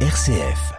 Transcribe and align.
RCF. 0.00 0.76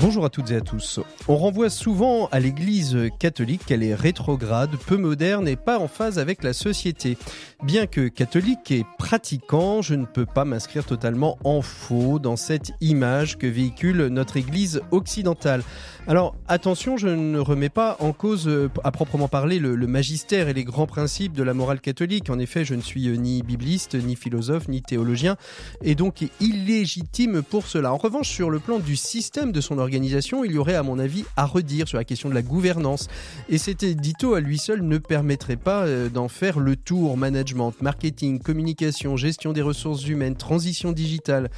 Bonjour 0.00 0.24
à 0.24 0.30
toutes 0.30 0.50
et 0.50 0.56
à 0.56 0.60
tous. 0.60 1.00
On 1.28 1.36
renvoie 1.36 1.70
souvent 1.70 2.28
à 2.32 2.40
l'Église 2.40 2.96
catholique 3.18 3.66
qu'elle 3.66 3.82
est 3.82 3.94
rétrograde, 3.94 4.70
peu 4.86 4.96
moderne 4.96 5.46
et 5.46 5.56
pas 5.56 5.78
en 5.78 5.88
phase 5.88 6.18
avec 6.18 6.42
la 6.42 6.52
société. 6.52 7.18
Bien 7.62 7.86
que 7.86 8.08
catholique 8.08 8.70
et 8.70 8.86
pratiquant, 8.98 9.82
je 9.82 9.94
ne 9.94 10.06
peux 10.06 10.24
pas 10.24 10.46
m'inscrire 10.46 10.86
totalement 10.86 11.38
en 11.44 11.60
faux 11.60 12.18
dans 12.18 12.36
cette 12.36 12.72
image 12.80 13.36
que 13.36 13.46
véhicule 13.46 14.06
notre 14.06 14.38
Église 14.38 14.80
occidentale. 14.90 15.62
Alors 16.06 16.34
attention, 16.48 16.96
je 16.96 17.08
ne 17.08 17.38
remets 17.38 17.68
pas 17.68 17.96
en 18.00 18.12
cause 18.12 18.48
euh, 18.48 18.70
à 18.82 18.90
proprement 18.90 19.28
parler 19.28 19.58
le, 19.58 19.76
magistère 19.86 20.48
et 20.48 20.54
les 20.54 20.64
grands 20.64 20.86
principes 20.86 21.34
de 21.34 21.42
la 21.42 21.52
morale 21.52 21.80
catholique. 21.80 22.30
En 22.30 22.38
effet, 22.38 22.64
je 22.64 22.74
ne 22.74 22.80
suis 22.80 23.08
euh, 23.08 23.16
ni 23.16 23.42
bibliste, 23.42 23.94
ni 23.94 24.16
philosophe, 24.16 24.68
ni 24.68 24.80
théologien, 24.80 25.36
et 25.82 25.94
donc 25.94 26.24
illégitime 26.40 27.42
pour 27.42 27.66
cela. 27.66 27.92
En 27.92 27.98
revanche, 27.98 28.30
sur 28.30 28.48
le 28.48 28.58
plan 28.58 28.78
du 28.78 28.96
système 28.96 29.52
de 29.52 29.60
son 29.70 29.78
organisation, 29.78 30.44
il 30.44 30.52
y 30.52 30.58
aurait 30.58 30.74
à 30.74 30.82
mon 30.82 30.98
avis 30.98 31.24
à 31.36 31.46
redire 31.46 31.86
sur 31.86 31.96
la 31.96 32.02
question 32.02 32.28
de 32.28 32.34
la 32.34 32.42
gouvernance. 32.42 33.06
Et 33.48 33.56
cet 33.56 33.84
édito 33.84 34.34
à 34.34 34.40
lui 34.40 34.58
seul 34.58 34.82
ne 34.82 34.98
permettrait 34.98 35.54
pas 35.54 35.86
euh, 35.86 36.08
d'en 36.08 36.26
faire 36.26 36.58
le 36.58 36.74
tour 36.74 37.16
management, 37.16 37.72
marketing, 37.80 38.40
communication, 38.40 39.16
gestion 39.16 39.52
des 39.52 39.62
ressources 39.62 40.08
humaines, 40.08 40.34
transition 40.34 40.90
digitale. 40.90 41.50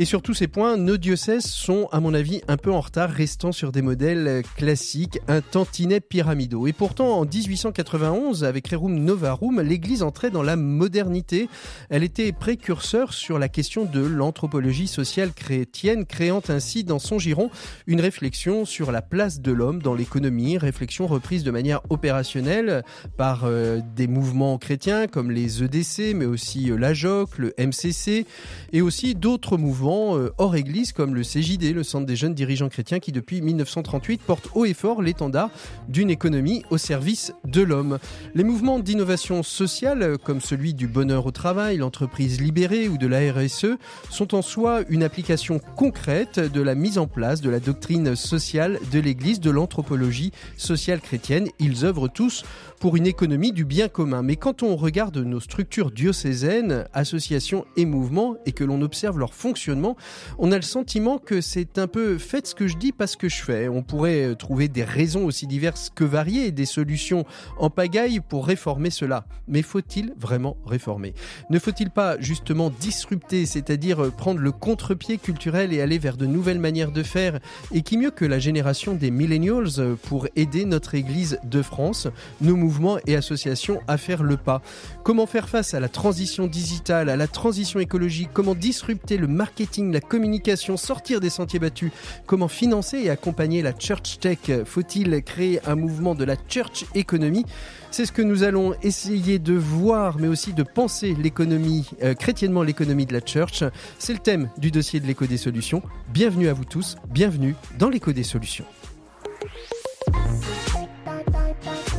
Et 0.00 0.06
sur 0.06 0.22
tous 0.22 0.34
ces 0.34 0.48
points, 0.48 0.76
nos 0.76 0.96
diocèses 0.96 1.46
sont, 1.46 1.88
à 1.92 2.00
mon 2.00 2.14
avis, 2.14 2.42
un 2.48 2.56
peu 2.56 2.72
en 2.72 2.80
retard, 2.80 3.10
restant 3.10 3.52
sur 3.52 3.70
des 3.70 3.80
modèles 3.80 4.42
classiques, 4.56 5.20
un 5.28 5.40
tantinet 5.40 6.00
pyramidaux. 6.00 6.66
Et 6.66 6.72
pourtant, 6.72 7.20
en 7.20 7.24
1891, 7.24 8.42
avec 8.42 8.66
Rerum 8.66 8.98
Novarum, 8.98 9.60
l'Église 9.60 10.02
entrait 10.02 10.30
dans 10.30 10.42
la 10.42 10.56
modernité. 10.56 11.48
Elle 11.90 12.02
était 12.02 12.32
précurseur 12.32 13.12
sur 13.12 13.38
la 13.38 13.48
question 13.48 13.84
de 13.84 14.00
l'anthropologie 14.00 14.88
sociale 14.88 15.32
chrétienne, 15.32 16.06
créant 16.06 16.42
ainsi 16.48 16.82
dans 16.82 16.98
son 16.98 17.20
giron 17.20 17.50
une 17.86 18.00
réflexion 18.00 18.64
sur 18.64 18.90
la 18.90 19.00
place 19.00 19.40
de 19.40 19.52
l'homme 19.52 19.80
dans 19.80 19.94
l'économie, 19.94 20.58
réflexion 20.58 21.06
reprise 21.06 21.44
de 21.44 21.52
manière 21.52 21.80
opérationnelle 21.88 22.82
par 23.16 23.44
euh, 23.44 23.80
des 23.94 24.08
mouvements 24.08 24.58
chrétiens 24.58 25.06
comme 25.06 25.30
les 25.30 25.62
EDC, 25.62 26.16
mais 26.16 26.26
aussi 26.26 26.72
euh, 26.72 26.76
la 26.76 26.94
JOC, 26.94 27.38
le 27.38 27.54
MCC, 27.58 28.26
et 28.72 28.82
aussi 28.82 29.14
d'autres 29.14 29.56
mouvements 29.56 29.83
euh, 29.92 30.32
hors 30.38 30.56
église 30.56 30.92
comme 30.92 31.14
le 31.14 31.22
CJD, 31.22 31.72
le 31.74 31.82
Centre 31.82 32.06
des 32.06 32.16
jeunes 32.16 32.34
dirigeants 32.34 32.68
chrétiens, 32.68 33.00
qui 33.00 33.12
depuis 33.12 33.42
1938 33.42 34.22
porte 34.22 34.48
haut 34.54 34.64
et 34.64 34.74
fort 34.74 35.02
l'étendard 35.02 35.50
d'une 35.88 36.10
économie 36.10 36.64
au 36.70 36.78
service 36.78 37.32
de 37.44 37.62
l'homme. 37.62 37.98
Les 38.34 38.44
mouvements 38.44 38.78
d'innovation 38.78 39.42
sociale, 39.42 40.16
comme 40.18 40.40
celui 40.40 40.74
du 40.74 40.86
bonheur 40.86 41.26
au 41.26 41.30
travail, 41.30 41.76
l'entreprise 41.76 42.40
libérée 42.40 42.88
ou 42.88 42.98
de 42.98 43.06
la 43.06 43.32
RSE, 43.32 43.76
sont 44.10 44.34
en 44.34 44.42
soi 44.42 44.82
une 44.88 45.02
application 45.02 45.60
concrète 45.76 46.38
de 46.40 46.60
la 46.60 46.74
mise 46.74 46.98
en 46.98 47.06
place 47.06 47.40
de 47.40 47.50
la 47.50 47.60
doctrine 47.60 48.16
sociale 48.16 48.78
de 48.92 49.00
l'Église, 49.00 49.40
de 49.40 49.50
l'anthropologie 49.50 50.32
sociale 50.56 51.00
chrétienne. 51.00 51.48
Ils 51.58 51.84
œuvrent 51.84 52.08
tous 52.08 52.44
pour 52.84 52.96
une 52.96 53.06
économie 53.06 53.52
du 53.52 53.64
bien 53.64 53.88
commun. 53.88 54.22
Mais 54.22 54.36
quand 54.36 54.62
on 54.62 54.76
regarde 54.76 55.16
nos 55.16 55.40
structures 55.40 55.90
diocésaines, 55.90 56.84
associations 56.92 57.64
et 57.78 57.86
mouvements, 57.86 58.36
et 58.44 58.52
que 58.52 58.62
l'on 58.62 58.82
observe 58.82 59.18
leur 59.18 59.32
fonctionnement, 59.32 59.96
on 60.38 60.52
a 60.52 60.56
le 60.56 60.60
sentiment 60.60 61.16
que 61.16 61.40
c'est 61.40 61.78
un 61.78 61.86
peu 61.86 62.18
faites 62.18 62.46
ce 62.46 62.54
que 62.54 62.68
je 62.68 62.76
dis, 62.76 62.92
pas 62.92 63.06
ce 63.06 63.16
que 63.16 63.30
je 63.30 63.42
fais. 63.42 63.68
On 63.68 63.82
pourrait 63.82 64.26
euh, 64.26 64.34
trouver 64.34 64.68
des 64.68 64.84
raisons 64.84 65.24
aussi 65.24 65.46
diverses 65.46 65.90
que 65.94 66.04
variées 66.04 66.48
et 66.48 66.52
des 66.52 66.66
solutions 66.66 67.24
en 67.58 67.70
pagaille 67.70 68.20
pour 68.20 68.46
réformer 68.46 68.90
cela. 68.90 69.24
Mais 69.48 69.62
faut-il 69.62 70.12
vraiment 70.18 70.58
réformer? 70.66 71.14
Ne 71.48 71.58
faut-il 71.58 71.88
pas 71.88 72.20
justement 72.20 72.68
disrupter, 72.68 73.46
c'est-à-dire 73.46 74.04
euh, 74.04 74.10
prendre 74.10 74.40
le 74.40 74.52
contre-pied 74.52 75.16
culturel 75.16 75.72
et 75.72 75.80
aller 75.80 75.96
vers 75.96 76.18
de 76.18 76.26
nouvelles 76.26 76.60
manières 76.60 76.92
de 76.92 77.02
faire? 77.02 77.40
Et 77.72 77.80
qui 77.80 77.96
mieux 77.96 78.10
que 78.10 78.26
la 78.26 78.38
génération 78.38 78.92
des 78.92 79.10
millennials 79.10 79.78
euh, 79.78 79.94
pour 80.02 80.28
aider 80.36 80.66
notre 80.66 80.94
Église 80.94 81.38
de 81.44 81.62
France, 81.62 82.08
nos 82.42 82.56
mouvements 82.56 82.73
et 83.06 83.16
associations 83.16 83.80
à 83.88 83.96
faire 83.96 84.22
le 84.22 84.36
pas. 84.36 84.62
Comment 85.02 85.26
faire 85.26 85.48
face 85.48 85.74
à 85.74 85.80
la 85.80 85.88
transition 85.88 86.46
digitale, 86.46 87.08
à 87.08 87.16
la 87.16 87.26
transition 87.26 87.80
écologique? 87.80 88.30
Comment 88.32 88.54
disrupter 88.54 89.16
le 89.16 89.26
marketing, 89.26 89.92
la 89.92 90.00
communication, 90.00 90.76
sortir 90.76 91.20
des 91.20 91.30
sentiers 91.30 91.58
battus? 91.58 91.92
Comment 92.26 92.48
financer 92.48 92.98
et 92.98 93.10
accompagner 93.10 93.62
la 93.62 93.72
church 93.72 94.18
tech? 94.18 94.38
Faut-il 94.64 95.22
créer 95.22 95.60
un 95.66 95.76
mouvement 95.76 96.14
de 96.14 96.24
la 96.24 96.36
church 96.48 96.84
economy 96.94 97.44
C'est 97.90 98.06
ce 98.06 98.12
que 98.12 98.22
nous 98.22 98.42
allons 98.42 98.74
essayer 98.82 99.38
de 99.38 99.54
voir, 99.54 100.18
mais 100.18 100.28
aussi 100.28 100.52
de 100.52 100.62
penser 100.62 101.14
l'économie, 101.14 101.88
euh, 102.02 102.14
chrétiennement 102.14 102.62
l'économie 102.62 103.06
de 103.06 103.12
la 103.12 103.20
church. 103.24 103.64
C'est 103.98 104.12
le 104.12 104.18
thème 104.18 104.50
du 104.58 104.70
dossier 104.70 105.00
de 105.00 105.06
l'écho 105.06 105.26
des 105.26 105.36
solutions. 105.36 105.82
Bienvenue 106.12 106.48
à 106.48 106.52
vous 106.52 106.64
tous, 106.64 106.96
bienvenue 107.10 107.54
dans 107.78 107.88
l'écho 107.88 108.12
des 108.12 108.24
solutions. 108.24 108.64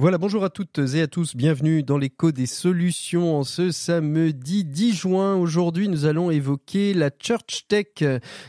Voilà, 0.00 0.16
bonjour 0.16 0.44
à 0.44 0.48
toutes 0.48 0.78
et 0.94 1.02
à 1.02 1.08
tous, 1.08 1.34
bienvenue 1.34 1.82
dans 1.82 1.98
l'écho 1.98 2.30
des 2.30 2.46
solutions 2.46 3.36
en 3.36 3.42
ce 3.42 3.72
samedi 3.72 4.64
10 4.64 4.94
juin. 4.94 5.34
Aujourd'hui, 5.34 5.88
nous 5.88 6.04
allons 6.04 6.30
évoquer 6.30 6.94
la 6.94 7.10
Church 7.10 7.66
Tech. 7.66 8.04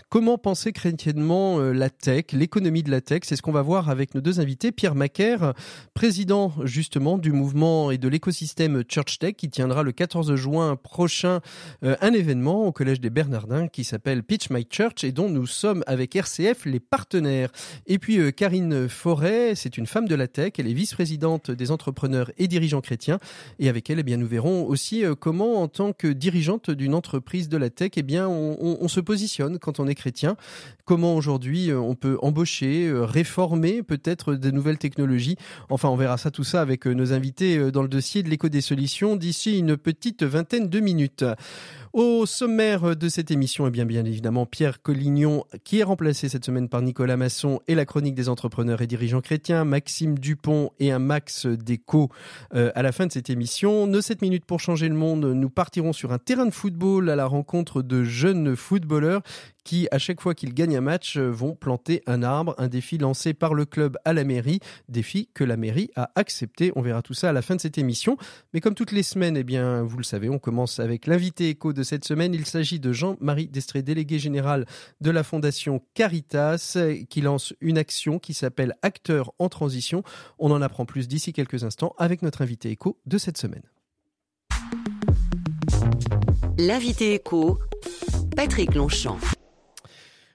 Comment 0.10 0.38
penser 0.38 0.72
chrétiennement 0.74 1.60
euh, 1.60 1.74
la 1.74 1.90
tech, 1.90 2.26
l'économie 2.34 2.84
de 2.84 2.92
la 2.92 3.02
tech? 3.02 3.22
C'est 3.24 3.36
ce 3.36 3.42
qu'on 3.42 3.52
va 3.52 3.64
voir 3.64 3.90
avec 3.90 4.14
nos 4.14 4.22
deux 4.22 4.40
invités. 4.40 4.72
Pierre 4.72 4.94
Macaire, 4.94 5.56
président 5.96 6.54
justement 6.66 7.18
du 7.18 7.32
mouvement 7.32 7.90
et 7.90 7.98
de 7.98 8.08
l'écosystème 8.08 8.84
Church 8.88 9.18
Tech, 9.18 9.34
qui 9.34 9.50
tiendra 9.50 9.82
le 9.82 9.92
14 9.92 10.36
juin 10.36 10.76
prochain 10.76 11.40
euh, 11.84 11.96
un 12.02 12.14
événement 12.14 12.68
au 12.68 12.72
Collège 12.72 13.00
des 13.00 13.10
Bernardins 13.10 13.68
qui 13.68 13.84
s'appelle 13.84 14.22
Pitch 14.22 14.52
My 14.52 14.68
Church 14.70 15.04
et 15.04 15.12
dont 15.12 15.32
nous 15.32 15.48
sommes 15.48 15.84
avec 15.88 16.16
RCF 16.16 16.66
les 16.66 16.80
partenaires. 16.80 17.50
Et 17.88 17.98
puis 17.98 18.20
euh, 18.20 18.30
Karine 18.30 18.88
Forêt, 18.88 19.56
c'est 19.56 19.80
une 19.80 19.88
femme 19.88 20.08
de 20.08 20.14
la 20.14 20.28
tech, 20.28 20.52
elle 20.60 20.68
est 20.68 20.74
vice-présidente 20.74 21.39
des 21.48 21.72
entrepreneurs 21.72 22.32
et 22.38 22.48
dirigeants 22.48 22.82
chrétiens. 22.82 23.20
Et 23.60 23.70
avec 23.70 23.90
elle, 23.90 24.00
eh 24.00 24.04
bien, 24.04 24.18
nous 24.18 24.28
verrons 24.28 24.66
aussi 24.66 25.06
euh, 25.06 25.16
comment, 25.16 25.62
en 25.62 25.68
tant 25.68 25.94
que 25.94 26.08
dirigeante 26.08 26.72
d'une 26.72 26.94
entreprise 26.94 27.50
de 27.50 27.58
la 27.58 27.70
tech, 27.70 27.92
eh 27.96 28.04
bien, 28.04 28.28
on, 28.28 28.88
se 28.88 29.00
positionne 29.00 29.60
quand 29.60 29.80
on 29.80 29.88
est 29.88 29.96
chrétien. 29.96 30.36
Comment 30.86 31.16
aujourd'hui 31.16 31.70
euh, 31.70 31.80
on 31.80 31.96
peut 31.96 32.18
embaucher, 32.22 32.88
euh, 32.88 33.06
réformer 33.06 33.84
peut-être 33.84 34.36
des 34.36 34.52
nouvelles 34.52 34.78
technologies. 34.78 35.38
Enfin, 35.70 35.90
on 35.90 35.96
verra 35.96 36.18
ça 36.18 36.32
tout 36.32 36.44
ça 36.44 36.62
avec 36.62 36.86
nos 36.86 37.14
invités 37.14 37.72
dans 37.72 37.84
le 37.84 37.88
dossier 37.88 38.24
de 38.24 38.30
l'écho 38.30 38.50
des 38.50 38.62
solutions 38.62 39.16
d'ici 39.16 39.60
une 39.60 39.78
petite 39.78 40.24
vingtaine 40.24 40.70
de 40.70 40.80
minutes. 40.80 41.26
Au 41.92 42.28
sommaire 42.28 42.96
de 42.96 43.10
cette 43.10 43.32
émission, 43.32 43.66
eh 43.66 43.72
bien, 43.72 43.86
bien 43.86 44.06
évidemment, 44.06 44.46
Pierre 44.46 44.84
Collignon, 44.84 45.46
qui 45.64 45.80
est 45.80 45.84
remplacé 45.84 46.30
cette 46.30 46.46
semaine 46.46 46.70
par 46.70 46.84
Nicolas 46.84 47.18
Masson 47.18 47.62
et 47.68 47.74
la 47.74 47.86
chronique 47.86 48.14
des 48.14 48.30
entrepreneurs 48.30 48.84
et 48.84 48.88
dirigeants 48.88 49.22
chrétiens, 49.22 49.66
Maxime 49.66 50.20
Dupont 50.20 50.70
et 50.80 50.92
un 50.92 51.00
max 51.00 51.48
d'écho 51.48 52.10
euh, 52.54 52.72
à 52.76 52.84
la 52.84 52.92
fin 52.92 53.08
de 53.08 53.12
cette 53.12 53.32
émission. 53.32 53.88
Nos 53.88 54.02
7 54.02 54.22
minutes 54.22 54.46
pour 54.46 54.60
changer 54.60 54.88
le 54.88 54.94
monde, 54.94 55.26
nous 55.26 55.50
partirons 55.50 55.92
sur 55.92 56.12
un 56.12 56.20
terrain 56.20 56.46
de 56.46 56.54
football 56.54 57.10
à 57.10 57.16
la 57.16 57.26
rencontre 57.26 57.82
de 57.82 58.04
jeunes 58.04 58.56
footballeurs 58.56 59.24
qui, 59.64 59.88
à 59.92 60.00
chaque 60.00 60.22
fois 60.22 60.34
qu'ils 60.34 60.54
gagnent 60.54 60.78
un 60.78 60.82
match, 60.82 61.18
vont 61.18 61.56
planter 61.56 62.02
un 62.08 62.24
arbre, 62.24 62.56
un 62.58 62.68
défi 62.68 62.98
lancé 62.98 63.34
par 63.34 63.54
le 63.54 63.66
club 63.66 63.98
à 64.06 64.14
la 64.14 64.24
mairie, 64.24 64.60
défi 64.88 65.30
que 65.34 65.44
la 65.44 65.58
mairie 65.58 65.92
a 65.96 66.10
accepté. 66.16 66.72
On 66.76 66.82
verra 66.82 67.02
tout 67.02 67.14
ça 67.14 67.30
à 67.30 67.34
la 67.34 67.42
fin 67.42 67.56
de 67.56 67.62
cette 67.62 67.78
émission. 67.78 68.18
Mais 68.54 68.62
comme 68.62 68.74
toutes 68.74 68.92
les 68.92 69.04
semaines, 69.04 69.38
eh 69.38 69.44
bien, 69.44 69.84
vous 69.84 69.98
le 69.98 70.04
savez, 70.04 70.30
on 70.30 70.40
commence 70.40 70.80
avec 70.80 71.06
l'invité 71.06 71.50
écho 71.50 71.72
de 71.72 71.79
cette 71.84 72.06
semaine. 72.06 72.34
Il 72.34 72.46
s'agit 72.46 72.80
de 72.80 72.92
Jean-Marie 72.92 73.48
Destré, 73.48 73.82
délégué 73.82 74.20
général 74.20 74.66
de 75.02 75.12
la 75.12 75.24
Fondation 75.24 75.82
Caritas, 75.94 76.78
qui 77.10 77.22
lance 77.22 77.54
une 77.62 77.78
action 77.78 78.20
qui 78.20 78.34
s'appelle 78.34 78.76
Acteurs 78.82 79.32
en 79.40 79.50
transition. 79.50 80.04
On 80.38 80.52
en 80.52 80.62
apprend 80.62 80.86
plus 80.86 81.08
d'ici 81.08 81.34
quelques 81.34 81.64
instants 81.64 81.94
avec 81.98 82.22
notre 82.22 82.42
invité 82.42 82.70
écho 82.70 82.98
de 83.06 83.18
cette 83.18 83.38
semaine. 83.38 83.64
L'invité 86.58 87.14
écho, 87.14 87.60
Patrick 88.36 88.76
Longchamp. 88.76 89.18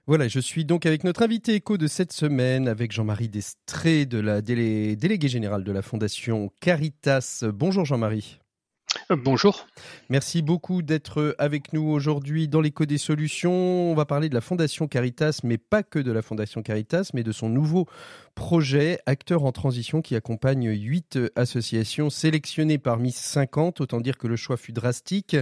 Voilà, 0.06 0.28
je 0.28 0.38
suis 0.38 0.66
donc 0.66 0.84
avec 0.84 1.02
notre 1.02 1.22
invité 1.22 1.54
écho 1.54 1.78
de 1.78 1.86
cette 1.86 2.12
semaine, 2.12 2.68
avec 2.68 2.92
Jean-Marie 2.92 3.30
Destré, 3.30 4.04
de 4.04 4.18
la 4.18 4.42
délégué 4.42 5.28
général 5.28 5.64
de 5.64 5.72
la 5.72 5.80
Fondation 5.80 6.50
Caritas. 6.60 7.44
Bonjour 7.50 7.86
Jean-Marie. 7.86 8.38
Euh, 9.10 9.16
bonjour. 9.16 9.66
Merci 10.08 10.40
beaucoup 10.42 10.82
d'être 10.82 11.34
avec 11.38 11.72
nous 11.72 11.82
aujourd'hui 11.82 12.48
dans 12.48 12.60
l'écho 12.60 12.86
des 12.86 12.98
solutions. 12.98 13.52
On 13.52 13.94
va 13.94 14.04
parler 14.04 14.28
de 14.28 14.34
la 14.34 14.40
Fondation 14.40 14.88
Caritas, 14.88 15.40
mais 15.42 15.58
pas 15.58 15.82
que 15.82 15.98
de 15.98 16.12
la 16.12 16.22
Fondation 16.22 16.62
Caritas, 16.62 17.10
mais 17.12 17.22
de 17.22 17.32
son 17.32 17.48
nouveau 17.48 17.86
projet 18.34 18.98
Acteurs 19.06 19.44
en 19.44 19.52
transition 19.52 20.00
qui 20.00 20.16
accompagne 20.16 20.70
huit 20.70 21.18
associations 21.36 22.08
sélectionnées 22.08 22.78
parmi 22.78 23.12
50. 23.12 23.80
Autant 23.80 24.00
dire 24.00 24.16
que 24.16 24.26
le 24.26 24.36
choix 24.36 24.56
fut 24.56 24.72
drastique. 24.72 25.36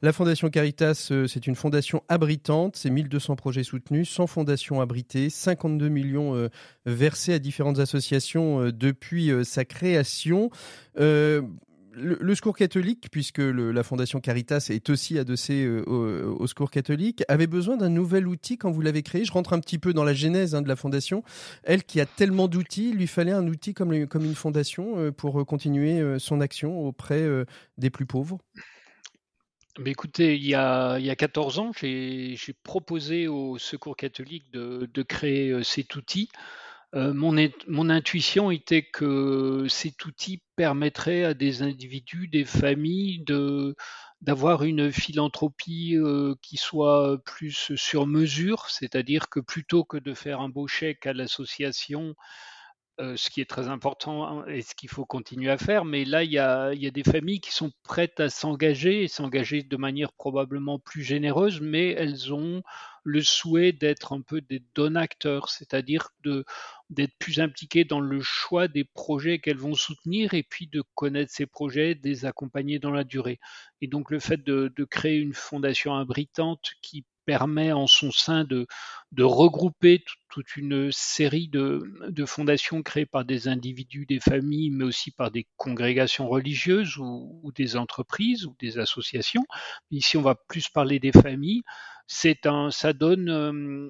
La 0.00 0.12
Fondation 0.12 0.48
Caritas, 0.48 1.08
euh, 1.10 1.26
c'est 1.26 1.46
une 1.46 1.54
fondation 1.54 2.02
abritante. 2.08 2.76
C'est 2.76 2.90
1200 2.90 3.36
projets 3.36 3.64
soutenus, 3.64 4.08
100 4.08 4.26
fondations 4.26 4.80
abritées, 4.80 5.28
52 5.28 5.88
millions 5.88 6.34
euh, 6.34 6.48
versés 6.86 7.34
à 7.34 7.38
différentes 7.38 7.78
associations 7.78 8.70
depuis 8.70 9.30
sa 9.44 9.64
création 9.64 10.50
le, 11.94 12.34
secours 12.34 12.56
catholique, 12.56 13.08
puisque 13.10 13.38
la 13.38 13.82
Fondation 13.82 14.20
Caritas 14.20 14.68
est 14.70 14.90
aussi 14.90 15.18
adossée 15.18 15.64
euh, 15.64 16.24
au, 16.24 16.46
secours 16.46 16.70
catholique, 16.70 17.22
avait 17.28 17.46
besoin 17.46 17.76
d'un 17.76 17.88
nouvel 17.88 18.26
outil 18.26 18.56
quand 18.56 18.70
vous 18.70 18.80
l'avez 18.80 19.02
créé. 19.02 19.24
Je 19.24 19.32
rentre 19.32 19.52
un 19.52 19.60
petit 19.60 19.78
peu 19.78 19.92
dans 19.92 20.04
la 20.04 20.14
genèse 20.14 20.54
hein, 20.54 20.62
de 20.62 20.68
la 20.68 20.76
Fondation. 20.76 21.22
Elle 21.62 21.84
qui 21.84 22.00
a 22.00 22.06
tellement 22.06 22.48
d'outils, 22.48 22.90
il 22.90 22.96
lui 22.96 23.06
fallait 23.06 23.32
un 23.32 23.46
outil 23.46 23.74
comme, 23.74 23.92
une 23.92 24.34
fondation 24.34 24.98
euh, 24.98 25.12
pour 25.12 25.40
euh, 25.40 25.44
continuer 25.44 26.18
son 26.18 26.40
action 26.40 26.80
auprès 26.86 27.26
des 27.78 27.90
plus 27.90 28.06
pauvres. 28.06 28.38
Mais 29.78 29.90
écoutez, 29.90 30.36
il 30.36 30.46
y, 30.46 30.54
a, 30.54 30.98
il 30.98 31.04
y 31.04 31.10
a 31.10 31.16
14 31.16 31.58
ans, 31.58 31.72
j'ai 31.80 32.36
proposé 32.62 33.28
au 33.28 33.58
Secours 33.58 33.96
catholique 33.96 34.50
de 34.52 35.02
créer 35.02 35.62
cet 35.62 35.96
outil 35.96 36.28
euh, 36.94 37.14
mon, 37.14 37.90
intuition 37.90 38.50
était 38.50 38.82
que 38.82 39.66
cet 39.68 40.04
outil 40.04 40.42
permettrait 40.56 41.24
à 41.24 41.34
des 41.34 41.62
individus, 41.62 42.28
des 42.28 42.44
familles, 42.44 43.24
d'avoir 44.20 44.62
une 44.64 44.92
philanthropie 44.92 45.96
euh, 45.96 46.34
qui 46.42 46.58
soit 46.58 47.18
plus 47.24 47.74
sur 47.76 48.06
mesure, 48.06 48.68
c'est-à-dire 48.68 49.30
que 49.30 49.40
plutôt 49.40 49.84
que 49.84 49.96
de 49.96 50.12
faire 50.12 50.40
un 50.40 50.50
beau 50.50 50.66
chèque 50.66 51.06
à 51.06 51.12
l'association 51.12 52.14
euh, 53.00 53.16
ce 53.16 53.30
qui 53.30 53.40
est 53.40 53.48
très 53.48 53.68
important 53.68 54.24
hein, 54.26 54.44
et 54.48 54.60
ce 54.60 54.74
qu'il 54.74 54.90
faut 54.90 55.06
continuer 55.06 55.50
à 55.50 55.56
faire. 55.56 55.86
Mais 55.86 56.04
là, 56.04 56.24
il 56.24 56.30
y 56.30 56.38
a, 56.38 56.74
des 56.74 57.02
familles 57.02 57.40
qui 57.40 57.50
sont 57.52 57.72
prêtes 57.84 58.20
à 58.20 58.28
s'engager 58.28 59.08
s'engager 59.08 59.62
de 59.62 59.76
manière 59.78 60.12
probablement 60.12 60.78
plus 60.78 61.02
généreuse, 61.02 61.60
mais 61.62 61.92
elles 61.92 62.34
ont 62.34 62.62
le 63.04 63.22
souhait 63.22 63.72
d'être 63.72 64.12
un 64.12 64.20
peu 64.20 64.40
des 64.40 64.62
donateurs, 64.74 65.48
c'est-à-dire 65.48 66.10
d'être 66.90 67.16
plus 67.18 67.40
impliquées 67.40 67.84
dans 67.84 68.00
le 68.00 68.20
choix 68.20 68.68
des 68.68 68.84
projets 68.84 69.38
qu'elles 69.38 69.58
vont 69.58 69.74
soutenir 69.74 70.34
et 70.34 70.42
puis 70.42 70.66
de 70.68 70.82
connaître 70.94 71.32
ces 71.32 71.46
projets, 71.46 71.94
de 71.94 72.08
les 72.08 72.24
accompagner 72.24 72.78
dans 72.78 72.92
la 72.92 73.04
durée. 73.04 73.40
Et 73.80 73.88
donc 73.88 74.10
le 74.10 74.20
fait 74.20 74.42
de 74.44 74.84
créer 74.84 75.16
une 75.18 75.34
fondation 75.34 75.94
abritante 75.96 76.70
qui 76.82 77.04
permet 77.24 77.72
en 77.72 77.86
son 77.86 78.10
sein 78.10 78.44
de, 78.44 78.66
regrouper 79.18 80.04
toute 80.28 80.56
une 80.56 80.90
série 80.92 81.48
de, 81.48 81.82
fondations 82.26 82.82
créées 82.82 83.06
par 83.06 83.24
des 83.24 83.48
individus, 83.48 84.06
des 84.06 84.20
familles, 84.20 84.70
mais 84.70 84.84
aussi 84.84 85.10
par 85.10 85.30
des 85.30 85.46
congrégations 85.56 86.28
religieuses 86.28 86.96
ou, 86.98 87.52
des 87.54 87.76
entreprises 87.76 88.46
ou 88.46 88.56
des 88.58 88.78
associations. 88.78 89.44
Ici, 89.90 90.16
on 90.16 90.22
va 90.22 90.34
plus 90.34 90.68
parler 90.68 90.98
des 90.98 91.12
familles. 91.12 91.62
C'est 92.06 92.46
un, 92.46 92.70
euh, 92.84 93.88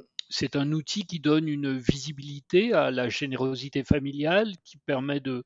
outil 0.73 1.07
qui 1.07 1.21
donne 1.21 1.49
une 1.49 1.79
visibilité 1.79 2.73
à 2.73 2.91
la 2.91 3.09
générosité 3.09 3.85
familiale, 3.85 4.53
qui 4.65 4.77
permet 4.79 5.21
de, 5.21 5.45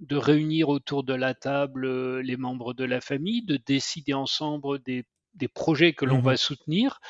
de 0.00 0.16
réunir 0.16 0.68
autour 0.70 1.04
de 1.04 1.14
la 1.14 1.34
table 1.34 1.84
euh, 1.84 2.22
les 2.22 2.36
membres 2.36 2.74
de 2.74 2.84
la 2.84 3.00
famille, 3.00 3.42
de 3.42 3.56
décider 3.56 4.14
ensemble 4.14 4.78
des 4.80 5.04
des 5.34 5.48
projets 5.48 5.92
que 5.92 6.04
l'on 6.04 6.18
mmh 6.18 6.24
va 6.24 6.36
soutenir. 6.36 7.00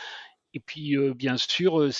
Et 0.54 0.60
puis, 0.60 0.96
euh, 0.96 1.14
bien 1.14 1.36
sûr, 1.36 1.80
euh, 1.80 1.90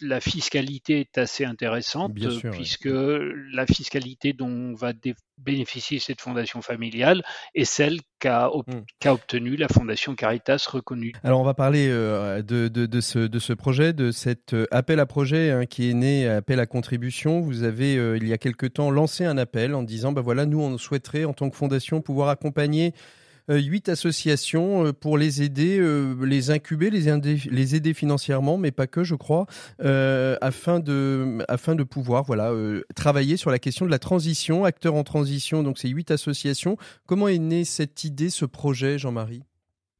la 0.00 0.20
fiscalité 0.20 1.00
est 1.00 1.18
assez 1.18 1.44
intéressante 1.44 2.14
puisque 2.52 2.88
la 2.88 3.66
fiscalité 3.66 4.32
dont 4.32 4.72
va 4.74 4.92
bénéficier 5.38 5.98
cette 5.98 6.20
fondation 6.20 6.62
familiale 6.62 7.24
est 7.56 7.64
celle 7.64 7.98
qu'a 8.20 8.48
mmh. 8.48 9.08
obtenue 9.08 9.56
la 9.56 9.66
fondation 9.66 10.14
Caritas 10.14 10.68
reconnue. 10.70 11.14
Alors 11.24 11.40
on 11.40 11.44
va 11.44 11.54
parler 11.54 11.88
euh, 11.90 12.42
de, 12.42 12.68
de, 12.68 13.00
ce, 13.00 13.18
de, 13.18 13.38
ce, 13.40 13.52
projet, 13.52 13.92
de 13.92 14.12
cet 14.12 14.54
appel 14.70 15.00
à 15.00 15.06
projet 15.06 15.50
hein, 15.50 15.66
qui 15.66 15.90
est 15.90 15.94
né, 15.94 16.28
appel 16.28 16.60
à 16.60 16.66
contribution. 16.66 17.40
Vous 17.40 17.64
avez 17.64 17.94
il 17.94 18.28
y 18.28 18.32
a 18.32 18.38
quelque 18.38 18.66
temps 18.66 18.92
lancé 18.92 19.24
un 19.24 19.36
appel 19.36 19.74
en 19.74 19.82
disant, 19.82 20.12
ben 20.12 20.22
voilà, 20.22 20.46
nous 20.46 20.60
on 20.60 20.78
souhaiterait 20.78 21.24
en 21.24 21.32
tant 21.32 21.50
que 21.50 21.56
fondation 21.56 22.02
pouvoir 22.02 22.28
accompagner 22.28 22.94
euh, 22.94 23.17
huit 23.56 23.88
associations 23.88 24.86
euh, 24.86 24.92
pour 24.92 25.18
les 25.18 25.42
aider, 25.42 25.78
euh, 25.78 26.14
les 26.24 26.50
incuber, 26.50 26.90
les, 26.90 27.06
les 27.50 27.74
aider 27.74 27.94
financièrement, 27.94 28.58
mais 28.58 28.70
pas 28.70 28.86
que, 28.86 29.04
je 29.04 29.14
crois, 29.14 29.46
afin 29.78 30.80
de 30.80 31.38
afin 31.48 31.74
de 31.74 31.82
pouvoir 31.82 32.24
voilà 32.24 32.52
travailler 32.94 33.36
sur 33.36 33.50
la 33.50 33.58
question 33.58 33.86
de 33.86 33.90
la 33.90 33.98
transition, 33.98 34.64
acteurs 34.64 34.94
en 34.94 35.04
transition. 35.04 35.62
Donc 35.62 35.78
c'est 35.78 35.88
huit 35.88 36.10
associations. 36.10 36.76
Comment 37.06 37.28
est 37.28 37.38
née 37.38 37.64
cette 37.64 38.04
idée, 38.04 38.30
ce 38.30 38.44
projet, 38.44 38.98
Jean-Marie? 38.98 39.42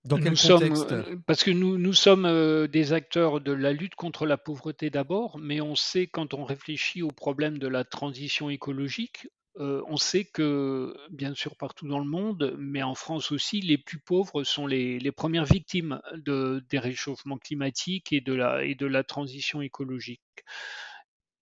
Dans 0.04 0.16
quel 0.16 0.38
contexte? 0.38 0.94
Parce 1.26 1.44
que 1.44 1.50
nous, 1.50 1.76
nous 1.76 1.92
sommes 1.92 2.66
des 2.68 2.92
acteurs 2.92 3.40
de 3.40 3.52
la 3.52 3.72
lutte 3.72 3.94
contre 3.94 4.26
la 4.26 4.38
pauvreté 4.38 4.90
d'abord, 4.90 5.38
mais 5.38 5.60
on 5.60 5.74
sait 5.74 6.06
quand 6.06 6.34
on 6.34 6.44
réfléchit 6.44 7.02
au 7.02 7.10
problème 7.10 7.58
de 7.58 7.68
la 7.68 7.84
transition 7.84 8.48
écologique, 8.48 9.28
on 9.58 9.96
sait 9.96 10.24
que, 10.24 10.96
bien 11.10 11.34
sûr, 11.34 11.56
partout 11.56 11.88
dans 11.88 11.98
le 11.98 12.04
monde, 12.04 12.54
mais 12.58 12.82
en 12.82 12.94
France 12.94 13.32
aussi, 13.32 13.60
les 13.60 13.78
plus 13.78 13.98
pauvres 13.98 14.44
sont 14.44 14.66
les, 14.66 15.12
premières 15.12 15.44
victimes 15.44 16.00
des 16.16 16.78
réchauffements 16.78 17.38
climatiques 17.38 18.12
et 18.12 18.20
de, 18.20 18.34
la, 18.34 19.04
transition 19.04 19.60
écologique. 19.60 20.22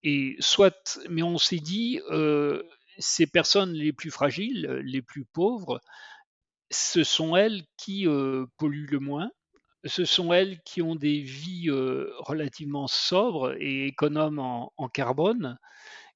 Et 0.03 0.37
soit, 0.41 0.99
mais 1.11 1.23
on 1.23 1.37
s'est 1.37 1.59
dit, 1.59 2.01
ces 2.99 3.27
personnes 3.27 3.73
les 3.73 3.93
plus 3.93 4.11
fragiles, 4.11 4.67
les 4.83 5.03
plus 5.03 5.27
pauvres, 5.27 5.81
ce 6.71 7.05
sont 7.05 7.37
elles 7.37 7.65
qui 7.77 8.07
polluent 8.57 8.91
le 8.91 9.01
moins, 9.01 9.31
ce 9.85 10.07
sont 10.07 10.33
elles 10.33 10.63
qui 10.63 10.81
ont 10.81 10.95
des 10.95 11.21
vies 11.21 11.71
relativement 11.71 12.87
sobres 12.87 13.55
et 13.61 13.87
économes 13.87 14.39
en 14.39 14.89
carbone, 14.89 15.59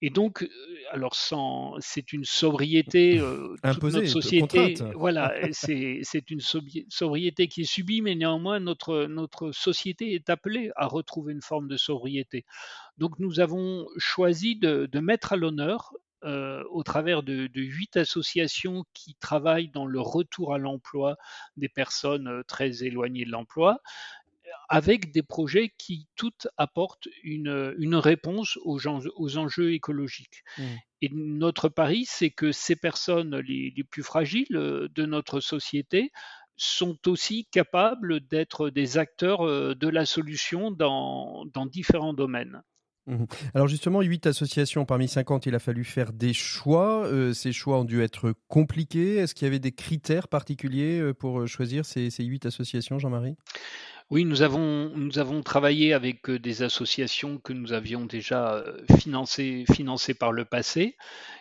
et 0.03 0.11
donc, 0.11 0.49
alors 0.91 1.15
sans, 1.15 1.75
c'est 1.79 2.13
une 2.13 2.25
sobriété 2.25 3.19
euh, 3.19 3.55
Imposée, 3.63 3.99
notre 3.99 4.11
société. 4.11 4.75
Voilà, 4.95 5.35
c'est 5.53 6.31
une 6.31 6.41
sobriété 6.41 7.49
qui 7.49 7.63
est 7.63 7.71
subie, 7.71 8.01
mais 8.01 8.15
néanmoins 8.15 8.61
notre 8.61 9.07
notre 9.07 9.53
société 9.53 10.15
est 10.15 10.31
appelée 10.31 10.71
à 10.77 10.87
retrouver 10.87 11.33
une 11.33 11.43
forme 11.43 11.69
de 11.69 11.77
sobriété. 11.77 12.45
Donc, 12.99 13.19
nous 13.19 13.41
avons 13.41 13.87
choisi 13.99 14.57
de, 14.57 14.87
de 14.87 15.01
mettre 15.01 15.33
à 15.35 15.37
l'honneur 15.37 15.93
euh, 16.23 16.63
au 16.71 16.83
travers 16.83 17.23
de, 17.23 17.47
de, 17.47 17.63
huit 17.63 17.97
associations 17.97 18.85
qui 18.93 19.15
travaillent 19.15 19.71
dans 19.71 19.87
le 19.87 20.03
retour 20.03 20.53
à 20.53 20.59
l'emploi 20.59 21.17
des 21.57 21.71
personnes 21.71 22.29
euh, 22.29 22.43
très 22.43 22.85
éloignées 22.85 23.25
de 23.25 23.31
l'emploi, 23.31 23.81
avec 24.69 25.13
des 25.13 25.23
projets 25.23 25.73
qui 25.79 26.07
toutes 26.17 26.49
apportent 26.57 27.09
une, 27.23 27.75
une 27.79 27.97
réponse 27.97 28.59
aux, 28.65 28.79
aux, 28.87 29.37
enjeux 29.37 29.73
écologiques. 29.73 30.45
Mmh. 30.59 30.63
Et 31.03 31.11
notre 31.13 31.69
pari, 31.69 32.05
c'est 32.07 32.31
que 32.31 32.53
ces 32.53 32.77
personnes 32.77 33.37
les, 33.37 33.73
les, 33.77 33.85
plus 33.85 34.03
fragiles 34.03 34.55
euh, 34.57 34.89
de 34.95 35.07
notre 35.07 35.41
société 35.41 36.13
sont 36.57 36.99
aussi 37.07 37.47
capables 37.51 38.21
d'être 38.21 38.71
des 38.71 38.99
acteurs 38.99 39.47
euh, 39.47 39.75
de 39.75 39.89
la 39.89 40.05
solution 40.05 40.71
dans, 40.71 41.47
dans 41.53 41.67
différents 41.67 42.13
domaines. 42.13 42.63
Mmh. 43.07 43.25
Alors 43.55 43.67
justement, 43.67 44.03
huit 44.03 44.27
associations 44.27 44.85
parmi 44.85 45.09
50, 45.09 45.47
il 45.47 45.55
a 45.55 45.59
fallu 45.59 45.85
faire 45.85 46.13
des 46.13 46.35
choix. 46.35 47.07
Euh, 47.07 47.33
ces 47.33 47.53
choix 47.53 47.81
ont 47.81 47.85
dû 47.85 48.03
être 48.03 48.35
compliqués. 48.47 49.17
Est-ce 49.17 49.35
qu'il 49.35 49.47
y 49.47 49.49
avait 49.49 49.59
des 49.59 49.73
critères 49.73 50.29
particuliers 50.29 51.13
pour 51.19 51.49
choisir 51.49 51.87
ces, 51.87 52.11
ces 52.11 52.25
huit 52.25 52.45
associations, 52.45 52.99
Jean-Marie? 52.99 53.37
Oui, 54.11 54.25
nous 54.25 54.43
avons, 54.43 54.91
nous 54.97 55.21
avons 55.21 55.41
travaillé 55.41 55.93
avec 55.95 56.29
euh, 56.29 56.41
des 56.41 56.63
associations 56.63 57.39
que 57.39 57.53
nous 57.53 57.73
avions 57.73 58.07
déjà 58.07 58.55
euh, 58.55 58.85
financées, 58.99 59.65
financées 59.73 60.15
par 60.15 60.33
le 60.33 60.45
passé 60.45 60.97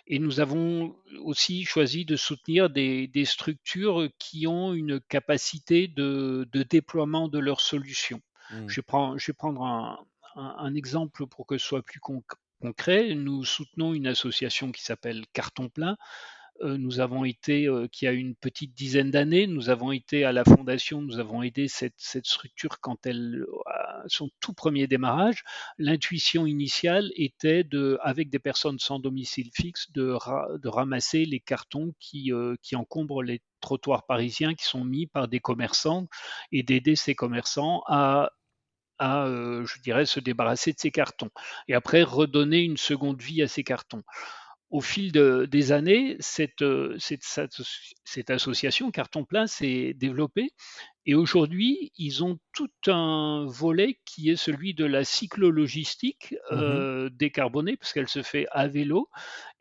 et 0.05 0.19
nous 0.19 0.39
avons 0.39 0.95
aussi 1.23 1.65
choisi 1.65 2.05
de 2.05 2.15
soutenir 2.15 2.69
des, 2.69 3.07
des 3.07 3.25
structures 3.25 4.07
qui 4.19 4.45
ont 4.45 4.73
une 4.73 4.99
capacité 4.99 5.87
de, 5.87 6.47
de 6.51 6.61
déploiement 6.61 7.27
de 7.27 7.39
leurs 7.39 7.61
solutions. 7.61 8.21
Mmh. 8.51 8.67
Je, 8.67 8.75
vais 8.75 8.83
prendre, 8.83 9.17
je 9.17 9.31
vais 9.31 9.35
prendre 9.35 9.63
un, 9.63 9.97
un, 10.35 10.75
exemple 10.75 11.25
pour 11.25 11.47
que 11.47 11.57
ce 11.57 11.65
soit 11.65 11.81
plus 11.81 11.99
concret. 11.99 13.15
Nous 13.15 13.45
soutenons 13.45 13.95
une 13.95 14.05
association 14.05 14.71
qui 14.71 14.83
s'appelle 14.83 15.25
Carton 15.33 15.69
Plein 15.69 15.97
nous 16.61 16.99
avons 16.99 17.25
été, 17.25 17.69
qui 17.91 18.07
a 18.07 18.11
une 18.11 18.35
petite 18.35 18.73
dizaine 18.73 19.11
d'années, 19.11 19.47
nous 19.47 19.69
avons 19.69 19.91
été 19.91 20.23
à 20.23 20.31
la 20.31 20.43
fondation, 20.43 21.01
nous 21.01 21.19
avons 21.19 21.41
aidé 21.43 21.67
cette, 21.67 21.93
structure 21.97 22.79
quand 22.79 23.05
elle, 23.05 23.45
a 23.67 24.03
son 24.07 24.29
tout 24.39 24.53
premier 24.53 24.87
démarrage. 24.87 25.43
L'intuition 25.77 26.45
initiale 26.45 27.11
était 27.15 27.63
de, 27.63 27.97
avec 28.01 28.29
des 28.29 28.39
personnes 28.39 28.79
sans 28.79 28.99
domicile 28.99 29.51
fixe, 29.53 29.91
de, 29.91 30.17
ramasser 30.67 31.25
les 31.25 31.39
cartons 31.39 31.93
qui, 31.99 32.31
encombrent 32.73 33.23
les 33.23 33.41
trottoirs 33.61 34.05
parisiens 34.05 34.55
qui 34.55 34.65
sont 34.65 34.83
mis 34.83 35.07
par 35.07 35.27
des 35.27 35.39
commerçants 35.39 36.07
et 36.51 36.63
d'aider 36.63 36.95
ces 36.95 37.15
commerçants 37.15 37.83
à 37.87 38.31
euh, 39.01 39.65
je 39.65 39.79
dirais, 39.81 40.05
se 40.05 40.19
débarrasser 40.19 40.73
de 40.73 40.79
ces 40.79 40.91
cartons 40.91 41.29
et 41.69 41.73
après 41.73 42.03
redonner 42.03 42.59
une 42.59 42.75
seconde 42.75 43.21
vie 43.21 43.41
à 43.41 43.47
ces 43.47 43.63
cartons. 43.63 44.03
Au 44.69 44.81
fil 44.81 45.11
des 45.11 45.71
années, 45.71 46.15
cette, 46.19 46.61
euh, 46.61 46.95
cette, 46.99 47.23
cette, 48.03 48.29
association 48.29 48.91
Carton 48.91 49.25
Plein 49.25 49.47
s'est 49.47 49.95
développée 49.95 50.51
et 51.09 51.15
aujourd'hui, 51.15 51.91
ils 51.97 52.23
ont 52.23 52.37
tout 52.53 52.69
un 52.85 53.43
volet 53.47 53.97
qui 54.05 54.29
est 54.29 54.35
celui 54.35 54.75
de 54.75 54.85
la 54.85 55.03
cyclologistique 55.03 56.35
mmh 56.51 56.55
euh, 56.55 57.09
décarbonée, 57.11 57.77
parce 57.77 57.93
qu'elle 57.93 58.07
se 58.07 58.21
fait 58.21 58.45
à 58.51 58.67
vélo. 58.67 59.09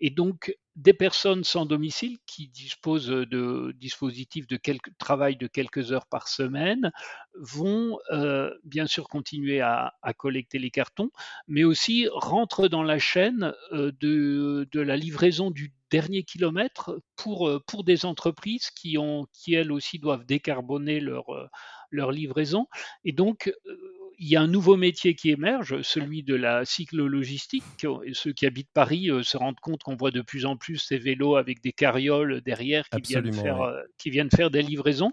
Et 0.01 0.11
donc, 0.11 0.57
des 0.77 0.93
personnes 0.93 1.43
sans 1.43 1.67
domicile 1.67 2.19
qui 2.25 2.49
disposent 2.49 3.09
de 3.09 3.75
dispositifs 3.79 4.47
de 4.47 4.59
travail 4.99 5.37
de 5.37 5.49
quelques 5.49 5.91
heures 5.91 6.07
par 6.07 6.29
semaine 6.29 6.93
vont 7.35 7.99
euh, 8.13 8.55
bien 8.63 8.87
sûr 8.87 9.09
continuer 9.09 9.61
à, 9.61 9.93
collecter 10.17 10.59
les 10.59 10.71
cartons, 10.71 11.11
mais 11.49 11.65
aussi 11.65 12.09
rentrent 12.13 12.69
dans 12.69 12.85
la 12.85 12.99
chaîne 12.99 13.53
euh, 13.73 13.91
de, 14.01 14.69
de, 14.71 14.81
la 14.81 14.97
livraison 14.97 15.51
du 15.51 15.73
dernier 15.91 16.23
kilomètre 16.23 17.01
pour, 17.17 17.49
euh, 17.49 17.63
pour 17.67 17.85
des 17.85 18.05
entreprises 18.05 18.71
qui, 18.71 18.99
ont, 18.99 19.27
qui 19.33 19.55
elles 19.55 19.73
aussi 19.73 19.99
doivent 19.99 20.27
décarboner 20.27 21.01
leur, 21.01 21.35
euh, 21.35 21.49
leur 21.91 22.13
livraison. 22.13 22.67
Et 23.05 23.13
donc, 23.13 23.53
euh, 23.67 23.98
il 24.19 24.29
y 24.29 24.37
a 24.37 24.41
un 24.41 24.49
nouveau 24.49 24.77
métier 24.77 25.15
qui 25.15 25.31
émerge, 25.31 25.81
celui 25.83 26.25
de 26.25 26.35
la 26.35 26.65
cyclologistique. 26.65 27.87
Ceux 28.13 28.33
qui 28.33 28.47
habitent 28.47 28.71
Paris 28.75 29.11
se 29.23 29.37
rendent 29.37 29.61
compte 29.61 29.83
qu'on 29.85 29.95
voit 29.95 30.11
de 30.11 30.23
plus 30.23 30.45
en 30.45 30.57
plus 30.57 30.79
ces 30.79 30.99
vélos 30.99 31.37
avec 31.37 31.63
des 31.63 31.73
carrioles 31.73 32.41
derrière 32.41 32.89
qui 32.89 33.01
viennent, 33.13 33.33
faire, 33.33 33.73
qui 33.97 34.11
viennent 34.11 34.31
faire 34.31 34.51
des 34.51 34.63
livraisons. 34.63 35.13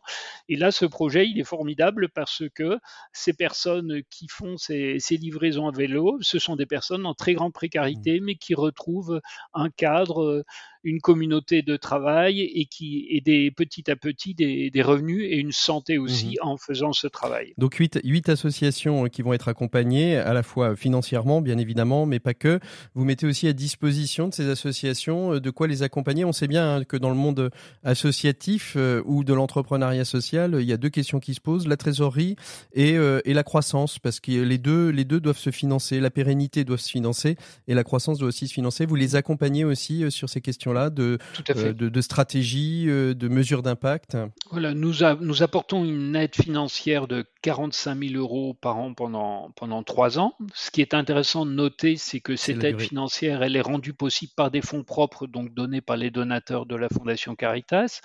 Et 0.50 0.55
là, 0.55 0.71
ce 0.71 0.85
projet, 0.85 1.27
il 1.27 1.39
est 1.39 1.45
formidable 1.45 2.09
parce 2.09 2.43
que 2.55 2.79
ces 3.13 3.33
personnes 3.33 4.01
qui 4.09 4.27
font 4.27 4.57
ces, 4.57 4.97
ces 5.00 5.17
livraisons 5.17 5.67
à 5.67 5.71
vélo, 5.71 6.17
ce 6.21 6.39
sont 6.39 6.55
des 6.55 6.65
personnes 6.65 7.05
en 7.05 7.13
très 7.13 7.35
grande 7.35 7.53
précarité, 7.53 8.19
mmh. 8.19 8.24
mais 8.24 8.35
qui 8.35 8.55
retrouvent 8.55 9.21
un 9.53 9.69
cadre 9.69 10.43
une 10.86 11.01
communauté 11.01 11.63
de 11.63 11.75
travail 11.77 12.42
et 12.42 12.65
qui 12.65 13.08
et 13.10 13.20
des 13.20 13.50
petit 13.50 13.89
à 13.89 13.96
petit 13.96 14.36
des, 14.36 14.72
revenus 14.84 15.24
et 15.24 15.38
une 15.38 15.51
santé 15.51 15.98
aussi 15.98 16.38
mhm. 16.42 16.48
en 16.48 16.58
faisant 16.58 16.94
ce 16.94 17.08
travail. 17.08 17.54
Donc 17.58 17.75
huit, 17.75 18.00
huit 18.04 18.30
associations 18.30 19.06
qui 19.06 19.24
vont 19.24 19.34
être 19.34 19.48
accompagnées 19.48 20.15
à 20.15 20.34
la 20.34 20.44
fois 20.44 20.75
financièrement 20.75 21.42
bien 21.42 21.58
évidemment 21.58 22.06
mais 22.06 22.20
pas 22.20 22.36
que. 22.36 22.60
Vous 22.94 23.04
mettez 23.04 23.25
aussi 23.25 23.48
à 23.48 23.54
disposition 23.54 24.27
de 24.27 24.34
ces 24.34 24.48
associations 24.48 25.34
euh, 25.34 25.39
de 25.42 25.50
quoi 25.50 25.68
les 25.68 25.82
accompagner. 25.82 26.24
On 26.24 26.34
sait 26.34 26.48
bien 26.48 26.75
hein, 26.75 26.84
que 26.84 26.98
dans 26.98 27.10
le 27.10 27.15
monde 27.15 27.50
associatif 27.84 28.75
euh, 28.77 29.01
ou 29.06 29.24
de 29.24 29.34
l'entrepreneuriat 29.34 30.06
social, 30.06 30.58
il 30.60 30.68
y 30.68 30.74
a 30.74 30.77
deux 30.77 30.89
questions 30.89 31.20
qui 31.20 31.34
se 31.34 31.42
posent 31.42 31.68
la 31.68 31.77
trésorerie 31.77 32.36
et, 32.74 32.96
euh, 32.96 33.22
et 33.25 33.34
la 33.34 33.44
croissance 33.44 33.98
parce 33.98 34.20
que 34.20 34.32
les 34.32 34.60
deux 34.60 34.89
les 34.89 35.04
deux 35.04 35.20
doivent 35.20 35.38
se 35.38 35.50
financer, 35.50 36.00
la 36.00 36.12
pérennité 36.12 36.63
doit 36.63 36.77
se 36.77 36.89
financer 36.89 37.38
et 37.68 37.74
la 37.74 37.84
croissance 37.84 38.20
doit 38.20 38.27
aussi 38.27 38.48
se 38.48 38.54
financer. 38.54 38.86
Vous 38.86 38.96
les 38.96 39.15
accompagnez 39.15 39.65
aussi 39.65 40.12
sur 40.12 40.30
ces 40.30 40.42
questions 40.42 40.75
de, 40.89 41.17
euh, 41.50 41.74
de, 41.74 41.89
de, 41.89 42.01
stratégie, 42.01 42.86
euh, 42.88 43.13
de 43.13 43.27
mesures 43.27 43.63
d'impact 43.63 44.17
Voilà, 44.51 44.74
nous, 44.74 44.94
nous 45.22 45.44
apportons 45.44 45.84
une 45.84 46.15
aide 46.15 46.36
financière 46.36 47.08
de 47.08 47.25
45 47.41 48.00
000 48.00 48.15
euros 48.15 48.55
par 48.55 48.77
an 48.77 48.94
pendant, 48.94 49.51
pendant 49.55 49.84
trois 49.84 50.17
ans. 50.17 50.34
Ce 50.53 50.72
qui 50.72 50.82
est 50.82 50.94
intéressant 50.94 51.46
de 51.46 51.51
noter, 51.51 51.96
c'est 51.96 52.20
que 52.20 52.36
cette 52.36 52.63
aide 52.63 52.82
financière, 52.82 53.44
elle 53.44 53.55
est 53.55 53.62
rendue 53.62 53.94
possible 53.94 54.34
par 54.36 54.50
des 54.50 54.62
fonds 54.62 54.84
propres, 54.84 55.27
donc 55.27 55.53
donnés 55.53 55.82
par 55.82 55.96
les 55.96 56.10
donateurs 56.10 56.65
de 56.65 56.75
la 56.75 56.89
Fondation 56.89 57.36
Caritas. 57.36 58.01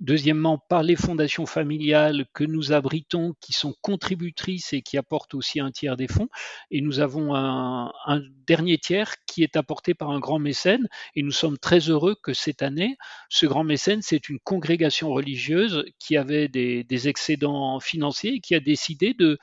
Deuxièmement, 0.00 0.58
par 0.58 0.82
les 0.82 0.96
fondations 0.96 1.46
familiales 1.46 2.26
que 2.34 2.44
nous 2.44 2.72
abritons, 2.72 3.34
qui 3.40 3.52
sont 3.52 3.74
contributrices 3.82 4.72
et 4.72 4.82
qui 4.82 4.96
apportent 4.96 5.34
aussi 5.34 5.60
un 5.60 5.72
tiers 5.72 5.96
des 5.96 6.08
fonds. 6.08 6.28
Et 6.70 6.80
nous 6.80 7.00
avons 7.00 7.34
un, 7.34 7.92
un 8.06 8.22
dernier 8.46 8.78
tiers 8.78 9.14
qui 9.26 9.42
est 9.42 9.56
apporté 9.56 9.94
par 9.94 10.10
un 10.10 10.20
grand 10.20 10.38
mécène. 10.38 10.88
Et 11.16 11.22
nous 11.22 11.32
sommes 11.32 11.58
très 11.58 11.80
heureux 11.80 12.13
que 12.22 12.32
cette 12.32 12.62
année, 12.62 12.96
ce 13.28 13.46
grand 13.46 13.64
mécène, 13.64 14.02
c'est 14.02 14.28
une 14.28 14.38
congrégation 14.40 15.10
religieuse 15.10 15.84
qui 15.98 16.16
avait 16.16 16.48
des, 16.48 17.08
excédents 17.08 17.80
financiers 17.80 18.34
et 18.34 18.40
qui 18.40 18.54
a 18.54 18.60
décidé 18.60 19.14
de, 19.14 19.38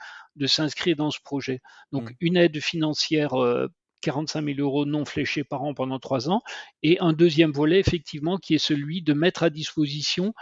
s'inscrire 0.46 0.96
dans 0.96 1.10
ce 1.10 1.20
projet. 1.22 1.60
Donc 1.92 2.10
mmh. 2.10 2.14
une 2.20 2.36
aide 2.36 2.60
financière 2.60 3.34
45 4.00 4.40
euh, 4.40 4.54
000 4.54 4.60
euros 4.60 4.84
non 4.86 5.04
fléchés 5.04 5.44
par 5.44 5.62
an 5.62 5.74
pendant 5.74 5.98
trois 5.98 6.28
ans, 6.28 6.42
et 6.82 6.98
un 7.00 7.12
deuxième 7.12 7.52
volet, 7.52 7.78
effectivement, 7.78 8.38
qui 8.38 8.54
est 8.54 8.58
celui 8.58 9.02
de 9.02 9.12
mettre 9.12 9.42
à 9.42 9.50
disposition 9.50 10.34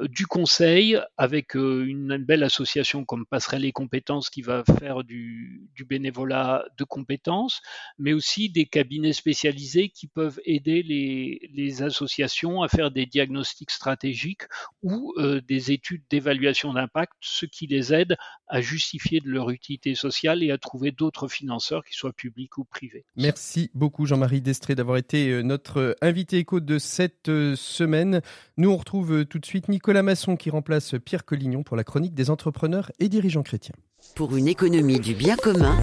du 0.00 0.26
conseil 0.26 0.98
avec 1.16 1.56
euh, 1.56 1.84
une 1.86 2.16
belle 2.16 2.42
association 2.42 3.04
comme 3.04 3.26
Passerelle 3.26 3.64
et 3.64 3.72
Compétences 3.72 4.28
qui 4.28 4.42
va 4.42 4.64
faire 4.78 5.04
du, 5.04 5.68
bénévolat 5.88 6.64
de 6.78 6.84
compétences, 6.84 7.60
mais 7.98 8.12
aussi 8.12 8.48
des 8.48 8.64
cabinets 8.66 9.12
spécialisés 9.12 9.90
qui 9.90 10.06
peuvent 10.08 10.40
aider 10.44 10.82
les, 10.82 11.82
associations 11.82 12.62
à 12.62 12.68
faire 12.68 12.90
des 12.90 13.04
diagnostics 13.04 13.70
stratégiques 13.70 14.42
ou 14.82 15.12
euh, 15.18 15.40
des 15.40 15.72
études 15.72 16.02
d'évaluation 16.08 16.72
d'impact, 16.72 17.12
ce 17.20 17.46
qui 17.46 17.66
les 17.66 17.92
aide 17.92 18.16
à 18.46 18.60
justifier 18.60 19.20
de 19.20 19.28
leur 19.28 19.50
utilité 19.50 19.94
sociale 19.94 20.42
et 20.42 20.50
à 20.52 20.58
trouver 20.58 20.92
d'autres 20.92 21.26
financeurs, 21.26 21.84
qui 21.84 21.94
soient 21.94 22.12
publics 22.12 22.56
ou 22.58 22.64
privés. 22.64 23.04
Merci 23.16 23.70
beaucoup 23.74 24.06
Jean-Marie 24.06 24.40
Destré 24.40 24.74
d'avoir 24.76 24.98
été 24.98 25.42
notre 25.42 25.96
invité 26.00 26.38
éco 26.38 26.60
de 26.60 26.78
cette 26.78 27.26
semaine. 27.56 28.20
Nous 28.56 28.70
on 28.70 28.76
retrouve 28.76 29.24
tout 29.24 29.40
de 29.40 29.46
suite 29.46 29.68
Nicolas 29.68 29.83
Nicolas 29.84 30.02
Masson 30.02 30.36
qui 30.36 30.48
remplace 30.48 30.94
Pierre 31.04 31.26
Collignon 31.26 31.62
pour 31.62 31.76
la 31.76 31.84
chronique 31.84 32.14
des 32.14 32.30
entrepreneurs 32.30 32.90
et 33.00 33.10
dirigeants 33.10 33.42
chrétiens. 33.42 33.74
Pour 34.14 34.34
une 34.34 34.48
économie 34.48 34.98
du 34.98 35.12
bien 35.12 35.36
commun, 35.36 35.76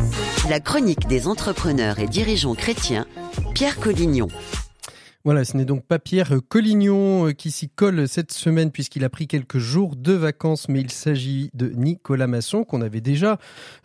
la 0.50 0.60
chronique 0.60 1.08
des 1.08 1.28
entrepreneurs 1.28 2.00
et 2.00 2.08
dirigeants 2.08 2.56
chrétiens, 2.56 3.06
Pierre 3.54 3.80
Collignon. 3.80 4.28
Voilà, 5.24 5.46
ce 5.46 5.56
n'est 5.56 5.66
donc 5.66 5.86
pas 5.86 6.00
Pierre 6.00 6.34
Collignon 6.50 7.28
euh, 7.28 7.32
qui 7.32 7.52
s'y 7.52 7.70
colle 7.70 8.08
cette 8.08 8.32
semaine 8.32 8.72
puisqu'il 8.72 9.04
a 9.04 9.10
pris 9.10 9.28
quelques 9.28 9.60
jours 9.60 9.96
de 9.96 10.14
vacances, 10.14 10.68
mais 10.68 10.82
il 10.82 10.90
s'agit 10.90 11.52
de 11.54 11.70
Nicolas 11.70 12.26
Masson 12.26 12.64
qu'on 12.64 12.82
avait 12.82 13.02
déjà 13.02 13.38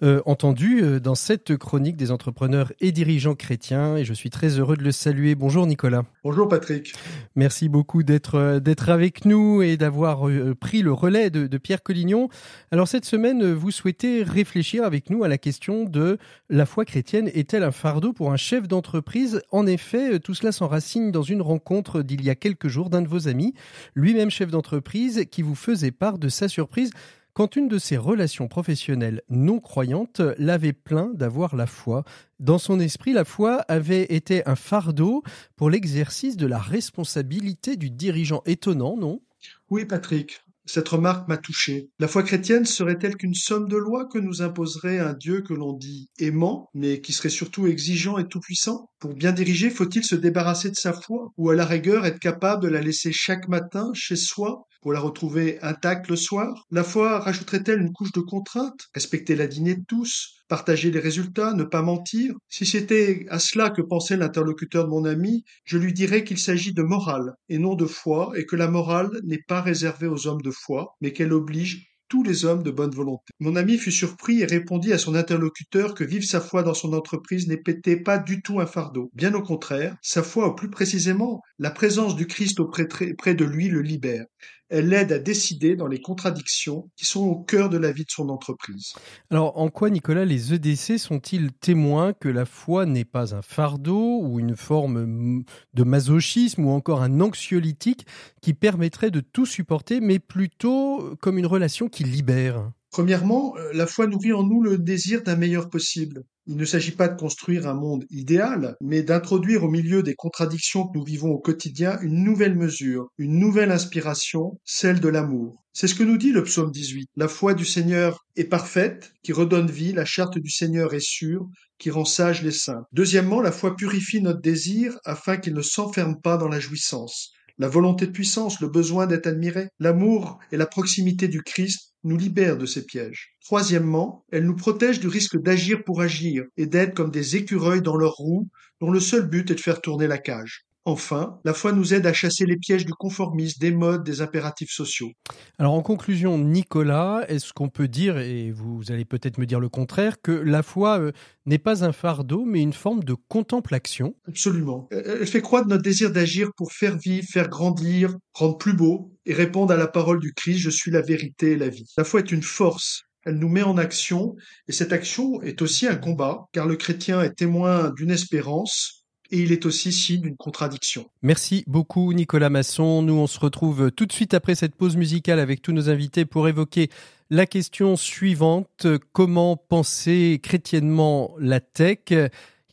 euh, 0.02 0.22
entendu 0.24 0.82
euh, 0.82 0.98
dans 0.98 1.14
cette 1.14 1.58
chronique 1.58 1.96
des 1.96 2.10
entrepreneurs 2.10 2.72
et 2.80 2.90
dirigeants 2.90 3.34
chrétiens 3.34 3.98
et 3.98 4.04
je 4.06 4.14
suis 4.14 4.30
très 4.30 4.58
heureux 4.58 4.78
de 4.78 4.82
le 4.82 4.92
saluer. 4.92 5.34
Bonjour 5.34 5.66
Nicolas. 5.66 6.04
Bonjour 6.24 6.48
Patrick. 6.48 6.94
Merci 7.34 7.68
beaucoup 7.68 8.02
d'être 8.02 8.58
d'être 8.58 8.88
avec 8.88 9.26
nous 9.26 9.60
et 9.60 9.76
d'avoir 9.76 10.30
pris 10.58 10.80
le 10.80 10.94
relais 10.94 11.28
de, 11.28 11.46
de 11.46 11.58
Pierre 11.58 11.82
Collignon. 11.82 12.30
Alors 12.70 12.88
cette 12.88 13.04
semaine, 13.04 13.52
vous 13.52 13.70
souhaitez 13.70 14.22
réfléchir 14.22 14.84
avec 14.84 15.10
nous 15.10 15.22
à 15.22 15.28
la 15.28 15.36
question 15.36 15.84
de 15.84 16.16
la 16.48 16.64
foi 16.64 16.86
chrétienne 16.86 17.30
est-elle 17.34 17.62
un 17.62 17.72
fardeau 17.72 18.14
pour 18.14 18.32
un 18.32 18.38
chef 18.38 18.66
d'entreprise? 18.68 19.42
En 19.50 19.66
effet, 19.66 20.18
tout 20.18 20.32
cela 20.32 20.50
s'enracine 20.50 21.10
dans 21.10 21.25
une 21.28 21.42
rencontre 21.42 22.02
d'il 22.02 22.24
y 22.24 22.30
a 22.30 22.34
quelques 22.34 22.68
jours 22.68 22.90
d'un 22.90 23.02
de 23.02 23.08
vos 23.08 23.28
amis, 23.28 23.54
lui-même 23.94 24.30
chef 24.30 24.50
d'entreprise, 24.50 25.24
qui 25.30 25.42
vous 25.42 25.54
faisait 25.54 25.90
part 25.90 26.18
de 26.18 26.28
sa 26.28 26.48
surprise 26.48 26.90
quand 27.36 27.54
une 27.54 27.68
de 27.68 27.76
ses 27.76 27.98
relations 27.98 28.48
professionnelles 28.48 29.20
non 29.28 29.60
croyantes 29.60 30.22
l'avait 30.38 30.72
plaint 30.72 31.14
d'avoir 31.14 31.54
la 31.54 31.66
foi. 31.66 32.02
Dans 32.40 32.56
son 32.56 32.80
esprit, 32.80 33.12
la 33.12 33.26
foi 33.26 33.56
avait 33.68 34.04
été 34.04 34.46
un 34.48 34.56
fardeau 34.56 35.22
pour 35.54 35.68
l'exercice 35.68 36.38
de 36.38 36.46
la 36.46 36.58
responsabilité 36.58 37.76
du 37.76 37.90
dirigeant. 37.90 38.40
Étonnant, 38.46 38.96
non? 38.96 39.20
Oui, 39.68 39.84
Patrick. 39.84 40.45
Cette 40.66 40.88
remarque 40.88 41.28
m'a 41.28 41.36
touché. 41.36 41.90
La 42.00 42.08
foi 42.08 42.24
chrétienne 42.24 42.64
serait-elle 42.64 43.16
qu'une 43.16 43.34
somme 43.34 43.68
de 43.68 43.76
lois 43.76 44.06
que 44.06 44.18
nous 44.18 44.42
imposerait 44.42 44.98
un 44.98 45.14
Dieu 45.14 45.42
que 45.42 45.54
l'on 45.54 45.72
dit 45.72 46.10
aimant, 46.18 46.68
mais 46.74 47.00
qui 47.00 47.12
serait 47.12 47.28
surtout 47.28 47.68
exigeant 47.68 48.18
et 48.18 48.26
tout-puissant. 48.26 48.90
Pour 48.98 49.14
bien 49.14 49.32
diriger, 49.32 49.70
faut-il 49.70 50.04
se 50.04 50.16
débarrasser 50.16 50.70
de 50.70 50.76
sa 50.76 50.92
foi, 50.92 51.32
ou 51.36 51.50
à 51.50 51.54
la 51.54 51.64
rigueur 51.64 52.04
être 52.04 52.18
capable 52.18 52.62
de 52.62 52.68
la 52.68 52.80
laisser 52.80 53.12
chaque 53.12 53.48
matin 53.48 53.90
chez 53.94 54.16
soi 54.16 54.66
pour 54.82 54.92
la 54.92 55.00
retrouver 55.00 55.58
intacte 55.62 56.08
le 56.08 56.16
soir? 56.16 56.64
La 56.70 56.84
foi 56.84 57.20
rajouterait-elle 57.20 57.80
une 57.80 57.92
couche 57.92 58.12
de 58.12 58.20
contrainte? 58.20 58.88
Respecter 58.92 59.36
la 59.36 59.46
dînée 59.46 59.76
de 59.76 59.84
tous? 59.86 60.35
Partager 60.48 60.90
les 60.90 61.00
résultats, 61.00 61.54
ne 61.54 61.64
pas 61.64 61.82
mentir. 61.82 62.34
Si 62.48 62.66
c'était 62.66 63.26
à 63.28 63.38
cela 63.38 63.70
que 63.70 63.82
pensait 63.82 64.16
l'interlocuteur 64.16 64.84
de 64.84 64.90
mon 64.90 65.04
ami, 65.04 65.44
je 65.64 65.78
lui 65.78 65.92
dirais 65.92 66.24
qu'il 66.24 66.38
s'agit 66.38 66.72
de 66.72 66.82
morale 66.82 67.34
et 67.48 67.58
non 67.58 67.74
de 67.74 67.86
foi, 67.86 68.32
et 68.36 68.46
que 68.46 68.56
la 68.56 68.68
morale 68.68 69.10
n'est 69.24 69.42
pas 69.46 69.60
réservée 69.60 70.06
aux 70.06 70.26
hommes 70.26 70.42
de 70.42 70.50
foi, 70.50 70.94
mais 71.00 71.12
qu'elle 71.12 71.32
oblige 71.32 71.86
tous 72.08 72.22
les 72.22 72.44
hommes 72.44 72.62
de 72.62 72.70
bonne 72.70 72.94
volonté. 72.94 73.32
Mon 73.40 73.56
ami 73.56 73.78
fut 73.78 73.92
surpris 73.92 74.40
et 74.40 74.46
répondit 74.46 74.92
à 74.92 74.98
son 74.98 75.14
interlocuteur 75.14 75.94
que 75.94 76.04
vivre 76.04 76.24
sa 76.24 76.40
foi 76.40 76.62
dans 76.62 76.74
son 76.74 76.92
entreprise 76.92 77.48
n'était 77.48 77.96
pas 77.96 78.18
du 78.18 78.42
tout 78.42 78.60
un 78.60 78.66
fardeau. 78.66 79.10
Bien 79.14 79.34
au 79.34 79.42
contraire, 79.42 79.96
sa 80.02 80.22
foi, 80.22 80.48
ou 80.48 80.54
plus 80.54 80.70
précisément, 80.70 81.40
la 81.58 81.70
présence 81.70 82.16
du 82.16 82.26
Christ 82.26 82.60
auprès 82.60 82.86
près 82.86 83.34
de 83.34 83.44
lui 83.44 83.68
le 83.68 83.82
libère. 83.82 84.26
Elle 84.68 84.88
l'aide 84.88 85.12
à 85.12 85.18
décider 85.18 85.76
dans 85.76 85.86
les 85.86 86.00
contradictions 86.00 86.90
qui 86.96 87.04
sont 87.04 87.24
au 87.24 87.36
cœur 87.36 87.68
de 87.68 87.76
la 87.76 87.92
vie 87.92 88.04
de 88.04 88.10
son 88.10 88.28
entreprise. 88.28 88.94
Alors, 89.30 89.56
en 89.58 89.68
quoi, 89.68 89.90
Nicolas, 89.90 90.24
les 90.24 90.54
EDC 90.54 90.98
sont-ils 90.98 91.52
témoins 91.52 92.12
que 92.12 92.28
la 92.28 92.44
foi 92.44 92.84
n'est 92.84 93.04
pas 93.04 93.34
un 93.34 93.42
fardeau 93.42 94.20
ou 94.22 94.40
une 94.40 94.56
forme 94.56 95.44
de 95.74 95.84
masochisme 95.84 96.64
ou 96.64 96.70
encore 96.70 97.02
un 97.02 97.20
anxiolytique 97.20 98.06
qui 98.42 98.54
permettrait 98.54 99.10
de 99.10 99.20
tout 99.20 99.46
supporter, 99.46 100.00
mais 100.00 100.18
plutôt 100.18 101.16
comme 101.20 101.38
une 101.38 101.46
relation 101.46 101.88
qui 101.88 102.04
libère? 102.04 102.70
Premièrement, 102.90 103.56
euh, 103.56 103.70
la 103.74 103.86
foi 103.86 104.06
nourrit 104.06 104.32
en 104.32 104.42
nous 104.42 104.62
le 104.62 104.78
désir 104.78 105.22
d'un 105.22 105.36
meilleur 105.36 105.68
possible. 105.68 106.24
Il 106.48 106.56
ne 106.56 106.64
s'agit 106.64 106.92
pas 106.92 107.08
de 107.08 107.18
construire 107.18 107.66
un 107.66 107.74
monde 107.74 108.04
idéal, 108.08 108.76
mais 108.80 109.02
d'introduire 109.02 109.64
au 109.64 109.68
milieu 109.68 110.04
des 110.04 110.14
contradictions 110.14 110.86
que 110.86 110.96
nous 110.96 111.04
vivons 111.04 111.30
au 111.30 111.38
quotidien 111.38 111.98
une 112.02 112.22
nouvelle 112.22 112.54
mesure, 112.54 113.08
une 113.18 113.38
nouvelle 113.40 113.72
inspiration, 113.72 114.60
celle 114.64 115.00
de 115.00 115.08
l'amour. 115.08 115.64
C'est 115.72 115.88
ce 115.88 115.96
que 115.96 116.04
nous 116.04 116.18
dit 116.18 116.32
le 116.32 116.44
psaume 116.44 116.70
18. 116.70 117.10
La 117.16 117.26
foi 117.26 117.52
du 117.54 117.64
Seigneur 117.64 118.24
est 118.36 118.44
parfaite, 118.44 119.12
qui 119.24 119.32
redonne 119.32 119.70
vie, 119.70 119.92
la 119.92 120.04
charte 120.04 120.38
du 120.38 120.50
Seigneur 120.50 120.94
est 120.94 121.04
sûre, 121.04 121.48
qui 121.78 121.90
rend 121.90 122.04
sages 122.04 122.42
les 122.42 122.52
saints. 122.52 122.84
Deuxièmement, 122.92 123.40
la 123.40 123.52
foi 123.52 123.74
purifie 123.74 124.22
notre 124.22 124.40
désir 124.40 124.96
afin 125.04 125.36
qu'il 125.36 125.52
ne 125.52 125.62
s'enferme 125.62 126.20
pas 126.22 126.36
dans 126.36 126.48
la 126.48 126.60
jouissance. 126.60 127.32
La 127.58 127.68
volonté 127.68 128.06
de 128.06 128.12
puissance, 128.12 128.60
le 128.60 128.68
besoin 128.68 129.06
d'être 129.06 129.26
admiré, 129.26 129.68
l'amour 129.78 130.38
et 130.52 130.58
la 130.58 130.66
proximité 130.66 131.26
du 131.26 131.42
Christ 131.42 131.94
nous 132.04 132.18
libèrent 132.18 132.58
de 132.58 132.66
ces 132.66 132.84
pièges. 132.84 133.34
Troisièmement, 133.42 134.26
elle 134.30 134.44
nous 134.44 134.56
protège 134.56 135.00
du 135.00 135.08
risque 135.08 135.40
d'agir 135.40 135.82
pour 135.82 136.02
agir 136.02 136.44
et 136.58 136.66
d'être 136.66 136.94
comme 136.94 137.10
des 137.10 137.36
écureuils 137.36 137.80
dans 137.80 137.96
leur 137.96 138.12
roue 138.12 138.48
dont 138.82 138.90
le 138.90 139.00
seul 139.00 139.26
but 139.26 139.50
est 139.50 139.54
de 139.54 139.60
faire 139.60 139.80
tourner 139.80 140.06
la 140.06 140.18
cage. 140.18 140.65
Enfin, 140.88 141.40
la 141.44 141.52
foi 141.52 141.72
nous 141.72 141.94
aide 141.94 142.06
à 142.06 142.12
chasser 142.12 142.46
les 142.46 142.56
pièges 142.56 142.86
du 142.86 142.92
conformisme, 142.92 143.58
des 143.58 143.72
modes, 143.72 144.04
des 144.04 144.20
impératifs 144.20 144.70
sociaux. 144.70 145.10
Alors 145.58 145.74
en 145.74 145.82
conclusion, 145.82 146.38
Nicolas, 146.38 147.24
est-ce 147.26 147.52
qu'on 147.52 147.68
peut 147.68 147.88
dire, 147.88 148.18
et 148.18 148.52
vous 148.52 148.82
allez 148.90 149.04
peut-être 149.04 149.38
me 149.38 149.46
dire 149.46 149.58
le 149.58 149.68
contraire, 149.68 150.22
que 150.22 150.30
la 150.30 150.62
foi 150.62 151.00
euh, 151.00 151.10
n'est 151.44 151.58
pas 151.58 151.84
un 151.84 151.90
fardeau, 151.90 152.44
mais 152.44 152.62
une 152.62 152.72
forme 152.72 153.02
de 153.02 153.14
contemplation? 153.14 154.14
Absolument. 154.28 154.88
Elle 154.92 155.26
fait 155.26 155.42
croître 155.42 155.66
notre 155.66 155.82
désir 155.82 156.12
d'agir 156.12 156.50
pour 156.56 156.72
faire 156.72 156.96
vivre, 156.96 157.26
faire 157.28 157.48
grandir, 157.48 158.14
rendre 158.32 158.56
plus 158.56 158.74
beau, 158.74 159.10
et 159.26 159.34
répondre 159.34 159.72
à 159.72 159.76
la 159.76 159.88
parole 159.88 160.20
du 160.20 160.34
Christ, 160.34 160.60
je 160.60 160.70
suis 160.70 160.92
la 160.92 161.02
vérité 161.02 161.52
et 161.52 161.56
la 161.56 161.68
vie. 161.68 161.92
La 161.96 162.04
foi 162.04 162.20
est 162.20 162.30
une 162.30 162.44
force, 162.44 163.02
elle 163.24 163.40
nous 163.40 163.48
met 163.48 163.64
en 163.64 163.76
action, 163.76 164.36
et 164.68 164.72
cette 164.72 164.92
action 164.92 165.42
est 165.42 165.62
aussi 165.62 165.88
un 165.88 165.96
combat, 165.96 166.46
car 166.52 166.64
le 166.64 166.76
chrétien 166.76 167.22
est 167.22 167.34
témoin 167.34 167.90
d'une 167.96 168.12
espérance, 168.12 169.04
et 169.30 169.40
il 169.40 169.52
est 169.52 169.66
aussi 169.66 169.92
signe 169.92 170.22
d'une 170.22 170.36
contradiction. 170.36 171.08
Merci 171.22 171.64
beaucoup 171.66 172.12
Nicolas 172.12 172.50
Masson. 172.50 173.02
Nous 173.02 173.14
on 173.14 173.26
se 173.26 173.38
retrouve 173.38 173.90
tout 173.90 174.06
de 174.06 174.12
suite 174.12 174.34
après 174.34 174.54
cette 174.54 174.74
pause 174.74 174.96
musicale 174.96 175.40
avec 175.40 175.62
tous 175.62 175.72
nos 175.72 175.88
invités 175.88 176.24
pour 176.24 176.48
évoquer 176.48 176.90
la 177.30 177.46
question 177.46 177.96
suivante. 177.96 178.86
Comment 179.12 179.56
penser 179.56 180.40
chrétiennement 180.42 181.34
la 181.38 181.60
tech? 181.60 182.12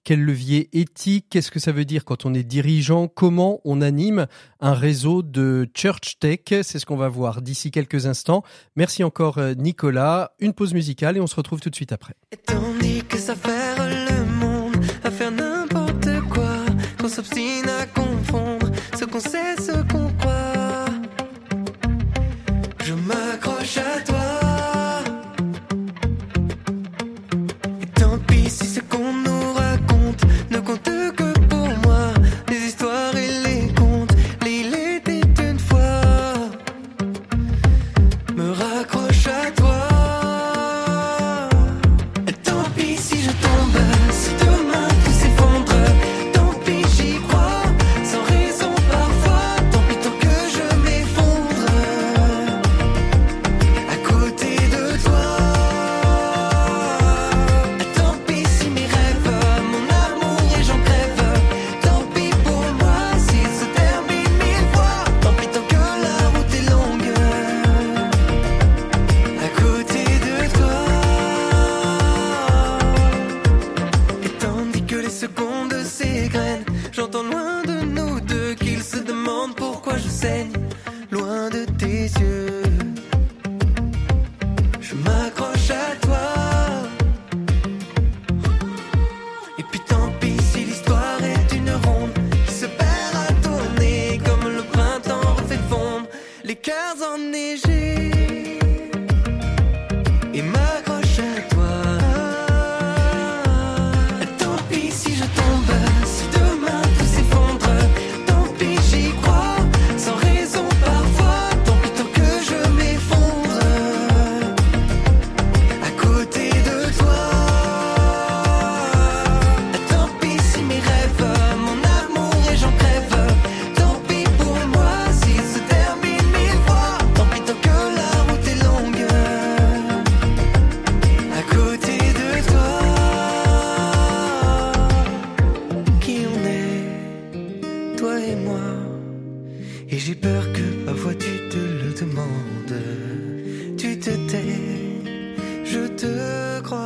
Quel 0.05 0.21
levier 0.21 0.67
éthique? 0.73 1.27
Qu'est-ce 1.29 1.49
que 1.49 1.61
ça 1.61 1.71
veut 1.71 1.85
dire 1.85 2.03
quand 2.03 2.25
on 2.25 2.33
est 2.33 2.43
dirigeant? 2.43 3.07
Comment 3.07 3.61
on 3.63 3.79
anime 3.79 4.27
un 4.59 4.73
réseau 4.73 5.23
de 5.23 5.65
Church 5.73 6.19
Tech? 6.19 6.41
C'est 6.49 6.77
ce 6.77 6.85
qu'on 6.85 6.97
va 6.97 7.07
voir 7.07 7.41
d'ici 7.41 7.71
quelques 7.71 8.05
instants. 8.05 8.43
Merci 8.75 9.05
encore 9.05 9.39
Nicolas. 9.57 10.33
Une 10.39 10.51
pause 10.51 10.73
musicale 10.73 11.15
et 11.15 11.21
on 11.21 11.27
se 11.27 11.35
retrouve 11.35 11.61
tout 11.61 11.69
de 11.69 11.75
suite 11.75 11.93
après. 11.93 12.15
que 13.07 13.17
qu'on 17.03 17.09
s'obstine 17.09 17.67
à 17.67 17.85
confondre 17.87 18.71
ce 18.97 19.03
qu'on 19.03 19.19
sait, 19.19 19.57
ce 19.57 19.73
qu'on 19.91 20.09
croit. 20.19 20.85
Je 22.81 22.93
m'accroche 22.93 23.77
à 23.77 24.01
toi. 24.05 24.33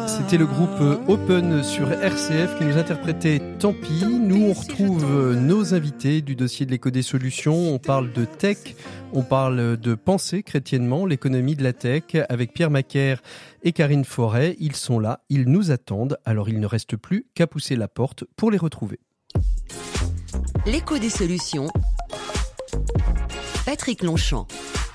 C'était 0.08 0.38
le 0.38 0.46
groupe 0.46 1.08
Open 1.08 1.64
sur 1.64 1.92
RCF 1.92 2.58
qui 2.58 2.66
nous 2.66 2.78
interprétait 2.78 3.40
Tant 3.60 3.74
pis. 3.74 4.06
Nous, 4.06 4.50
on 4.50 4.54
retrouve 4.54 5.36
nos 5.36 5.74
invités 5.76 6.22
du 6.22 6.36
dossier 6.36 6.66
de 6.66 6.72
l'éco 6.72 6.90
des 6.90 7.04
solutions. 7.04 7.74
On 7.74 7.78
parle 7.78 8.12
de 8.12 8.26
tech, 8.26 8.58
on 9.14 9.22
parle 9.22 9.78
de 9.78 9.94
pensée 9.94 10.42
chrétiennement, 10.42 11.06
l'économie 11.06 11.56
de 11.56 11.64
la 11.64 11.74
tech 11.74 12.04
avec 12.30 12.54
Pierre 12.54 12.72
Macaire 12.72 13.22
et 13.62 13.72
Karine 13.72 14.04
Forêt. 14.04 14.56
Ils 14.60 14.76
sont 14.76 15.00
là, 15.00 15.22
ils 15.30 15.48
nous 15.48 15.70
attendent. 15.70 16.18
Alors 16.26 16.50
il 16.50 16.60
ne 16.60 16.66
reste 16.66 16.98
plus 16.98 17.28
qu'à 17.36 17.46
pousser 17.46 17.76
la 17.76 17.88
porte 17.88 18.24
pour 18.36 18.50
les 18.50 18.58
retrouver. 18.58 19.00
L'écho 20.66 20.98
des 20.98 21.10
solutions. 21.10 21.68
Patrick 23.68 24.02
Longchamp. 24.02 24.87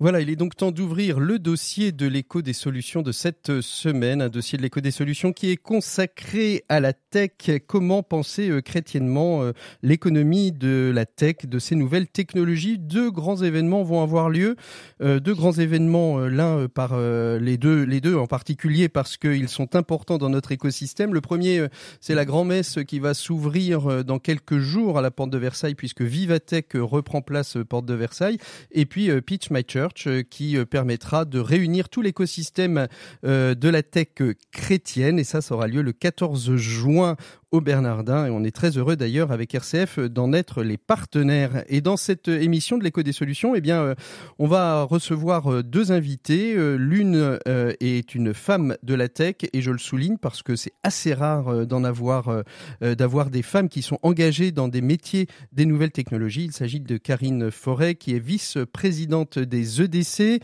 Voilà, 0.00 0.20
il 0.20 0.28
est 0.28 0.34
donc 0.34 0.56
temps 0.56 0.72
d'ouvrir 0.72 1.20
le 1.20 1.38
dossier 1.38 1.92
de 1.92 2.08
l'écho 2.08 2.42
des 2.42 2.52
solutions 2.52 3.00
de 3.00 3.12
cette 3.12 3.60
semaine, 3.60 4.22
un 4.22 4.28
dossier 4.28 4.58
de 4.58 4.62
l'écho 4.64 4.80
des 4.80 4.90
solutions 4.90 5.32
qui 5.32 5.52
est 5.52 5.56
consacré 5.56 6.64
à 6.68 6.80
la 6.80 6.92
tech. 6.92 7.30
Comment 7.68 8.02
penser 8.02 8.50
euh, 8.50 8.60
chrétiennement 8.60 9.44
euh, 9.44 9.52
l'économie 9.82 10.50
de 10.50 10.90
la 10.92 11.06
tech, 11.06 11.46
de 11.46 11.60
ces 11.60 11.76
nouvelles 11.76 12.08
technologies? 12.08 12.76
Deux 12.76 13.12
grands 13.12 13.40
événements 13.40 13.84
vont 13.84 14.02
avoir 14.02 14.30
lieu, 14.30 14.56
euh, 15.00 15.20
deux 15.20 15.32
grands 15.32 15.52
événements, 15.52 16.18
l'un 16.26 16.66
par 16.66 16.98
les 16.98 17.56
deux, 17.56 17.84
les 17.84 18.00
deux 18.00 18.16
en 18.16 18.26
particulier 18.26 18.88
parce 18.88 19.16
qu'ils 19.16 19.48
sont 19.48 19.76
importants 19.76 20.18
dans 20.18 20.28
notre 20.28 20.50
écosystème. 20.50 21.14
Le 21.14 21.20
premier, 21.20 21.68
c'est 22.00 22.16
la 22.16 22.24
grand-messe 22.24 22.80
qui 22.88 22.98
va 22.98 23.14
s'ouvrir 23.14 24.04
dans 24.04 24.18
quelques 24.18 24.58
jours 24.58 24.98
à 24.98 25.02
la 25.02 25.12
porte 25.12 25.30
de 25.30 25.38
Versailles 25.38 25.76
puisque 25.76 26.02
Vivatech 26.02 26.72
reprend 26.74 27.22
place 27.22 27.58
porte 27.68 27.86
de 27.86 27.94
Versailles. 27.94 28.38
Et 28.72 28.86
puis 28.86 29.08
Pitch 29.22 29.50
My 29.50 29.62
Church 29.66 29.83
euh, 30.06 30.22
qui 30.22 30.56
euh, 30.56 30.64
permettra 30.64 31.24
de 31.24 31.38
réunir 31.38 31.88
tout 31.88 32.02
l'écosystème 32.02 32.88
euh, 33.24 33.54
de 33.54 33.68
la 33.68 33.82
tech 33.82 34.08
chrétienne. 34.52 35.18
Et 35.18 35.24
ça, 35.24 35.40
ça 35.40 35.54
aura 35.54 35.66
lieu 35.66 35.82
le 35.82 35.92
14 35.92 36.56
juin 36.56 37.16
au 37.54 37.60
Bernardin 37.60 38.26
et 38.26 38.30
on 38.30 38.42
est 38.42 38.50
très 38.50 38.76
heureux 38.78 38.96
d'ailleurs 38.96 39.30
avec 39.30 39.54
RCF 39.54 40.00
d'en 40.00 40.32
être 40.32 40.64
les 40.64 40.76
partenaires. 40.76 41.62
Et 41.68 41.80
dans 41.80 41.96
cette 41.96 42.26
émission 42.26 42.78
de 42.78 42.82
l'écho 42.82 43.04
des 43.04 43.12
solutions, 43.12 43.54
eh 43.54 43.60
bien, 43.60 43.94
on 44.40 44.48
va 44.48 44.82
recevoir 44.82 45.62
deux 45.62 45.92
invités. 45.92 46.56
L'une 46.76 47.38
est 47.46 48.14
une 48.16 48.34
femme 48.34 48.76
de 48.82 48.94
la 48.94 49.08
tech 49.08 49.36
et 49.52 49.62
je 49.62 49.70
le 49.70 49.78
souligne 49.78 50.16
parce 50.18 50.42
que 50.42 50.56
c'est 50.56 50.72
assez 50.82 51.14
rare 51.14 51.64
d'en 51.64 51.84
avoir, 51.84 52.42
d'avoir 52.80 53.30
des 53.30 53.42
femmes 53.42 53.68
qui 53.68 53.82
sont 53.82 54.00
engagées 54.02 54.50
dans 54.50 54.66
des 54.66 54.80
métiers 54.80 55.28
des 55.52 55.64
nouvelles 55.64 55.92
technologies. 55.92 56.46
Il 56.46 56.52
s'agit 56.52 56.80
de 56.80 56.96
Karine 56.96 57.52
Forêt 57.52 57.94
qui 57.94 58.16
est 58.16 58.18
vice-présidente 58.18 59.38
des 59.38 59.80
EDC, 59.80 60.42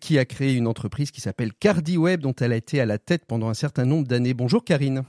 qui 0.00 0.18
a 0.18 0.24
créé 0.24 0.54
une 0.54 0.66
entreprise 0.66 1.12
qui 1.12 1.20
s'appelle 1.20 1.52
CardiWeb 1.52 2.20
dont 2.20 2.34
elle 2.40 2.52
a 2.52 2.56
été 2.56 2.80
à 2.80 2.86
la 2.86 2.98
tête 2.98 3.24
pendant 3.26 3.50
un 3.50 3.54
certain 3.54 3.84
nombre 3.84 4.08
d'années. 4.08 4.34
Bonjour 4.34 4.64
Karine. 4.64 5.04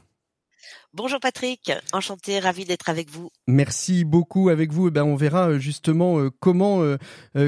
Bonjour 0.93 1.21
Patrick, 1.21 1.71
enchanté, 1.93 2.39
ravi 2.39 2.65
d'être 2.65 2.89
avec 2.89 3.09
vous. 3.09 3.31
Merci 3.47 4.03
beaucoup 4.03 4.49
avec 4.49 4.73
vous. 4.73 4.89
Eh 4.89 4.91
ben, 4.91 5.05
on 5.05 5.15
verra 5.15 5.51
euh, 5.51 5.57
justement 5.57 6.19
euh, 6.19 6.29
comment, 6.41 6.81
euh, 6.83 6.97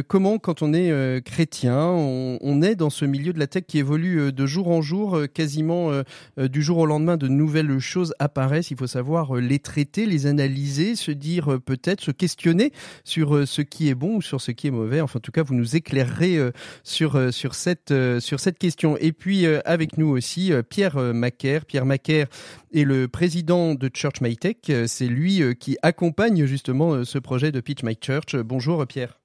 comment 0.07 0.39
quand 0.39 0.61
on 0.61 0.73
est 0.73 1.21
chrétien, 1.25 1.77
on, 1.77 2.61
est 2.61 2.75
dans 2.75 2.89
ce 2.89 3.03
milieu 3.03 3.33
de 3.33 3.39
la 3.39 3.47
tech 3.47 3.63
qui 3.67 3.79
évolue 3.79 4.31
de 4.31 4.45
jour 4.45 4.69
en 4.69 4.81
jour, 4.81 5.19
quasiment 5.33 5.91
du 6.37 6.61
jour 6.61 6.77
au 6.77 6.85
lendemain, 6.85 7.17
de 7.17 7.27
nouvelles 7.27 7.79
choses 7.79 8.13
apparaissent. 8.19 8.71
Il 8.71 8.77
faut 8.77 8.87
savoir 8.87 9.35
les 9.35 9.59
traiter, 9.59 10.05
les 10.05 10.25
analyser, 10.25 10.95
se 10.95 11.11
dire 11.11 11.59
peut-être, 11.65 12.01
se 12.01 12.11
questionner 12.11 12.71
sur 13.03 13.45
ce 13.45 13.61
qui 13.61 13.89
est 13.89 13.95
bon 13.95 14.17
ou 14.17 14.21
sur 14.21 14.39
ce 14.39 14.51
qui 14.51 14.67
est 14.67 14.71
mauvais. 14.71 15.01
Enfin, 15.01 15.17
en 15.17 15.21
tout 15.21 15.31
cas, 15.31 15.43
vous 15.43 15.55
nous 15.55 15.75
éclairerez 15.75 16.39
sur, 16.83 17.33
sur, 17.33 17.55
cette, 17.55 17.93
sur 18.19 18.39
cette 18.39 18.57
question. 18.57 18.95
Et 18.97 19.11
puis 19.11 19.45
avec 19.45 19.97
nous 19.97 20.07
aussi 20.07 20.51
Pierre 20.69 20.97
Macaire. 20.97 21.65
Pierre 21.65 21.85
Macaire 21.85 22.27
est 22.73 22.83
le 22.83 23.07
président 23.07 23.32
président 23.33 23.73
de 23.73 23.89
Church 23.91 24.21
My 24.21 24.37
Tech. 24.37 24.57
C'est 24.85 25.07
lui 25.07 25.41
euh, 25.41 25.55
qui 25.55 25.75
accompagne 25.81 26.45
justement 26.45 26.93
euh, 26.93 27.03
ce 27.03 27.17
projet 27.17 27.51
de 27.51 27.61
Pitch 27.61 27.81
My 27.81 27.97
Church. 27.99 28.35
Bonjour 28.35 28.85
Pierre. 28.85 29.19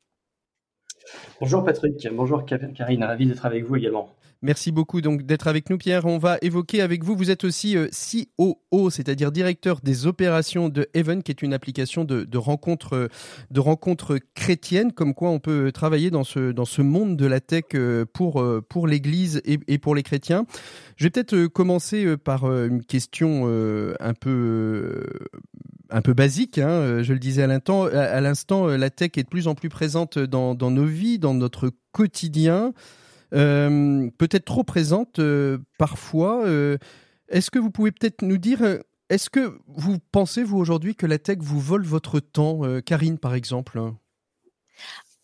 Bonjour 1.42 1.62
Patrick, 1.62 2.08
bonjour 2.14 2.46
Karine, 2.46 3.04
ravi 3.04 3.26
d'être 3.26 3.44
avec 3.44 3.64
vous 3.64 3.76
également. 3.76 4.14
Merci 4.40 4.70
beaucoup 4.70 5.00
donc 5.00 5.24
d'être 5.24 5.48
avec 5.48 5.68
nous 5.68 5.78
Pierre. 5.78 6.06
On 6.06 6.18
va 6.18 6.38
évoquer 6.42 6.80
avec 6.80 7.02
vous, 7.02 7.16
vous 7.16 7.32
êtes 7.32 7.42
aussi 7.42 7.76
euh, 7.76 7.88
COO, 7.90 8.88
c'est-à-dire 8.88 9.32
directeur 9.32 9.80
des 9.82 10.06
opérations 10.06 10.68
de 10.68 10.86
Heaven, 10.94 11.24
qui 11.24 11.32
est 11.32 11.42
une 11.42 11.52
application 11.52 12.04
de, 12.04 12.22
de 12.22 12.38
rencontres 12.38 12.94
euh, 12.94 13.08
de 13.50 13.58
rencontres 13.58 14.20
chrétiennes, 14.34 14.92
comme 14.92 15.12
quoi 15.12 15.30
on 15.30 15.40
peut 15.40 15.72
travailler 15.72 16.12
dans 16.12 16.22
ce, 16.22 16.52
dans 16.52 16.66
ce 16.66 16.82
monde 16.82 17.16
de 17.16 17.26
la 17.26 17.40
tech 17.40 17.64
euh, 17.74 18.04
pour, 18.04 18.44
pour 18.68 18.86
l'Église 18.86 19.42
et, 19.44 19.78
pour 19.78 19.96
les 19.96 20.04
chrétiens. 20.04 20.46
Je 20.94 21.04
vais 21.04 21.10
peut-être 21.10 21.46
commencer 21.48 22.16
par 22.16 22.44
une 22.44 22.84
question 22.84 23.46
un 24.00 24.14
peu 24.14 25.04
un 25.90 26.02
peu 26.02 26.12
basique, 26.12 26.58
hein, 26.58 27.02
je 27.02 27.12
le 27.12 27.18
disais 27.18 27.42
à 27.42 28.20
l'instant, 28.20 28.66
la 28.66 28.90
tech 28.90 29.10
est 29.16 29.22
de 29.22 29.28
plus 29.28 29.48
en 29.48 29.54
plus 29.54 29.68
présente 29.68 30.18
dans 30.18 30.54
nos 30.54 30.84
vies, 30.84 31.18
dans 31.18 31.34
notre 31.34 31.70
quotidien. 31.92 32.72
Euh, 33.34 34.10
peut-être 34.18 34.44
trop 34.44 34.64
présente 34.64 35.18
euh, 35.18 35.58
parfois. 35.78 36.46
Euh, 36.46 36.78
est-ce 37.28 37.50
que 37.50 37.58
vous 37.58 37.70
pouvez 37.70 37.92
peut-être 37.92 38.22
nous 38.22 38.38
dire, 38.38 38.62
est-ce 39.10 39.30
que 39.30 39.58
vous 39.66 39.98
pensez, 40.12 40.42
vous, 40.42 40.58
aujourd'hui, 40.58 40.94
que 40.94 41.06
la 41.06 41.18
tech 41.18 41.38
vous 41.40 41.60
vole 41.60 41.84
votre 41.84 42.20
temps 42.20 42.62
Karine, 42.84 43.18
par 43.18 43.34
exemple? 43.34 43.80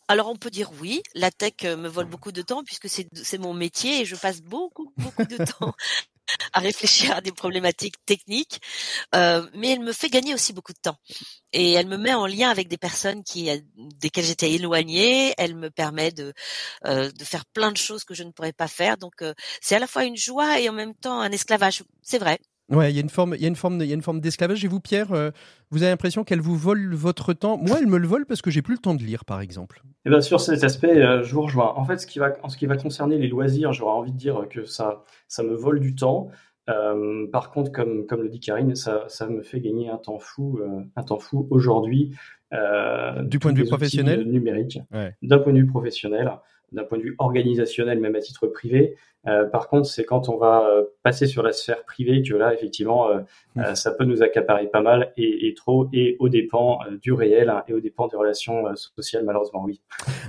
Alors 0.06 0.28
on 0.28 0.36
peut 0.36 0.50
dire 0.50 0.70
oui, 0.82 1.02
la 1.14 1.30
tech 1.30 1.54
me 1.62 1.88
vole 1.88 2.04
beaucoup 2.04 2.30
de 2.30 2.42
temps 2.42 2.62
puisque 2.62 2.88
c'est 2.88 3.38
mon 3.38 3.54
métier 3.54 4.02
et 4.02 4.04
je 4.04 4.16
passe 4.16 4.42
beaucoup 4.42 4.92
beaucoup 4.98 5.24
de 5.24 5.36
temps 5.58 5.74
à 6.52 6.60
réfléchir 6.60 7.16
à 7.16 7.20
des 7.20 7.32
problématiques 7.32 7.96
techniques, 8.06 8.60
euh, 9.14 9.46
mais 9.54 9.70
elle 9.70 9.80
me 9.80 9.92
fait 9.92 10.08
gagner 10.08 10.34
aussi 10.34 10.52
beaucoup 10.52 10.72
de 10.72 10.78
temps. 10.80 10.96
Et 11.52 11.72
elle 11.72 11.86
me 11.86 11.96
met 11.96 12.14
en 12.14 12.26
lien 12.26 12.50
avec 12.50 12.68
des 12.68 12.78
personnes 12.78 13.22
qui, 13.24 13.50
euh, 13.50 13.58
desquelles 13.76 14.24
j'étais 14.24 14.52
éloignée. 14.52 15.34
Elle 15.38 15.54
me 15.56 15.70
permet 15.70 16.12
de, 16.12 16.32
euh, 16.86 17.10
de 17.10 17.24
faire 17.24 17.44
plein 17.46 17.72
de 17.72 17.76
choses 17.76 18.04
que 18.04 18.14
je 18.14 18.22
ne 18.24 18.30
pourrais 18.32 18.52
pas 18.52 18.68
faire. 18.68 18.96
Donc 18.98 19.22
c'est 19.60 19.76
à 19.76 19.78
la 19.78 19.86
fois 19.86 20.04
une 20.04 20.16
joie 20.16 20.60
et 20.60 20.68
en 20.68 20.72
même 20.72 20.94
temps 20.94 21.20
un 21.20 21.32
esclavage. 21.32 21.84
C'est 22.02 22.18
vrai. 22.18 22.38
Ouais, 22.70 22.90
il 22.90 22.94
y 22.94 22.98
a 22.98 23.02
une 23.02 23.10
forme, 23.10 23.34
il 23.36 23.42
y 23.42 23.44
a 23.44 23.48
une 23.48 23.56
forme, 23.56 23.80
il 23.80 23.86
y 23.86 23.92
a 23.92 23.94
une 23.94 24.02
forme 24.02 24.20
d'esclavage. 24.20 24.64
Et 24.64 24.68
vous, 24.68 24.80
Pierre, 24.80 25.12
euh, 25.12 25.30
vous 25.70 25.82
avez 25.82 25.90
l'impression 25.90 26.24
qu'elle 26.24 26.40
vous 26.40 26.56
vole 26.56 26.94
votre 26.94 27.34
temps? 27.34 27.58
Moi, 27.58 27.78
elle 27.78 27.86
me 27.86 27.98
le 27.98 28.06
vole 28.06 28.24
parce 28.24 28.40
que 28.40 28.50
j'ai 28.50 28.62
plus 28.62 28.74
le 28.74 28.80
temps 28.80 28.94
de 28.94 29.02
lire, 29.02 29.24
par 29.24 29.42
exemple. 29.42 29.82
Et 29.84 29.88
eh 30.06 30.10
bien 30.10 30.20
sur 30.22 30.40
cet 30.40 30.64
aspect, 30.64 31.02
euh, 31.02 31.22
je 31.22 31.34
vous 31.34 31.42
rejoins. 31.42 31.74
En 31.76 31.84
fait, 31.84 31.98
ce 31.98 32.06
qui 32.06 32.18
va, 32.18 32.32
en 32.42 32.48
ce 32.48 32.56
qui 32.56 32.66
va 32.66 32.76
concerner 32.76 33.18
les 33.18 33.28
loisirs, 33.28 33.72
j'aurais 33.72 33.92
envie 33.92 34.12
de 34.12 34.16
dire 34.16 34.46
que 34.48 34.64
ça, 34.64 35.04
ça 35.28 35.42
me 35.42 35.54
vole 35.54 35.80
du 35.80 35.94
temps. 35.94 36.28
Euh, 36.70 37.26
par 37.30 37.50
contre, 37.50 37.70
comme, 37.70 38.06
comme 38.06 38.22
le 38.22 38.30
dit 38.30 38.40
Karine, 38.40 38.74
ça, 38.74 39.04
ça 39.08 39.26
me 39.28 39.42
fait 39.42 39.60
gagner 39.60 39.90
un 39.90 39.98
temps 39.98 40.18
fou, 40.18 40.58
un 40.96 41.02
temps 41.02 41.18
fou 41.18 41.46
aujourd'hui. 41.50 42.14
du 42.50 43.38
point 43.38 43.52
de 43.52 43.58
vue 43.58 43.66
professionnel, 43.66 44.24
numérique, 44.24 44.78
d'un 45.20 45.38
point 45.38 45.52
de 45.52 45.58
vue 45.58 45.66
professionnel, 45.66 46.32
d'un 46.72 46.84
point 46.84 46.98
de 46.98 47.02
vue 47.02 47.14
organisationnel, 47.18 48.00
même 48.00 48.16
à 48.16 48.20
titre 48.20 48.46
privé. 48.46 48.96
Euh, 49.26 49.44
par 49.46 49.68
contre, 49.68 49.88
c'est 49.88 50.04
quand 50.04 50.28
on 50.28 50.36
va 50.36 50.68
euh, 50.68 50.84
passer 51.02 51.26
sur 51.26 51.42
la 51.42 51.52
sphère 51.52 51.84
privée 51.84 52.22
que 52.22 52.34
là, 52.34 52.52
effectivement, 52.52 53.08
euh, 53.08 53.20
mmh. 53.56 53.74
ça 53.74 53.92
peut 53.92 54.04
nous 54.04 54.22
accaparer 54.22 54.66
pas 54.68 54.82
mal 54.82 55.12
et, 55.16 55.48
et 55.48 55.54
trop, 55.54 55.88
et 55.92 56.16
au 56.18 56.28
dépens 56.28 56.80
du 57.02 57.12
réel 57.12 57.48
hein, 57.48 57.62
et 57.68 57.72
au 57.72 57.80
dépens 57.80 58.08
des 58.08 58.16
relations 58.16 58.64
sociales, 58.74 59.24
malheureusement, 59.24 59.64
oui. 59.64 59.80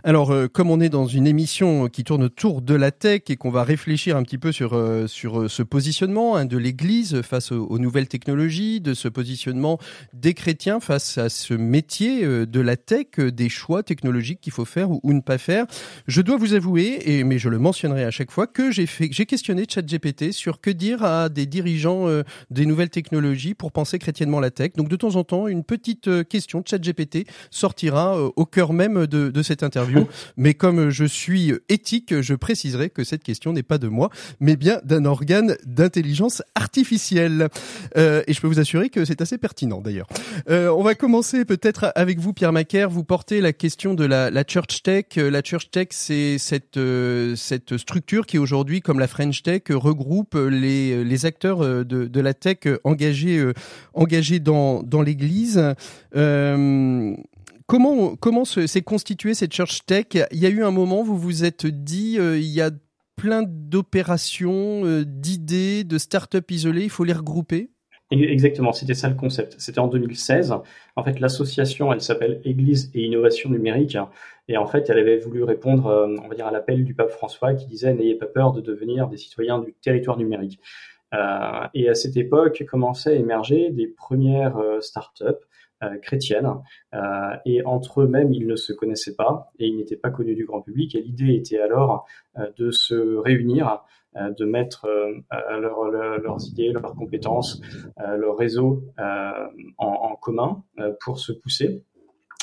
Alors, 0.04 0.34
comme 0.54 0.70
on 0.70 0.80
est 0.80 0.90
dans 0.90 1.08
une 1.08 1.28
émission 1.28 1.88
qui 1.88 2.04
tourne 2.04 2.24
autour 2.24 2.62
de 2.62 2.76
la 2.76 2.92
tech 2.92 3.24
et 3.30 3.36
qu'on 3.36 3.50
va 3.50 3.64
réfléchir 3.64 4.16
un 4.16 4.24
petit 4.24 4.38
peu 4.38 4.52
sur 4.52 4.76
sur 5.08 5.50
ce 5.50 5.64
positionnement 5.64 6.36
hein, 6.36 6.46
de 6.46 6.58
l'Église 6.58 7.22
face 7.22 7.52
aux, 7.52 7.80
nouvelles 7.80 8.08
technologies, 8.08 8.82
de 8.82 8.94
ce 8.94 9.08
positionnement 9.08 9.80
des 10.14 10.34
chrétiens 10.34 10.80
face 10.80 11.18
à 11.18 11.30
ce 11.30 11.54
métier 11.54 12.26
de 12.26 12.62
la 12.62 12.78
tech, 12.78 13.18
des 13.18 13.50
choix 13.50 13.84
technologiques 13.84 14.42
qu'il 14.42 14.54
faut 14.54 14.66
faire 14.66 14.92
ou, 14.92 15.00
ou, 15.04 15.14
ne 15.14 15.22
pas 15.22 15.38
faire, 15.38 15.66
je 16.08 16.22
dois 16.26 16.38
vous 16.38 16.54
avouer, 16.54 17.00
et 17.06 17.24
mais 17.24 17.38
je 17.38 17.48
le 17.50 17.60
mentionnerai 17.60 18.04
à 18.04 18.12
chaque 18.12 18.32
fois, 18.32 18.48
que 18.48 18.72
j'ai 18.72 18.86
j'ai 19.12 19.26
questionné 19.26 19.66
ChatGPT 19.70 20.32
sur 20.32 20.60
que 20.60 20.72
dire 20.72 21.04
à 21.04 21.30
des 21.30 21.46
dirigeants 21.46 22.08
euh, 22.08 22.24
des 22.50 22.66
nouvelles 22.66 22.90
technologies 22.90 23.54
pour 23.54 23.72
penser 23.72 24.00
chrétiennement 24.00 24.40
la 24.40 24.52
tech. 24.52 24.74
Donc 24.76 24.90
de 24.90 24.96
temps 24.96 25.16
en 25.16 25.24
temps, 25.24 25.48
une 25.48 25.64
petite 25.64 26.08
euh, 26.08 26.24
question 26.24 26.62
de 26.62 26.68
ChatGPT 26.68 27.28
sortira 27.52 28.18
euh, 28.18 28.30
au 28.36 28.46
cœur 28.46 28.74
même 28.74 29.06
de, 29.06 29.30
de 29.30 29.44
cette 29.44 29.64
interview. 29.64 30.08
mais 30.38 30.56
comme 30.56 30.90
je 30.90 31.06
suis 31.06 31.54
éthique, 31.70 32.22
je 32.22 32.34
préciserai 32.34 32.90
que 32.90 33.04
cette 33.04 33.24
question 33.24 33.54
n'est 33.54 33.64
pas 33.64 33.78
de 33.78 33.88
moi, 33.88 34.10
mais 34.40 34.56
bien 34.56 34.82
d'un 34.84 35.06
organe 35.06 35.56
d'intelligence 35.66 36.42
artificielle. 36.56 37.50
et 37.96 38.34
je 38.34 38.42
peux 38.42 38.48
vous 38.48 38.60
assurer 38.60 38.90
que 38.90 39.06
c'est 39.06 39.22
assez 39.22 39.38
pertinent 39.38 39.80
d'ailleurs. 39.80 40.08
on 40.50 40.82
va 40.82 40.96
commencer 40.96 41.46
peut-être 41.46 41.92
avec 41.96 42.20
vous, 42.20 42.34
Pierre 42.34 42.52
Macaire. 42.52 42.90
Vous 42.90 43.04
portez 43.04 43.42
la 43.42 43.54
question 43.54 43.94
de 43.94 44.06
la, 44.06 44.32
la 44.32 44.44
Church 44.44 44.82
Tech. 44.82 45.06
La 45.16 45.44
Church 45.44 45.70
Tech, 45.70 45.88
c'est 45.92 46.15
cette, 46.38 46.80
cette 47.36 47.78
structure 47.78 48.26
qui 48.26 48.38
aujourd'hui 48.38 48.82
comme 48.82 49.00
la 49.00 49.08
French 49.08 49.44
Tech, 49.44 49.64
regroupe 49.70 50.36
les, 50.36 51.26
acteurs 51.26 51.62
euh, 51.62 51.84
de, 51.84 52.20
la 52.20 52.34
tech 52.34 52.60
engagés, 52.84 53.40
euh, 53.40 53.54
dans, 54.40 55.02
l'Église. 55.02 55.74
Euh, 56.16 57.16
comment 57.68 58.46
s'est 58.46 58.82
constituée 58.82 59.34
cette 59.34 59.54
Church 59.54 59.86
Tech? 59.86 60.06
Il 60.32 60.40
y 60.40 60.46
a 60.46 60.50
eu 60.50 60.64
un 60.64 60.72
moment 60.72 61.02
où 61.02 61.06
vous 61.06 61.18
vous 61.18 61.44
êtes 61.44 61.66
dit 61.66 62.18
il 62.20 62.44
y 62.44 62.62
a 62.62 62.72
plein 63.16 63.44
d'opérations, 63.44 65.04
d'idées, 65.06 65.84
de 65.84 65.98
start-up 65.98 66.52
isolées, 66.52 66.84
il 66.84 66.90
faut 66.90 67.06
les 67.06 67.14
regrouper? 67.14 67.70
Exactement, 68.12 68.72
c'était 68.72 68.94
ça 68.94 69.10
le 69.10 69.16
concept. 69.16 69.56
C'était 69.58 69.80
en 69.80 69.88
2016. 69.88 70.54
En 70.96 71.04
fait, 71.04 71.20
l'association, 71.20 71.92
elle 71.92 72.02
s'appelle 72.02 72.40
Église 72.44 72.92
et 72.94 73.04
Innovation 73.04 73.50
Numérique. 73.50 73.98
Et 74.48 74.58
en 74.58 74.66
fait, 74.66 74.90
elle 74.90 75.00
avait 75.00 75.18
voulu 75.18 75.44
répondre, 75.44 75.88
euh, 75.88 76.16
on 76.24 76.28
va 76.28 76.36
dire, 76.36 76.48
à 76.48 76.52
l'appel 76.52 76.84
du 76.84 76.94
pape 76.94 77.10
François 77.10 77.54
qui 77.54 77.66
disait 77.66 77.94
n'ayez 77.94 78.16
pas 78.16 78.28
peur 78.28 78.52
de 78.52 78.62
devenir 78.62 79.08
des 79.08 79.18
citoyens 79.18 79.60
du 79.60 79.74
territoire 79.74 80.18
numérique. 80.18 80.60
Euh, 81.14 81.68
et 81.74 81.90
à 81.90 81.96
cette 81.96 82.18
époque, 82.18 82.64
commençaient 82.68 83.12
à 83.12 83.16
émerger 83.16 83.72
des 83.72 83.88
premières 83.88 84.58
euh, 84.58 84.82
startups 84.82 85.46
chrétienne. 86.02 86.48
et 87.46 87.64
entre 87.64 88.02
eux-mêmes, 88.02 88.34
ils 88.34 88.48
ne 88.48 88.56
se 88.56 88.74
connaissaient 88.74 89.16
pas 89.16 89.52
et 89.60 89.68
ils 89.68 89.76
n'étaient 89.76 89.98
pas 89.98 90.10
connus 90.10 90.34
du 90.34 90.46
grand 90.46 90.62
public. 90.62 90.96
Et 90.96 91.02
l'idée 91.02 91.36
était 91.36 91.60
alors 91.60 92.08
de 92.58 92.72
se 92.72 93.18
réunir 93.18 93.84
de 94.16 94.46
mettre 94.46 94.88
leurs 95.30 96.48
idées, 96.48 96.72
leurs 96.72 96.96
compétences, 96.96 97.62
leur 97.98 98.38
réseau 98.38 98.84
en, 99.78 100.16
commun 100.16 100.64
pour 101.02 101.20
se 101.20 101.34
pousser 101.34 101.84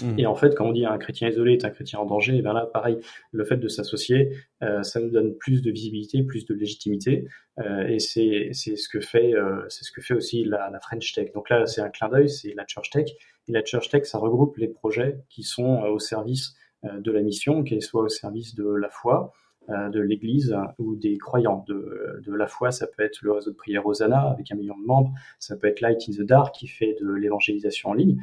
Mmh. 0.01 0.19
Et 0.19 0.27
en 0.27 0.35
fait, 0.35 0.55
quand 0.55 0.67
on 0.67 0.73
dit 0.73 0.87
un 0.87 0.99
chrétien 0.99 1.29
isolé 1.29 1.53
est 1.53 1.65
un 1.65 1.71
chrétien 1.71 1.99
en 1.99 2.07
danger, 2.07 2.35
et 2.35 2.39
eh 2.39 2.43
bien 2.43 2.53
là, 2.53 2.67
pareil, 2.67 2.99
le 3.31 3.45
fait 3.45 3.57
de 3.57 3.69
s'associer, 3.69 4.37
euh, 4.63 4.83
ça 4.83 5.01
nous 5.01 5.11
donne 5.11 5.37
plus 5.37 5.63
de 5.63 5.71
visibilité, 5.71 6.23
plus 6.23 6.47
de 6.47 6.55
légitimité, 6.55 7.29
euh, 7.59 7.87
et 7.87 7.99
c'est 7.99 8.53
ce 8.53 8.89
que 8.89 9.01
fait 9.01 9.35
euh, 9.35 9.65
c'est 9.69 9.85
ce 9.85 9.93
que 9.93 10.01
fait 10.01 10.15
aussi 10.15 10.45
la, 10.45 10.71
French 10.81 11.13
Tech. 11.13 11.33
Donc 11.33 11.51
là, 11.51 11.67
c'est 11.67 11.83
un 11.83 11.91
clin 11.91 12.09
d'œil, 12.09 12.29
c'est 12.29 12.55
la 12.55 12.65
Church 12.67 12.91
Tech, 12.91 13.11
et 13.49 13.53
la 13.53 13.65
Church 13.65 13.89
Tech, 13.91 14.05
ça 14.07 14.19
regroupe 14.19 14.57
les 14.57 14.69
projets 14.69 15.19
qui 15.29 15.43
sont 15.43 15.83
au 15.83 15.99
service 15.99 16.55
de 16.83 17.13
la 17.13 17.23
mission, 17.23 17.63
qu'ils 17.63 17.83
soient 17.83 18.03
au 18.03 18.09
service 18.09 18.57
de 18.57 18.69
la 18.69 18.89
foi, 18.89 19.33
de 19.69 20.01
l'Église 20.01 20.57
ou 20.79 20.97
des 20.97 21.17
croyants. 21.19 21.65
De, 21.69 22.21
de, 22.25 22.35
la 22.35 22.49
foi, 22.49 22.73
ça 22.73 22.89
peut 22.89 23.05
être 23.05 23.21
le 23.23 23.31
réseau 23.31 23.53
de 23.53 23.57
prière 23.57 23.87
Hosanna 23.87 24.31
avec 24.31 24.51
un 24.51 24.57
million 24.57 24.77
de 24.77 24.85
membres, 24.85 25.13
ça 25.39 25.57
peut 25.57 25.69
être 25.69 25.81
Light 25.81 26.03
in 26.09 26.13
the 26.13 26.27
Dark 26.27 26.55
qui 26.55 26.67
fait 26.67 26.97
de 27.01 27.09
l'évangélisation 27.13 27.91
en 27.91 27.95
ligne, 27.95 28.21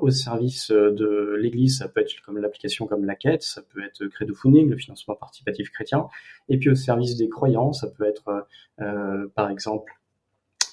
au 0.00 0.10
service 0.10 0.70
euh, 0.70 0.92
de 0.92 1.36
l'Église, 1.40 1.78
ça 1.78 1.88
peut 1.88 2.00
être 2.00 2.12
comme 2.24 2.38
l'application 2.38 2.86
comme 2.86 3.04
la 3.04 3.16
quête, 3.16 3.42
ça 3.42 3.62
peut 3.62 3.82
être 3.84 4.06
crowdfunding, 4.06 4.70
le 4.70 4.76
financement 4.76 5.16
participatif 5.16 5.70
chrétien, 5.70 6.08
et 6.48 6.58
puis 6.58 6.70
au 6.70 6.74
service 6.74 7.16
des 7.16 7.28
croyants, 7.28 7.72
ça 7.72 7.88
peut 7.88 8.04
être 8.04 8.46
euh, 8.80 9.26
par 9.34 9.50
exemple 9.50 9.92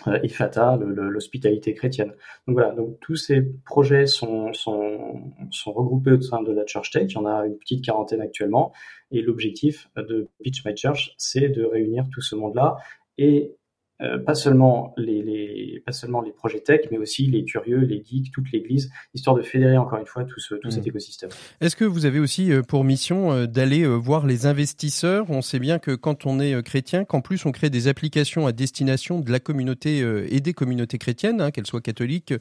euh, 0.07 0.19
IFATA, 0.23 0.79
l'hospitalité 0.81 1.73
chrétienne. 1.73 2.13
Donc 2.47 2.55
voilà, 2.55 2.71
donc 2.71 2.99
tous 3.01 3.15
ces 3.15 3.41
projets 3.41 4.07
sont, 4.07 4.53
sont, 4.53 5.31
sont 5.51 5.73
regroupés 5.73 6.11
au 6.11 6.21
sein 6.21 6.41
de 6.41 6.51
la 6.51 6.65
Church 6.65 6.91
Tech. 6.91 7.05
Il 7.09 7.13
y 7.13 7.17
en 7.17 7.25
a 7.25 7.45
une 7.45 7.57
petite 7.57 7.85
quarantaine 7.85 8.21
actuellement. 8.21 8.73
Et 9.11 9.21
l'objectif 9.21 9.89
de 9.95 10.27
Pitch 10.43 10.65
My 10.65 10.75
Church, 10.75 11.13
c'est 11.17 11.49
de 11.49 11.63
réunir 11.63 12.05
tout 12.11 12.21
ce 12.21 12.35
monde-là 12.35 12.77
et 13.19 13.55
euh, 14.01 14.17
pas 14.19 14.35
seulement 14.35 14.93
les, 14.97 15.21
les, 15.21 15.83
pas 15.85 15.91
seulement 15.91 16.21
les 16.21 16.31
projets 16.31 16.59
tech, 16.59 16.81
mais 16.91 16.97
aussi 16.97 17.27
les 17.27 17.43
curieux, 17.43 17.79
les 17.79 18.03
geeks, 18.03 18.31
toute 18.31 18.51
l'Église, 18.51 18.91
histoire 19.13 19.35
de 19.35 19.41
fédérer 19.41 19.77
encore 19.77 19.99
une 19.99 20.05
fois 20.05 20.23
tout, 20.23 20.39
ce, 20.39 20.55
tout 20.55 20.71
cet 20.71 20.85
mmh. 20.85 20.89
écosystème. 20.89 21.29
Est-ce 21.59 21.75
que 21.75 21.85
vous 21.85 22.05
avez 22.05 22.19
aussi 22.19 22.51
euh, 22.51 22.61
pour 22.61 22.83
mission 22.83 23.31
euh, 23.31 23.45
d'aller 23.45 23.85
voir 23.85 24.25
les 24.25 24.45
investisseurs? 24.45 25.29
On 25.29 25.41
sait 25.41 25.59
bien 25.59 25.79
que 25.79 25.91
quand 25.91 26.25
on 26.25 26.39
est 26.39 26.61
chrétien, 26.63 27.05
qu'en 27.05 27.21
plus 27.21 27.45
on 27.45 27.51
crée 27.51 27.69
des 27.69 27.87
applications 27.87 28.47
à 28.47 28.51
destination 28.51 29.19
de 29.19 29.31
la 29.31 29.39
communauté 29.39 29.99
et 30.29 30.39
des 30.39 30.53
communautés 30.53 30.97
chrétiennes, 30.97 31.41
hein, 31.41 31.51
qu'elles 31.51 31.67
soient 31.67 31.81
catholiques, 31.81 32.33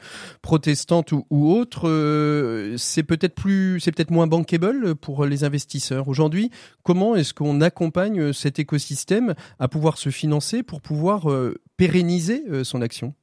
protestantes 0.42 1.12
ou, 1.12 1.26
ou 1.30 1.50
autres, 1.52 2.74
c'est 2.76 3.02
peut-être 3.02 3.34
plus, 3.34 3.80
c'est 3.80 3.92
peut-être 3.92 4.10
moins 4.10 4.26
bankable 4.26 4.94
pour 4.94 5.24
les 5.26 5.44
investisseurs. 5.44 6.08
Aujourd'hui, 6.08 6.50
comment 6.82 7.16
est-ce 7.16 7.34
qu'on 7.34 7.60
accompagne 7.60 8.32
cet 8.32 8.58
écosystème 8.58 9.34
à 9.58 9.68
pouvoir 9.68 9.98
se 9.98 10.10
financer 10.10 10.62
pour 10.62 10.80
pouvoir 10.80 11.28
pérenniser 11.76 12.44
euh, 12.50 12.64
son 12.64 12.82
action? 12.82 13.14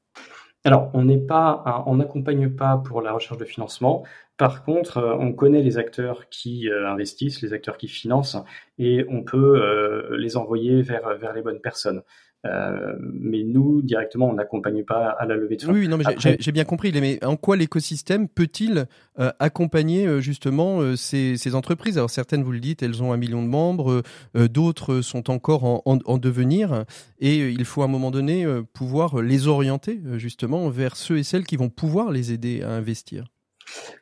Alors, 0.63 0.89
on 0.93 1.05
n'est 1.05 1.19
pas, 1.19 1.83
on 1.85 1.97
n'accompagne 1.97 2.49
pas 2.49 2.77
pour 2.77 3.01
la 3.01 3.13
recherche 3.13 3.37
de 3.37 3.45
financement. 3.45 4.03
Par 4.37 4.63
contre, 4.63 4.97
euh, 4.97 5.15
on 5.17 5.31
connaît 5.31 5.61
les 5.61 5.77
acteurs 5.77 6.29
qui 6.29 6.69
euh, 6.69 6.89
investissent, 6.89 7.41
les 7.41 7.53
acteurs 7.53 7.77
qui 7.77 7.87
financent, 7.87 8.37
et 8.77 9.05
on 9.09 9.23
peut 9.23 10.17
les 10.17 10.37
envoyer 10.37 10.81
vers, 10.81 11.17
vers 11.17 11.33
les 11.33 11.41
bonnes 11.41 11.61
personnes. 11.61 12.01
Euh, 12.45 12.95
mais 13.00 13.43
nous, 13.43 13.82
directement, 13.82 14.30
on 14.30 14.34
n'accompagne 14.34 14.84
pas 14.84 15.10
à 15.10 15.26
la 15.26 15.36
levée 15.36 15.56
de 15.56 15.63
fonds. 15.63 15.73
Oui, 15.73 15.88
non, 15.88 15.97
mais 15.97 16.04
j'ai 16.17 16.52
bien 16.52 16.65
compris. 16.65 16.91
Mais 16.93 17.23
en 17.23 17.36
quoi 17.36 17.58
l'écosystème 17.58 18.28
peut-il 18.28 18.86
euh, 19.19 19.32
accompagner 19.39 20.06
euh, 20.06 20.19
justement 20.21 20.95
ces, 20.95 21.36
ces, 21.38 21.56
entreprises? 21.56 21.97
Alors 21.97 22.10
certaines, 22.10 22.43
vous 22.43 22.52
le 22.52 22.60
dites, 22.60 22.84
elles 22.84 23.02
ont 23.02 23.12
un 23.12 23.17
million 23.17 23.41
de 23.41 23.47
membres, 23.47 24.04
d'autres 24.36 25.02
sont 25.02 25.30
encore 25.30 25.63
en, 25.63 25.82
en, 25.86 26.17
devenir, 26.17 26.86
et 27.19 27.50
il 27.50 27.65
faut 27.65 27.82
à 27.82 27.86
un 27.86 27.89
moment 27.89 28.12
donné 28.12 28.45
pouvoir 28.73 29.21
les 29.21 29.47
orienter 29.47 30.00
justement 30.15 30.69
vers 30.69 30.95
ceux 30.95 31.17
et 31.17 31.23
celles 31.23 31.45
qui 31.45 31.58
vont 31.58 31.69
pouvoir 31.69 32.12
les 32.12 32.32
aider 32.32 32.62
à 32.62 32.71
investir. 32.71 33.26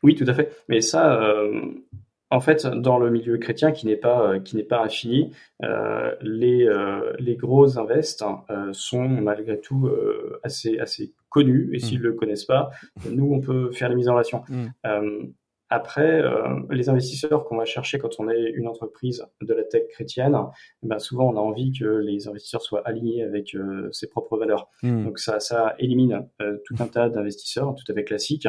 Oui, 0.04 0.16
tout 0.16 0.26
à 0.28 0.34
fait. 0.34 0.52
Mais 0.70 0.82
ça, 0.82 1.34
en 2.32 2.40
fait, 2.40 2.66
dans 2.66 2.98
le 2.98 3.12
milieu 3.12 3.38
chrétien 3.38 3.72
qui 3.72 3.86
n'est 3.86 3.96
pas 3.96 4.32
euh, 4.32 4.40
qui 4.40 4.56
n'est 4.56 4.64
pas 4.64 4.84
infini, 4.84 5.32
euh, 5.64 6.16
les 6.22 6.68
euh, 6.68 7.14
les 7.20 7.36
gros 7.36 7.78
invests 7.78 8.26
sont 8.72 9.08
malgré 9.08 9.60
tout 9.60 9.90
assez 10.44 10.80
assez 10.80 11.14
connus 11.30 11.70
et 11.74 11.80
s'ils 11.80 12.00
ne 12.00 12.04
mmh. 12.04 12.08
le 12.08 12.14
connaissent 12.14 12.46
pas, 12.46 12.70
nous 13.10 13.32
on 13.32 13.42
peut 13.42 13.72
faire 13.72 13.90
les 13.90 13.96
mises 13.96 14.10
en 14.10 14.14
relation. 14.14 14.44
Mmh. 14.50 14.68
après, 15.70 16.24
les 16.70 16.90
investisseurs 16.90 17.44
qu'on 17.46 17.58
va 17.58 17.66
chercher 17.66 17.98
quand 17.98 18.20
on 18.20 18.30
est 18.30 18.50
une 18.52 18.68
entreprise 18.68 19.26
de 19.42 19.54
la 19.54 19.64
tech 19.64 19.88
chrétienne, 19.90 20.38
ben 20.84 21.00
souvent 21.00 21.30
on 21.30 21.38
a 21.38 21.42
envie 21.42 21.72
que 21.78 21.86
les 21.86 22.28
investisseurs 22.28 22.62
soient 22.62 22.88
alignés 22.88 23.24
avec 23.24 23.56
ses 23.92 24.08
propres 24.08 24.38
valeurs. 24.38 24.70
Mmh. 24.84 25.06
Donc 25.06 25.20
ça, 25.20 25.40
ça 25.40 25.76
élimine 25.80 26.28
tout 26.66 26.76
un 26.80 26.88
tas 26.88 27.10
d'investisseurs 27.10 27.76
tout 27.76 27.92
à 27.92 27.96
fait 27.96 28.04
classiques 28.04 28.48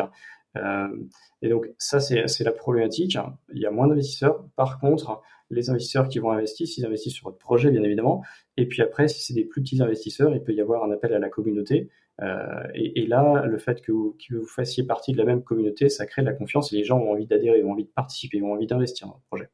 et 1.43 1.49
donc 1.49 1.69
ça, 1.79 2.01
c'est 2.01 2.45
la 2.45 2.53
problématique. 2.53 3.17
Il 3.53 3.61
y 3.61 3.67
a 3.67 3.71
moins 3.71 3.89
d'investisseurs. 3.89 4.45
Par 4.57 4.79
contre, 4.79 5.21
les 5.51 5.71
investisseurs 5.71 6.09
qui 6.09 6.19
vont 6.19 6.31
investir, 6.31 6.67
ils 6.77 6.85
investissent 6.85 7.15
sur 7.15 7.29
votre 7.29 7.39
projet, 7.39 7.71
bien 7.71 7.83
évidemment. 7.83 8.23
Et 8.57 8.67
puis 8.67 8.83
après, 8.83 9.09
si 9.09 9.23
c'est 9.23 9.35
des 9.35 9.45
plus 9.45 9.63
petits 9.63 9.81
investisseurs, 9.83 10.35
il 10.35 10.43
peut 10.43 10.53
y 10.53 10.61
avoir 10.61 10.85
un 10.85 10.91
appel 10.91 11.13
à 11.13 11.19
la 11.19 11.29
communauté. 11.29 11.89
Euh, 12.23 12.63
et, 12.75 13.07
là, 13.07 13.45
le 13.47 13.59
fait 13.59 13.83
que 13.83 13.93
vous, 13.93 14.17
que 14.27 14.37
vous, 14.37 14.47
fassiez 14.47 14.85
partie 14.85 15.13
de 15.13 15.19
la 15.19 15.25
même 15.25 15.43
communauté, 15.43 15.89
ça 15.89 16.07
crée 16.07 16.23
de 16.23 16.27
la 16.27 16.33
confiance 16.33 16.73
et 16.73 16.77
les 16.77 16.85
gens 16.85 16.99
ont 16.99 17.13
envie 17.13 17.27
d'adhérer, 17.27 17.63
ont 17.63 17.73
envie 17.73 17.85
de 17.85 17.91
participer, 17.91 18.41
ont 18.43 18.53
envie 18.53 18.67
d'investir 18.67 19.07
dans 19.07 19.15
le 19.15 19.27
projet. 19.29 19.51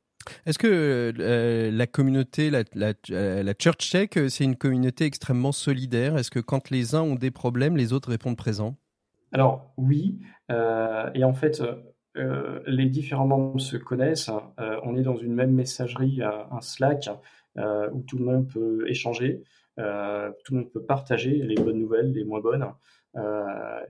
Est-ce 0.46 0.58
que 0.58 1.12
euh, 1.18 1.70
la 1.72 1.86
communauté, 1.88 2.50
la, 2.50 2.62
la, 2.74 2.92
la 3.42 3.54
Church 3.58 3.90
Tech, 3.90 4.10
c'est 4.28 4.44
une 4.44 4.54
communauté 4.54 5.04
extrêmement 5.04 5.50
solidaire? 5.50 6.16
Est-ce 6.16 6.30
que 6.30 6.38
quand 6.38 6.70
les 6.70 6.94
uns 6.94 7.02
ont 7.02 7.16
des 7.16 7.32
problèmes, 7.32 7.76
les 7.76 7.92
autres 7.92 8.10
répondent 8.10 8.36
présents? 8.36 8.76
Alors 9.32 9.72
oui, 9.78 10.18
euh, 10.18 10.41
et 11.14 11.24
en 11.24 11.32
fait, 11.32 11.62
euh, 12.16 12.60
les 12.66 12.86
différents 12.86 13.26
membres 13.26 13.60
se 13.60 13.76
connaissent. 13.76 14.30
Euh, 14.60 14.78
on 14.82 14.96
est 14.96 15.02
dans 15.02 15.16
une 15.16 15.34
même 15.34 15.52
messagerie, 15.52 16.20
un 16.22 16.60
Slack, 16.60 17.08
où 17.56 18.02
tout 18.02 18.18
le 18.18 18.24
monde 18.24 18.48
peut 18.48 18.88
échanger, 18.88 19.42
tout 19.76 19.82
le 20.54 20.58
monde 20.58 20.70
peut 20.72 20.82
partager 20.82 21.30
les 21.30 21.54
bonnes 21.54 21.78
nouvelles, 21.78 22.12
les 22.12 22.24
moins 22.24 22.40
bonnes. 22.40 22.66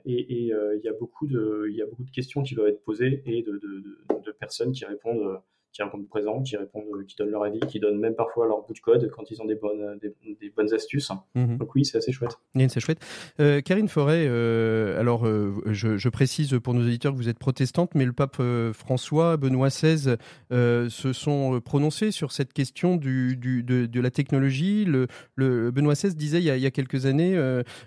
et 0.04 0.26
il 0.28 0.80
y 0.82 0.88
a 0.88 0.92
beaucoup 0.98 1.26
de, 1.26 1.68
questions 2.12 2.42
qui 2.42 2.54
doivent 2.54 2.68
être 2.68 2.84
posées 2.84 3.22
et 3.26 3.42
de 3.42 4.32
personnes 4.38 4.72
qui 4.72 4.84
répondent 4.84 5.40
qui 5.72 5.82
répondent 5.82 6.06
présent, 6.06 6.42
qui 6.42 6.56
répondent, 6.56 6.84
qui 7.06 7.16
donnent 7.16 7.30
leur 7.30 7.44
avis, 7.44 7.60
qui 7.60 7.80
donnent 7.80 7.98
même 7.98 8.14
parfois 8.14 8.46
leur 8.46 8.62
bout 8.66 8.74
de 8.74 8.78
code 8.80 9.10
quand 9.10 9.30
ils 9.30 9.40
ont 9.40 9.46
des 9.46 9.54
bonnes, 9.54 9.98
des, 10.00 10.50
bonnes 10.54 10.74
astuces. 10.74 11.10
Mhm. 11.34 11.56
Donc 11.56 11.74
oui, 11.74 11.84
c'est 11.84 11.96
assez 11.96 12.12
chouette. 12.12 12.38
c'est 12.54 12.80
chouette. 12.80 12.98
Euh, 13.40 13.60
Karine 13.62 13.88
Forêt, 13.88 14.26
euh, 14.28 15.00
alors 15.00 15.26
euh, 15.26 15.54
je, 15.66 16.08
précise 16.10 16.58
pour 16.62 16.74
nos 16.74 16.82
auditeurs 16.82 17.12
que 17.12 17.16
vous 17.16 17.30
êtes 17.30 17.38
protestante, 17.38 17.94
mais 17.94 18.04
le 18.04 18.12
pape 18.12 18.40
François, 18.74 19.38
Benoît 19.38 19.68
XVI 19.68 20.16
se 20.50 21.12
sont 21.12 21.60
prononcés 21.60 22.10
sur 22.10 22.32
cette 22.32 22.52
question 22.52 22.96
du, 22.96 23.36
du 23.36 23.62
de, 23.62 24.00
la 24.00 24.10
technologie. 24.10 24.84
Le, 24.84 25.06
le, 25.36 25.70
Benoît 25.70 25.94
XVI 25.94 26.14
disait 26.14 26.38
il 26.38 26.44
y 26.44 26.50
a, 26.50 26.56
il 26.56 26.62
y 26.62 26.66
a 26.66 26.70
quelques 26.70 27.06
années, 27.06 27.34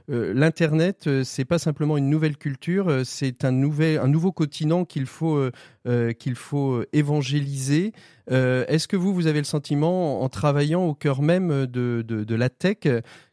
l'internet, 0.07 1.07
c'est 1.23 1.45
pas 1.45 1.59
simplement 1.59 1.97
une 1.97 2.09
nouvelle 2.09 2.37
culture, 2.37 3.01
c'est 3.03 3.45
un 3.45 3.51
nouvel, 3.51 3.99
un 3.99 4.07
nouveau 4.07 4.31
continent 4.31 4.85
qu'il 4.85 5.05
faut 5.05 5.39
qu'il 6.17 6.35
faut 6.35 6.83
évangéliser 6.93 7.74
euh, 8.31 8.65
est-ce 8.67 8.87
que 8.87 8.95
vous, 8.95 9.13
vous 9.13 9.27
avez 9.27 9.39
le 9.39 9.45
sentiment, 9.45 10.21
en 10.21 10.29
travaillant 10.29 10.83
au 10.85 10.93
cœur 10.93 11.21
même 11.21 11.65
de, 11.65 12.35
la 12.35 12.49
tech, 12.49 12.87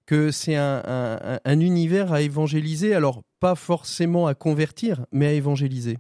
que 0.07 0.31
c'est 0.31 0.57
un, 0.57 1.41
un, 1.45 1.61
univers 1.61 2.13
à 2.13 2.21
évangéliser? 2.21 2.95
Alors, 2.95 3.23
pas 3.41 3.55
forcément 3.55 4.27
à 4.27 4.35
convertir, 4.35 5.07
mais 5.13 5.27
à 5.27 5.33
évangéliser. 5.33 5.99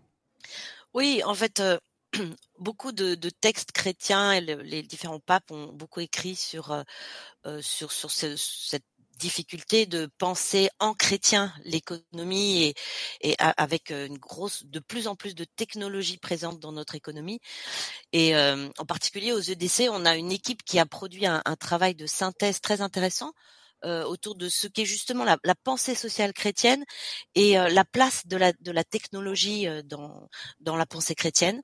Oui, 0.94 1.22
en 1.24 1.34
fait, 1.34 1.60
euh, 1.60 1.78
beaucoup 2.58 2.92
de, 2.92 3.14
textes 3.40 3.72
chrétiens 3.72 4.32
et 4.32 4.40
les 4.40 4.82
différents 4.82 5.20
papes 5.20 5.50
ont 5.50 5.72
beaucoup 5.72 6.00
écrit 6.00 6.36
sur, 6.36 6.72
euh, 7.46 7.60
sur 7.60 7.90
cette 7.92 8.84
difficulté 9.22 9.86
de 9.86 10.10
penser 10.18 10.68
en 10.80 10.94
chrétien 10.94 11.54
l'économie 11.64 12.74
et, 13.20 13.36
avec 13.38 13.90
une 13.90 14.18
grosse, 14.18 14.64
de 14.66 14.80
plus 14.80 15.06
en 15.06 15.14
plus 15.14 15.36
de 15.36 15.44
technologies 15.44 16.18
présentes 16.18 16.58
dans 16.58 16.72
notre 16.72 16.96
économie. 16.96 17.38
Et 18.12 18.34
en 18.36 18.84
particulier 18.86 19.32
aux 19.32 19.40
EDC, 19.40 19.88
on 19.90 20.04
a 20.04 20.16
une 20.16 20.32
équipe 20.32 20.64
qui 20.64 20.80
a 20.80 20.86
produit 20.86 21.26
un 21.26 21.56
travail 21.58 21.94
de 21.94 22.06
synthèse 22.06 22.60
très 22.60 22.80
intéressant 22.80 23.32
euh, 23.84 24.04
autour 24.04 24.34
de 24.36 24.48
ce 24.48 24.66
qu'est 24.68 24.84
justement 24.84 25.24
la, 25.24 25.36
la, 25.44 25.54
pensée 25.54 25.94
sociale 25.94 26.32
chrétienne 26.32 26.84
et 27.34 27.58
euh, 27.58 27.68
la 27.68 27.84
place 27.84 28.26
de 28.26 28.36
la, 28.36 28.52
de 28.60 28.70
la 28.70 28.84
technologie 28.84 29.66
euh, 29.66 29.82
dans, 29.82 30.28
dans 30.60 30.76
la 30.76 30.86
pensée 30.86 31.14
chrétienne. 31.14 31.62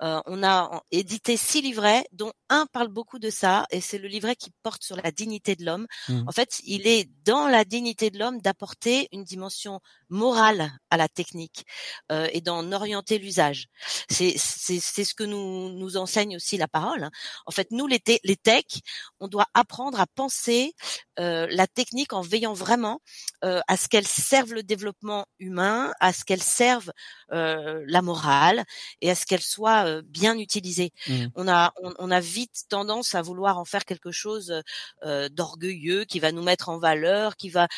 on 0.00 0.42
a 0.42 0.82
édité 0.90 1.36
six 1.36 1.60
livrets, 1.62 2.04
dont 2.12 2.32
un 2.48 2.66
parle 2.72 2.88
beaucoup 2.88 3.18
de 3.18 3.30
ça, 3.30 3.66
et 3.70 3.80
c'est 3.80 3.98
le 3.98 4.08
livret 4.08 4.36
qui 4.36 4.50
porte 4.62 4.82
sur 4.82 4.96
la 4.96 5.10
dignité 5.10 5.56
de 5.56 5.64
l'homme. 5.64 5.86
Mmh. 6.08 6.24
En 6.26 6.32
fait, 6.32 6.60
il 6.64 6.86
est 6.86 7.10
dans 7.24 7.48
la 7.48 7.64
dignité 7.64 8.10
de 8.10 8.18
l'homme 8.18 8.40
d'apporter 8.40 9.08
une 9.12 9.24
dimension 9.24 9.80
morale 10.10 10.72
à 10.90 10.96
la 10.96 11.08
technique 11.08 11.64
euh, 12.12 12.28
et 12.32 12.40
d'en 12.40 12.72
orienter 12.72 13.18
l'usage. 13.18 13.66
C'est 14.08 14.34
c'est 14.36 14.80
c'est 14.80 15.04
ce 15.04 15.14
que 15.14 15.24
nous 15.24 15.70
nous 15.70 15.96
enseigne 15.96 16.36
aussi 16.36 16.56
la 16.56 16.68
parole. 16.68 17.04
Hein. 17.04 17.10
En 17.46 17.50
fait, 17.50 17.70
nous 17.70 17.86
les 17.86 18.02
les 18.24 18.36
techs, 18.36 18.80
on 19.20 19.28
doit 19.28 19.48
apprendre 19.54 20.00
à 20.00 20.06
penser 20.06 20.74
euh, 21.18 21.46
la 21.50 21.66
technique 21.66 22.12
en 22.12 22.20
veillant 22.20 22.52
vraiment 22.52 23.00
euh, 23.44 23.60
à 23.68 23.76
ce 23.76 23.88
qu'elle 23.88 24.06
serve 24.06 24.54
le 24.54 24.62
développement 24.62 25.26
humain, 25.38 25.92
à 26.00 26.12
ce 26.12 26.24
qu'elle 26.24 26.42
serve 26.42 26.90
euh, 27.32 27.84
la 27.86 28.00
morale 28.00 28.64
et 29.02 29.10
à 29.10 29.14
ce 29.14 29.26
qu'elle 29.26 29.42
soit 29.42 29.86
euh, 29.86 30.02
bien 30.06 30.38
utilisée. 30.38 30.92
Mmh. 31.08 31.26
On 31.34 31.46
a 31.46 31.72
on, 31.82 31.92
on, 31.98 32.10
a 32.10 32.20
vite 32.20 32.64
tendance 32.70 33.14
à 33.14 33.20
vouloir 33.20 33.58
en 33.58 33.66
faire 33.66 33.84
quelque 33.84 34.10
chose 34.10 34.62
euh, 35.04 35.28
d'orgueilleux 35.28 36.04
qui 36.04 36.20
va 36.20 36.32
nous 36.32 36.42
mettre 36.42 36.70
en 36.70 36.78
valeur, 36.78 37.36
qui 37.36 37.50
va 37.50 37.68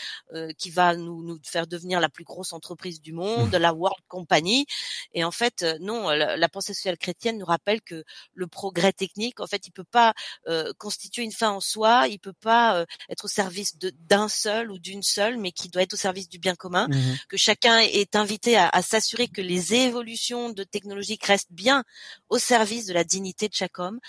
qui 0.56 0.70
va 0.70 0.94
nous 0.94 1.22
nous 1.24 1.38
faire 1.44 1.66
devenir 1.66 2.00
la 2.00 2.08
plus 2.08 2.19
grosse 2.24 2.52
entreprise 2.52 3.00
du 3.00 3.12
monde, 3.12 3.54
la 3.54 3.72
World 3.72 4.02
Company. 4.08 4.66
Et 5.14 5.24
en 5.24 5.30
fait, 5.30 5.64
non, 5.80 6.10
la, 6.10 6.36
la, 6.36 6.48
pensée 6.48 6.74
sociale 6.74 6.98
chrétienne 6.98 7.38
nous 7.38 7.46
rappelle 7.46 7.80
que 7.80 8.04
le 8.34 8.46
progrès 8.46 8.92
technique, 8.92 9.40
en 9.40 9.46
fait, 9.46 9.66
il 9.66 9.72
peut 9.72 9.84
pas 9.84 10.14
constituer 10.78 11.22
une 11.22 11.32
fin 11.32 11.50
en 11.50 11.60
soi, 11.60 12.08
il 12.08 12.18
peut 12.18 12.32
pas 12.32 12.84
être 13.08 13.24
au 13.24 13.28
service 13.28 13.76
d'un 13.78 14.28
seul 14.28 14.70
ou 14.70 14.78
d'une 14.78 15.02
seule, 15.02 15.38
mais 15.38 15.52
qui 15.52 15.68
doit 15.68 15.82
être 15.82 15.94
au 15.94 15.98
service 15.98 16.28
du 16.28 16.38
bien 16.38 16.54
commun, 16.54 16.88
mmh. 16.88 17.16
Que 17.28 17.36
chacun 17.36 17.78
est 17.78 18.16
invité 18.16 18.56
à, 18.56 18.68
à 18.68 18.82
s'assurer 18.82 19.28
que 19.28 19.40
les 19.40 19.74
évolutions 19.74 20.50
de 20.50 20.64
technologiques 20.64 21.24
restent 21.24 21.52
bien 21.52 21.84
au 22.28 22.38
service 22.38 22.86
de 22.86 22.92
la 22.92 23.04
dignité 23.04 23.48
de 23.48 23.54
chaque 23.54 23.78
homme 23.78 24.00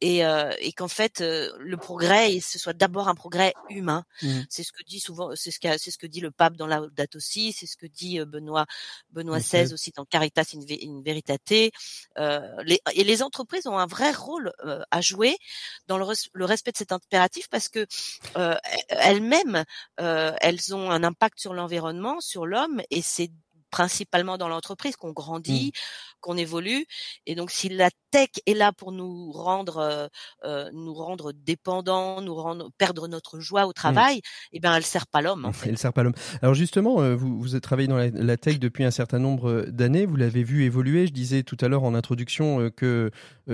et, 0.00 0.24
euh, 0.24 0.52
et 0.58 0.72
qu'en 0.72 0.88
fait 0.88 1.20
euh, 1.20 1.50
le 1.58 1.76
progrès 1.76 2.40
ce 2.40 2.58
soit 2.58 2.72
d'abord 2.72 3.08
un 3.08 3.14
progrès 3.14 3.54
humain. 3.70 4.04
Mmh. 4.22 4.40
C'est 4.48 4.62
ce 4.62 4.72
que 4.72 4.82
dit 4.84 5.00
souvent, 5.00 5.34
c'est 5.34 5.50
ce 5.50 5.60
que 5.60 5.76
c'est 5.78 5.90
ce 5.90 5.98
que 5.98 6.06
dit 6.06 6.20
le 6.20 6.30
pape 6.30 6.56
dans 6.56 6.66
la 6.66 6.82
date 6.92 7.16
aussi, 7.16 7.52
c'est 7.52 7.66
ce 7.66 7.76
que 7.76 7.86
dit 7.86 8.20
euh, 8.20 8.24
Benoît 8.24 8.66
Benoît 9.10 9.38
XVI 9.38 9.72
aussi 9.72 9.92
dans 9.96 10.04
Caritas 10.04 10.54
in, 10.54 10.60
in 10.60 11.02
Veritate. 11.02 11.72
Euh, 12.18 12.40
les, 12.64 12.80
et 12.94 13.04
les 13.04 13.22
entreprises 13.22 13.66
ont 13.66 13.78
un 13.78 13.86
vrai 13.86 14.12
rôle 14.12 14.52
euh, 14.64 14.82
à 14.90 15.00
jouer 15.00 15.36
dans 15.86 15.98
le, 15.98 16.06
le, 16.32 16.44
respect 16.44 16.72
de 16.72 16.76
cet 16.76 16.92
impératif 16.92 17.48
parce 17.48 17.68
que 17.68 17.86
elles-mêmes 18.88 19.64
elles 19.96 20.74
ont 20.74 20.90
un 20.90 21.04
impact 21.04 21.40
sur 21.40 21.54
l'environnement, 21.54 22.20
sur 22.20 22.46
l'homme 22.46 22.80
et 22.90 23.02
c'est 23.02 23.30
principalement 23.74 24.38
dans 24.38 24.46
l'entreprise 24.46 24.94
qu'on 24.94 25.10
grandit, 25.10 25.72
mmh. 25.74 25.78
Qu'on 26.24 26.36
évolue. 26.38 26.86
Et 27.26 27.34
donc, 27.34 27.50
si 27.50 27.68
la 27.68 27.90
tech 28.10 28.30
est 28.46 28.54
là 28.54 28.72
pour 28.72 28.92
nous 28.92 29.30
rendre, 29.30 29.76
euh, 29.78 30.06
euh 30.44 30.70
nous 30.72 30.94
rendre 30.94 31.32
dépendants, 31.32 32.22
nous 32.22 32.34
rendre 32.34 32.70
perdre 32.78 33.08
notre 33.08 33.40
joie 33.40 33.66
au 33.66 33.70
mmh. 33.70 33.74
travail, 33.74 34.20
eh 34.52 34.60
ben, 34.60 34.74
elle 34.74 34.84
sert 34.84 35.06
pas 35.06 35.20
l'homme. 35.20 35.44
En 35.44 35.52
fait. 35.52 35.68
Elle 35.68 35.78
sert 35.78 35.92
pas 35.92 36.02
l'homme. 36.02 36.14
Alors 36.40 36.54
justement, 36.54 37.02
euh, 37.02 37.14
vous, 37.14 37.38
vous 37.38 37.60
travaillé 37.60 37.88
dans 37.88 37.98
la, 37.98 38.36
tech 38.36 38.58
depuis 38.58 38.84
un 38.84 38.90
certain 38.90 39.18
nombre 39.18 39.66
d'années. 39.68 40.06
Vous 40.06 40.16
l'avez 40.16 40.42
vu 40.42 40.64
évoluer. 40.64 41.06
Je 41.06 41.12
disais 41.12 41.42
tout 41.42 41.58
à 41.60 41.68
l'heure 41.68 41.84
en 41.84 41.94
introduction 41.94 42.60
euh, 42.60 42.70
que 42.70 43.10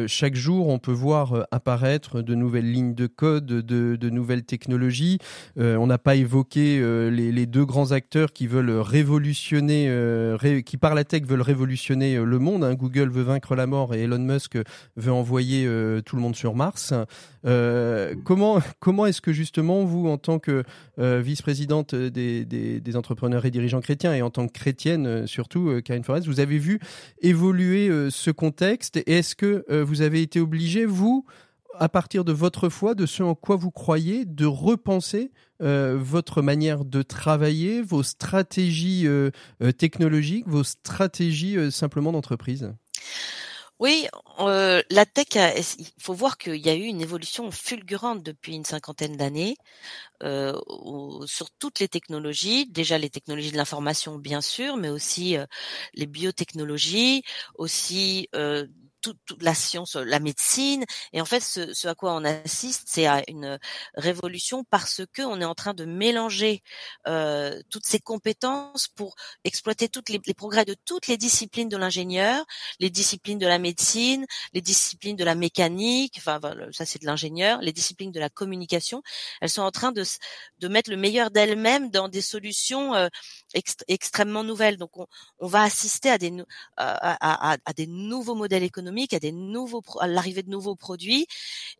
chaque 0.06 0.36
jour, 0.36 0.68
on 0.68 0.78
peut 0.78 0.92
voir 0.92 1.46
apparaître 1.50 2.22
de 2.22 2.34
nouvelles 2.36 2.70
lignes 2.70 2.94
de 2.94 3.08
code, 3.08 3.46
de, 3.46 3.96
de 3.96 4.10
nouvelles 4.10 4.44
technologies. 4.44 5.18
on 5.56 5.86
n'a 5.88 5.98
pas 5.98 6.14
évoqué 6.14 6.78
les, 7.10 7.32
les, 7.32 7.46
deux 7.46 7.64
grands 7.64 7.90
acteurs 7.90 8.32
qui 8.32 8.46
veulent 8.46 8.70
révolutionner 8.70 9.88
euh, 9.88 10.60
qui 10.62 10.76
par 10.76 10.94
la 10.94 11.04
tech 11.04 11.22
veulent 11.22 11.42
révolutionner 11.42 12.16
euh, 12.16 12.24
le 12.24 12.38
monde. 12.38 12.59
Hein. 12.62 12.74
Google 12.74 13.08
veut 13.10 13.22
vaincre 13.22 13.54
la 13.54 13.66
mort 13.66 13.94
et 13.94 14.02
Elon 14.02 14.18
Musk 14.18 14.58
veut 14.96 15.12
envoyer 15.12 15.66
euh, 15.66 16.00
tout 16.00 16.16
le 16.16 16.22
monde 16.22 16.36
sur 16.36 16.54
Mars. 16.54 16.92
comment 18.24 18.60
comment 18.78 19.06
est-ce 19.06 19.20
que 19.20 19.32
justement 19.32 19.84
vous, 19.84 20.08
en 20.08 20.18
tant 20.18 20.38
que 20.38 20.64
vice-présidente 20.98 21.94
des, 21.94 22.44
des, 22.44 22.96
entrepreneurs 22.96 23.46
et 23.46 23.50
dirigeants 23.50 23.80
chrétiens 23.80 24.14
et 24.14 24.22
en 24.22 24.30
tant 24.30 24.46
que 24.46 24.52
chrétienne 24.52 25.26
surtout, 25.26 25.80
Karine 25.84 26.04
Forest, 26.04 26.26
vous 26.26 26.40
avez 26.40 26.58
vu 26.58 26.80
évoluer 27.22 27.88
ce 28.10 28.30
contexte 28.30 28.96
et 28.96 29.18
est-ce 29.18 29.34
que 29.34 29.64
vous 29.82 30.02
avez 30.02 30.22
été 30.22 30.40
obligé, 30.40 30.84
vous, 30.84 31.24
à 31.80 31.88
partir 31.88 32.24
de 32.24 32.32
votre 32.32 32.68
foi, 32.68 32.94
de 32.94 33.06
ce 33.06 33.22
en 33.22 33.34
quoi 33.34 33.56
vous 33.56 33.70
croyez, 33.70 34.26
de 34.26 34.44
repenser 34.44 35.32
euh, 35.62 35.96
votre 35.98 36.42
manière 36.42 36.84
de 36.84 37.02
travailler, 37.02 37.80
vos 37.80 38.02
stratégies 38.02 39.06
euh, 39.06 39.30
euh, 39.62 39.72
technologiques, 39.72 40.46
vos 40.46 40.62
stratégies 40.62 41.72
simplement 41.72 42.12
d'entreprise? 42.12 42.70
Oui, 43.78 44.06
la 44.38 45.06
tech, 45.06 45.28
il 45.78 45.86
faut 45.98 46.12
voir 46.12 46.36
qu'il 46.36 46.56
y 46.56 46.68
a 46.68 46.74
eu 46.74 46.82
une 46.82 47.00
évolution 47.00 47.50
fulgurante 47.50 48.22
depuis 48.22 48.54
une 48.54 48.66
cinquantaine 48.66 49.16
d'années 49.16 49.56
sur 50.20 51.50
toutes 51.58 51.80
les 51.80 51.88
technologies. 51.88 52.66
Déjà 52.66 52.98
les 52.98 53.08
technologies 53.08 53.52
de 53.52 53.56
l'information, 53.56 54.18
bien 54.18 54.42
sûr, 54.42 54.76
mais 54.76 54.90
aussi 54.90 55.38
les 55.94 56.06
biotechnologies, 56.06 57.22
aussi 57.54 58.28
toute, 59.00 59.18
la 59.40 59.54
science, 59.54 59.96
la 59.96 60.20
médecine. 60.20 60.84
Et 61.12 61.20
en 61.20 61.24
fait, 61.24 61.40
ce, 61.40 61.72
ce 61.72 61.88
à 61.88 61.94
quoi 61.94 62.14
on 62.14 62.24
assiste, 62.24 62.84
c'est 62.86 63.06
à 63.06 63.22
une 63.28 63.58
révolution 63.94 64.64
parce 64.64 65.02
que 65.12 65.22
on 65.22 65.40
est 65.40 65.44
en 65.44 65.54
train 65.54 65.74
de 65.74 65.84
mélanger 65.84 66.62
euh, 67.06 67.60
toutes 67.70 67.86
ces 67.86 68.00
compétences 68.00 68.88
pour 68.88 69.14
exploiter 69.44 69.88
toutes 69.88 70.08
les, 70.08 70.20
les, 70.26 70.34
progrès 70.34 70.64
de 70.64 70.74
toutes 70.84 71.06
les 71.06 71.16
disciplines 71.16 71.68
de 71.68 71.76
l'ingénieur, 71.76 72.44
les 72.78 72.90
disciplines 72.90 73.38
de 73.38 73.46
la 73.46 73.58
médecine, 73.58 74.26
les 74.52 74.60
disciplines 74.60 75.16
de 75.16 75.24
la 75.24 75.34
mécanique. 75.34 76.14
Enfin, 76.18 76.40
ça 76.72 76.86
c'est 76.86 77.00
de 77.00 77.06
l'ingénieur. 77.06 77.60
Les 77.62 77.72
disciplines 77.72 78.12
de 78.12 78.20
la 78.20 78.28
communication. 78.28 79.02
Elles 79.40 79.50
sont 79.50 79.62
en 79.62 79.70
train 79.70 79.92
de 79.92 80.04
de 80.58 80.68
mettre 80.68 80.90
le 80.90 80.96
meilleur 80.96 81.30
d'elles-mêmes 81.30 81.90
dans 81.90 82.08
des 82.08 82.20
solutions 82.20 82.94
euh, 82.94 83.08
extrêmement 83.88 84.44
nouvelles. 84.44 84.76
Donc, 84.76 84.96
on, 84.96 85.06
on, 85.38 85.46
va 85.46 85.62
assister 85.62 86.10
à 86.10 86.18
des 86.18 86.32
à, 86.76 87.52
à, 87.52 87.56
à 87.64 87.72
des 87.72 87.86
nouveaux 87.86 88.34
modèles 88.34 88.62
économiques 88.62 88.89
économique, 88.90 89.14
à 89.14 89.20
des 89.20 89.32
nouveaux, 89.32 89.82
à 90.00 90.06
l'arrivée 90.06 90.42
de 90.42 90.50
nouveaux 90.50 90.74
produits, 90.74 91.26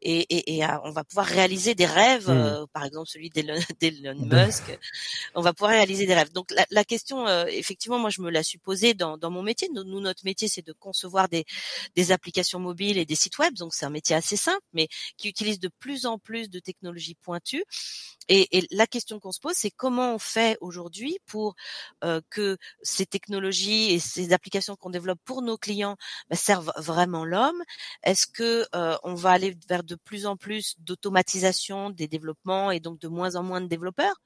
et, 0.02 0.20
et, 0.20 0.56
et 0.56 0.66
on 0.84 0.92
va 0.92 1.04
pouvoir 1.04 1.26
réaliser 1.26 1.74
des 1.74 1.86
rêves, 1.86 2.28
mmh. 2.28 2.30
euh, 2.30 2.66
par 2.72 2.84
exemple 2.84 3.08
celui 3.08 3.30
d'Elon 3.30 3.58
Musk. 4.46 4.78
on 5.34 5.42
va 5.42 5.52
pouvoir 5.52 5.72
réaliser 5.72 6.06
des 6.06 6.14
rêves. 6.14 6.32
Donc 6.32 6.50
la, 6.52 6.64
la 6.70 6.84
question, 6.84 7.26
euh, 7.26 7.46
effectivement, 7.46 7.98
moi 7.98 8.10
je 8.10 8.22
me 8.22 8.30
la 8.30 8.42
suis 8.42 8.58
posée 8.58 8.94
dans, 8.94 9.18
dans 9.18 9.30
mon 9.30 9.42
métier. 9.42 9.68
Nous, 9.74 9.84
nous 9.84 10.00
notre 10.00 10.24
métier, 10.24 10.48
c'est 10.48 10.64
de 10.64 10.72
concevoir 10.72 11.28
des, 11.28 11.44
des 11.96 12.12
applications 12.12 12.60
mobiles 12.60 12.98
et 12.98 13.04
des 13.04 13.16
sites 13.16 13.38
web. 13.38 13.54
Donc 13.54 13.74
c'est 13.74 13.86
un 13.86 13.90
métier 13.90 14.14
assez 14.14 14.36
simple, 14.36 14.64
mais 14.72 14.88
qui 15.16 15.28
utilise 15.28 15.58
de 15.58 15.70
plus 15.80 16.06
en 16.06 16.18
plus 16.18 16.48
de 16.48 16.60
technologies 16.60 17.16
pointues. 17.16 17.64
Et, 18.28 18.58
et 18.58 18.66
la 18.70 18.86
question 18.86 19.18
qu'on 19.18 19.32
se 19.32 19.40
pose, 19.40 19.54
c'est 19.56 19.72
comment 19.72 20.14
on 20.14 20.18
fait 20.18 20.56
aujourd'hui 20.60 21.18
pour 21.26 21.56
euh, 22.04 22.20
que 22.30 22.58
ces 22.82 23.06
technologies 23.06 23.92
et 23.92 23.98
ces 23.98 24.32
applications 24.32 24.76
qu'on 24.76 24.90
développe 24.90 25.18
pour 25.24 25.42
nos 25.42 25.58
clients 25.58 25.96
bah, 26.28 26.36
servent 26.36 26.72
vraiment 26.76 26.99
l'homme 27.06 27.62
Est-ce 28.02 28.26
que 28.26 28.66
euh, 28.74 28.96
on 29.02 29.14
va 29.14 29.30
aller 29.30 29.56
vers 29.68 29.82
de 29.82 29.94
plus 29.94 30.26
en 30.26 30.36
plus 30.36 30.76
d'automatisation 30.80 31.90
des 31.90 32.08
développements 32.08 32.70
et 32.70 32.80
donc 32.80 33.00
de 33.00 33.08
moins 33.08 33.36
en 33.36 33.42
moins 33.42 33.60
de 33.60 33.66
développeurs? 33.66 34.20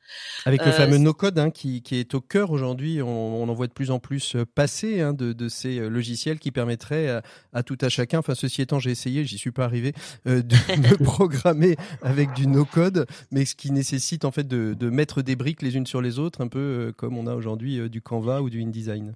Avec 0.45 0.63
le 0.63 0.69
euh, 0.69 0.73
fameux 0.73 0.99
no-code 0.99 1.39
hein, 1.39 1.51
qui, 1.51 1.83
qui, 1.83 1.97
est 1.97 2.15
au 2.15 2.21
cœur 2.21 2.51
aujourd'hui, 2.51 3.03
on, 3.03 3.43
on, 3.43 3.49
en 3.49 3.55
voit 3.55 3.67
de 3.67 3.73
plus 3.73 3.91
en 3.91 3.99
plus 3.99 4.37
passer 4.55 5.01
hein, 5.01 5.13
de, 5.13 5.33
de, 5.33 5.49
ces 5.49 5.79
logiciels 5.89 6.39
qui 6.39 6.51
permettraient 6.51 7.09
à, 7.09 7.23
à, 7.53 7.63
tout 7.63 7.79
à 7.81 7.89
chacun, 7.89 8.19
enfin 8.19 8.35
ceci 8.35 8.63
étant 8.63 8.79
j'ai 8.79 8.91
essayé, 8.91 9.25
j'y 9.25 9.39
suis 9.39 9.53
pas 9.53 9.65
arrivé, 9.65 9.93
de 10.27 10.43
me 10.77 11.03
programmer 11.03 11.77
avec 12.03 12.33
du 12.35 12.47
no-code, 12.47 13.07
mais 13.31 13.45
ce 13.45 13.55
qui 13.55 13.71
nécessite 13.71 14.25
en 14.25 14.31
fait 14.31 14.47
de, 14.47 14.75
de, 14.75 14.91
mettre 14.91 15.23
des 15.23 15.37
briques 15.37 15.63
les 15.63 15.77
unes 15.77 15.87
sur 15.87 16.01
les 16.01 16.19
autres, 16.19 16.41
un 16.41 16.49
peu 16.49 16.59
euh, 16.59 16.93
comme 16.93 17.17
on 17.17 17.27
a 17.27 17.35
aujourd'hui 17.35 17.79
euh, 17.79 17.89
du 17.89 18.01
Canva 18.01 18.43
ou 18.43 18.51
du 18.51 18.63
InDesign. 18.63 19.15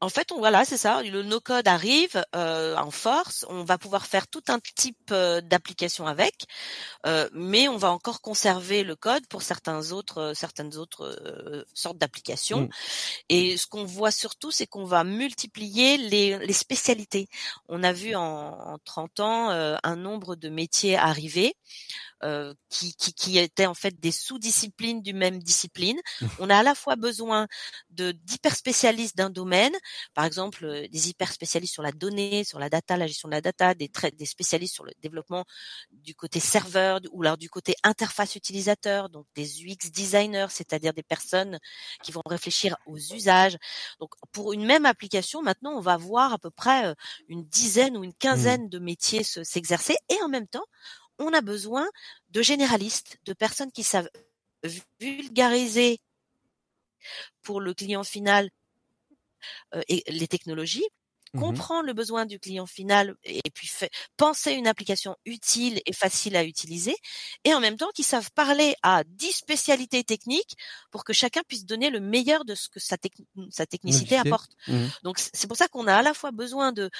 En 0.00 0.08
fait, 0.08 0.32
on, 0.32 0.38
voilà, 0.38 0.64
c'est 0.64 0.78
ça. 0.78 1.02
Le 1.02 1.22
no-code 1.22 1.68
arrive 1.68 2.24
euh, 2.34 2.76
en 2.76 2.90
force. 2.90 3.44
On 3.48 3.64
va 3.64 3.76
pouvoir 3.76 4.06
faire 4.06 4.26
tout 4.28 4.42
un 4.48 4.58
type 4.74 5.10
euh, 5.12 5.40
d'application 5.40 6.06
avec, 6.06 6.46
euh, 7.06 7.28
mais 7.32 7.68
on 7.68 7.76
va 7.76 7.90
encore 7.90 8.22
conserver 8.22 8.82
le 8.82 8.96
code 8.96 9.26
pour 9.26 9.42
certains 9.42 9.92
autres, 9.92 10.32
certaines 10.34 10.76
autres 10.76 11.66
sortes 11.74 11.98
d'applications. 11.98 12.62
Mmh. 12.62 12.70
Et 13.28 13.56
ce 13.56 13.66
qu'on 13.66 13.84
voit 13.84 14.10
surtout, 14.10 14.50
c'est 14.50 14.66
qu'on 14.66 14.84
va 14.84 15.04
multiplier 15.04 15.98
les, 15.98 16.38
les, 16.38 16.52
spécialités. 16.52 17.28
On 17.68 17.82
a 17.82 17.92
vu 17.92 18.14
en, 18.14 18.22
en 18.22 18.78
30 18.78 19.20
ans 19.20 19.48
un 19.50 19.96
nombre 19.96 20.36
de 20.36 20.48
métiers 20.48 20.96
arriver. 20.96 21.54
Euh, 22.22 22.52
qui, 22.68 22.94
qui, 22.96 23.14
qui, 23.14 23.38
étaient 23.38 23.64
en 23.64 23.72
fait 23.72 23.98
des 23.98 24.12
sous-disciplines 24.12 25.00
du 25.00 25.14
même 25.14 25.42
discipline. 25.42 25.98
Mmh. 26.20 26.26
On 26.40 26.50
a 26.50 26.58
à 26.58 26.62
la 26.62 26.74
fois 26.74 26.94
besoin 26.94 27.48
de 27.88 28.12
d'hyper 28.12 28.54
spécialistes 28.54 29.16
d'un 29.16 29.30
domaine, 29.30 29.72
par 30.14 30.24
exemple 30.24 30.64
euh, 30.64 30.88
des 30.88 31.08
hyper 31.08 31.32
spécialistes 31.32 31.72
sur 31.72 31.82
la 31.82 31.92
donnée, 31.92 32.44
sur 32.44 32.58
la 32.58 32.68
data, 32.68 32.96
la 32.96 33.06
gestion 33.06 33.28
de 33.28 33.34
la 33.34 33.40
data, 33.40 33.74
des, 33.74 33.90
des 34.16 34.26
spécialistes 34.26 34.74
sur 34.74 34.84
le 34.84 34.92
développement 35.00 35.44
du 35.90 36.14
côté 36.14 36.40
serveur 36.40 37.00
ou 37.12 37.22
alors 37.22 37.36
du 37.36 37.48
côté 37.48 37.74
interface 37.82 38.36
utilisateur, 38.36 39.08
donc 39.08 39.26
des 39.34 39.62
UX 39.62 39.90
designers, 39.90 40.48
c'est-à-dire 40.50 40.92
des 40.92 41.02
personnes 41.02 41.58
qui 42.02 42.12
vont 42.12 42.22
réfléchir 42.26 42.76
aux 42.86 42.98
usages. 42.98 43.56
Donc 43.98 44.14
pour 44.32 44.52
une 44.52 44.64
même 44.64 44.86
application, 44.86 45.42
maintenant 45.42 45.72
on 45.76 45.80
va 45.80 45.96
voir 45.96 46.32
à 46.32 46.38
peu 46.38 46.50
près 46.50 46.86
euh, 46.86 46.94
une 47.28 47.44
dizaine 47.44 47.96
ou 47.96 48.04
une 48.04 48.10
mmh. 48.10 48.18
quinzaine 48.18 48.68
de 48.68 48.78
métiers 48.78 49.22
s'exercer 49.24 49.96
et 50.08 50.22
en 50.22 50.28
même 50.28 50.46
temps 50.46 50.64
on 51.18 51.32
a 51.32 51.42
besoin 51.42 51.86
de 52.30 52.42
généralistes, 52.42 53.18
de 53.24 53.32
personnes 53.32 53.70
qui 53.72 53.82
savent 53.82 54.08
vulgariser 55.00 56.00
pour 57.42 57.60
le 57.60 57.74
client 57.74 58.04
final 58.04 58.50
et 59.88 60.02
les 60.08 60.28
technologies 60.28 60.86
Mmh 61.32 61.40
comprendre 61.40 61.86
le 61.86 61.92
besoin 61.92 62.26
du 62.26 62.40
client 62.40 62.66
final 62.66 63.14
et 63.22 63.40
puis 63.54 63.68
fait, 63.68 63.88
penser 64.16 64.52
une 64.52 64.66
application 64.66 65.14
utile 65.24 65.80
et 65.86 65.92
facile 65.92 66.34
à 66.34 66.44
utiliser 66.44 66.96
et 67.44 67.54
en 67.54 67.60
même 67.60 67.76
temps 67.76 67.88
qu'ils 67.94 68.04
savent 68.04 68.30
parler 68.34 68.74
à 68.82 69.04
10 69.06 69.32
spécialités 69.32 70.02
techniques 70.02 70.56
pour 70.90 71.04
que 71.04 71.12
chacun 71.12 71.40
puisse 71.46 71.64
donner 71.64 71.88
le 71.90 72.00
meilleur 72.00 72.44
de 72.44 72.56
ce 72.56 72.68
que 72.68 72.80
sa, 72.80 72.96
sa 73.50 73.64
technicité 73.64 74.16
apporte. 74.16 74.50
Mmh 74.66 74.86
Donc 75.04 75.18
c'est 75.18 75.46
pour 75.46 75.56
ça 75.56 75.68
qu'on 75.68 75.86
a 75.86 75.94
à 75.94 76.02
la 76.02 76.14
fois 76.14 76.32
besoin 76.32 76.72
de 76.72 76.90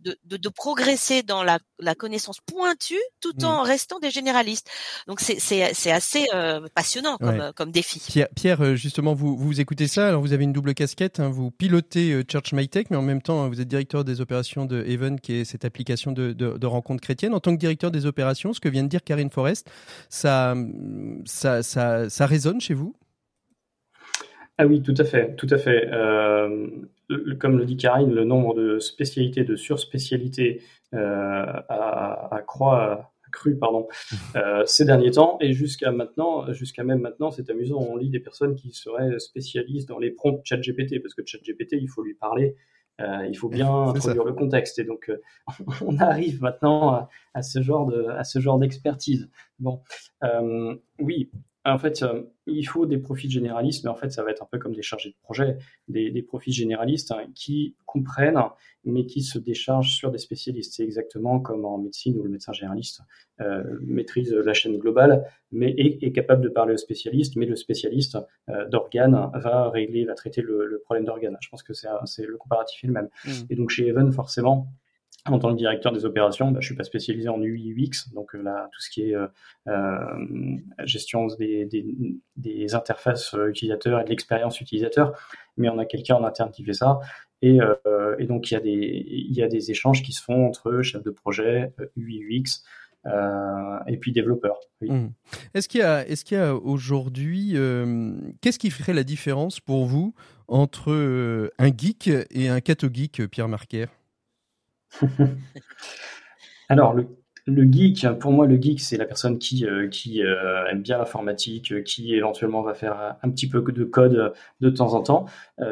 de, 0.00 0.16
de, 0.24 0.36
de 0.36 0.48
progresser 0.48 1.22
dans 1.22 1.42
la, 1.42 1.58
la, 1.78 1.94
connaissance 1.94 2.38
pointue 2.40 3.00
tout 3.20 3.32
mmh. 3.40 3.44
en 3.44 3.62
restant 3.62 3.98
des 3.98 4.10
généralistes. 4.10 4.68
Donc 5.06 5.20
c'est 5.20 5.90
assez 5.90 6.26
euh, 6.34 6.66
passionnant 6.74 7.18
comme, 7.18 7.52
comme 7.54 7.70
défi. 7.70 8.00
Pierre, 8.00 8.28
Pierre, 8.34 8.62
euh, 8.62 8.74
justement, 8.74 9.14
vous, 9.14 9.36
vous 9.36 9.60
écoutez 9.60 9.88
ça, 9.88 10.08
alors 10.08 10.22
vous 10.22 10.32
avez 10.32 10.44
une 10.44 10.52
double 10.52 10.74
casquette, 10.74 11.20
hein, 11.20 11.28
vous 11.28 11.50
pilotez 11.50 12.12
euh, 12.12 12.24
Church 12.26 12.52
MyTech, 12.52 12.90
mais 12.90 12.96
en 12.96 13.02
même 13.02 13.22
temps 13.22 13.48
vous 13.48 13.60
êtes 13.60 13.68
directeur 13.72 14.04
des 14.04 14.20
opérations 14.20 14.66
de 14.66 14.84
Even, 14.84 15.18
qui 15.18 15.32
est 15.36 15.44
cette 15.44 15.64
application 15.64 16.12
de, 16.12 16.32
de, 16.34 16.66
rencontre 16.66 17.00
chrétienne. 17.00 17.32
En 17.32 17.40
tant 17.40 17.54
que 17.54 17.58
directeur 17.58 17.90
des 17.90 18.04
opérations, 18.04 18.52
ce 18.52 18.60
que 18.60 18.68
vient 18.68 18.82
de 18.82 18.88
dire 18.88 19.02
Karine 19.02 19.30
Forest, 19.30 19.70
ça, 20.10 20.54
ça, 21.24 21.62
ça, 21.62 22.10
ça 22.10 22.26
résonne 22.26 22.60
chez 22.60 22.74
vous? 22.74 22.94
Ah 24.58 24.66
oui, 24.66 24.82
tout 24.82 24.94
à 24.98 25.04
fait, 25.04 25.34
tout 25.36 25.46
à 25.50 25.56
fait. 25.56 25.88
Euh, 25.90 26.68
comme 27.40 27.56
le 27.56 27.64
dit 27.64 27.78
Karine, 27.78 28.12
le 28.12 28.24
nombre 28.24 28.54
de 28.54 28.78
spécialités, 28.78 29.42
de 29.44 29.56
surspécialités 29.56 30.60
euh, 30.92 31.46
a, 31.68 32.42
cru 33.32 33.56
pardon, 33.56 33.88
euh, 34.36 34.66
ces 34.66 34.84
derniers 34.84 35.12
temps 35.12 35.38
et 35.40 35.54
jusqu'à 35.54 35.92
maintenant, 35.92 36.52
jusqu'à 36.52 36.84
même 36.84 37.00
maintenant, 37.00 37.30
c'est 37.30 37.48
amusant, 37.48 37.78
on 37.78 37.96
lit 37.96 38.10
des 38.10 38.20
personnes 38.20 38.54
qui 38.54 38.72
seraient 38.72 39.18
spécialistes 39.18 39.88
dans 39.88 39.98
les 39.98 40.10
prompts 40.10 40.42
ChatGPT 40.44 41.00
parce 41.02 41.14
que 41.14 41.22
ChatGPT, 41.24 41.76
il 41.80 41.88
faut 41.88 42.02
lui 42.02 42.14
parler 42.14 42.54
euh, 43.02 43.26
il 43.26 43.36
faut 43.36 43.48
bien 43.48 43.70
introduire 43.70 44.24
le 44.24 44.32
contexte. 44.32 44.78
Et 44.78 44.84
donc, 44.84 45.10
euh, 45.10 45.20
on 45.80 45.98
arrive 45.98 46.42
maintenant 46.42 47.08
à, 47.34 47.42
ce 47.42 47.62
genre 47.62 47.86
de, 47.86 48.06
à 48.08 48.24
ce 48.24 48.38
genre 48.38 48.58
d'expertise. 48.58 49.28
Bon, 49.58 49.82
euh, 50.24 50.76
oui, 50.98 51.30
en 51.64 51.78
fait, 51.78 52.02
euh, 52.02 52.22
il 52.46 52.64
faut 52.64 52.86
des 52.86 52.98
profils 52.98 53.30
généralistes, 53.30 53.84
mais 53.84 53.90
en 53.90 53.94
fait, 53.94 54.10
ça 54.10 54.24
va 54.24 54.30
être 54.30 54.42
un 54.42 54.48
peu 54.50 54.58
comme 54.58 54.74
des 54.74 54.82
chargés 54.82 55.10
de 55.10 55.14
projet, 55.22 55.58
des, 55.86 56.10
des 56.10 56.22
profils 56.22 56.52
généralistes 56.52 57.12
hein, 57.12 57.24
qui 57.34 57.76
comprennent, 57.86 58.40
mais 58.84 59.06
qui 59.06 59.22
se 59.22 59.38
déchargent 59.38 59.94
sur 59.94 60.10
des 60.10 60.18
spécialistes. 60.18 60.74
C'est 60.74 60.82
exactement 60.82 61.38
comme 61.38 61.64
en 61.64 61.78
médecine 61.78 62.18
où 62.18 62.24
le 62.24 62.30
médecin 62.30 62.52
généraliste 62.52 63.02
euh, 63.40 63.62
maîtrise 63.80 64.32
la 64.32 64.54
chaîne 64.54 64.76
globale, 64.76 65.24
mais 65.52 65.70
est, 65.78 66.02
est, 66.02 66.12
capable 66.12 66.42
de 66.42 66.48
parler 66.48 66.74
au 66.74 66.78
spécialiste, 66.78 67.36
mais 67.36 67.46
le 67.46 67.54
spécialiste 67.54 68.18
euh, 68.48 68.68
d'organes 68.68 69.30
va 69.34 69.70
régler, 69.70 70.04
va 70.04 70.14
traiter 70.14 70.42
le, 70.42 70.66
le 70.66 70.80
problème 70.80 71.04
d'organes. 71.04 71.36
Je 71.40 71.48
pense 71.48 71.62
que 71.62 71.74
c'est 71.74 72.26
le 72.26 72.36
comparatif 72.38 72.82
est 72.82 72.88
le 72.88 72.92
même. 72.92 73.08
Mmh. 73.24 73.30
Et 73.50 73.54
donc 73.54 73.70
chez 73.70 73.86
Even, 73.86 74.10
forcément, 74.10 74.66
en 75.26 75.38
tant 75.38 75.52
que 75.52 75.56
directeur 75.56 75.92
des 75.92 76.04
opérations, 76.04 76.50
bah, 76.50 76.60
je 76.60 76.66
suis 76.66 76.74
pas 76.74 76.84
spécialisé 76.84 77.28
en 77.28 77.40
UI 77.40 77.72
UX, 77.72 78.12
donc 78.12 78.34
euh, 78.34 78.42
là 78.42 78.68
tout 78.72 78.80
ce 78.80 78.90
qui 78.90 79.02
est 79.02 79.14
euh, 79.14 79.28
euh, 79.68 80.56
gestion 80.84 81.28
des, 81.38 82.74
interfaces 82.74 83.34
utilisateurs 83.48 84.00
et 84.00 84.04
de 84.04 84.08
l'expérience 84.08 84.60
utilisateur, 84.60 85.12
mais 85.56 85.68
on 85.68 85.78
a 85.78 85.84
quelqu'un 85.84 86.16
en 86.16 86.24
interne 86.24 86.50
qui 86.50 86.64
fait 86.64 86.72
ça. 86.72 86.98
Et, 87.42 87.58
donc 88.20 88.50
il 88.50 89.34
y 89.34 89.42
a 89.42 89.48
des 89.48 89.70
échanges 89.70 90.02
qui 90.02 90.12
se 90.12 90.22
font 90.22 90.46
entre 90.46 90.80
chefs 90.82 91.02
de 91.02 91.10
projet, 91.10 91.72
UI 91.96 92.40
UX. 92.40 92.62
Et 93.88 93.96
puis 93.96 94.12
développeurs. 94.12 94.60
Oui. 94.80 94.90
Mmh. 94.90 95.12
Est-ce 95.54 95.68
qu'il 95.68 95.80
y 95.80 95.84
a, 95.84 96.06
est-ce 96.06 96.24
qu'il 96.24 96.38
y 96.38 96.40
a 96.40 96.54
aujourd'hui, 96.54 97.56
qu'est-ce 98.40 98.60
qui 98.60 98.70
ferait 98.70 98.94
la 98.94 99.02
différence 99.02 99.58
pour 99.58 99.86
vous 99.86 100.14
entre 100.46 101.50
un 101.58 101.76
geek 101.76 102.10
et 102.30 102.48
un 102.48 102.60
catho 102.60 102.88
geek, 102.92 103.26
Pierre 103.28 103.48
Marquer 103.48 103.86
Alors, 106.68 106.94
le, 106.94 107.06
le, 107.46 107.64
geek, 107.70 108.06
pour 108.18 108.32
moi, 108.32 108.46
le 108.46 108.60
geek, 108.60 108.80
c'est 108.80 108.96
la 108.96 109.04
personne 109.04 109.38
qui, 109.38 109.66
euh, 109.66 109.88
qui 109.88 110.22
euh, 110.22 110.66
aime 110.66 110.82
bien 110.82 110.98
l'informatique, 110.98 111.72
euh, 111.72 111.82
qui 111.82 112.14
éventuellement 112.14 112.62
va 112.62 112.74
faire 112.74 113.16
un 113.22 113.30
petit 113.30 113.48
peu 113.48 113.62
de 113.62 113.84
code 113.84 114.32
de 114.60 114.70
temps 114.70 114.94
en 114.94 115.02
temps. 115.02 115.26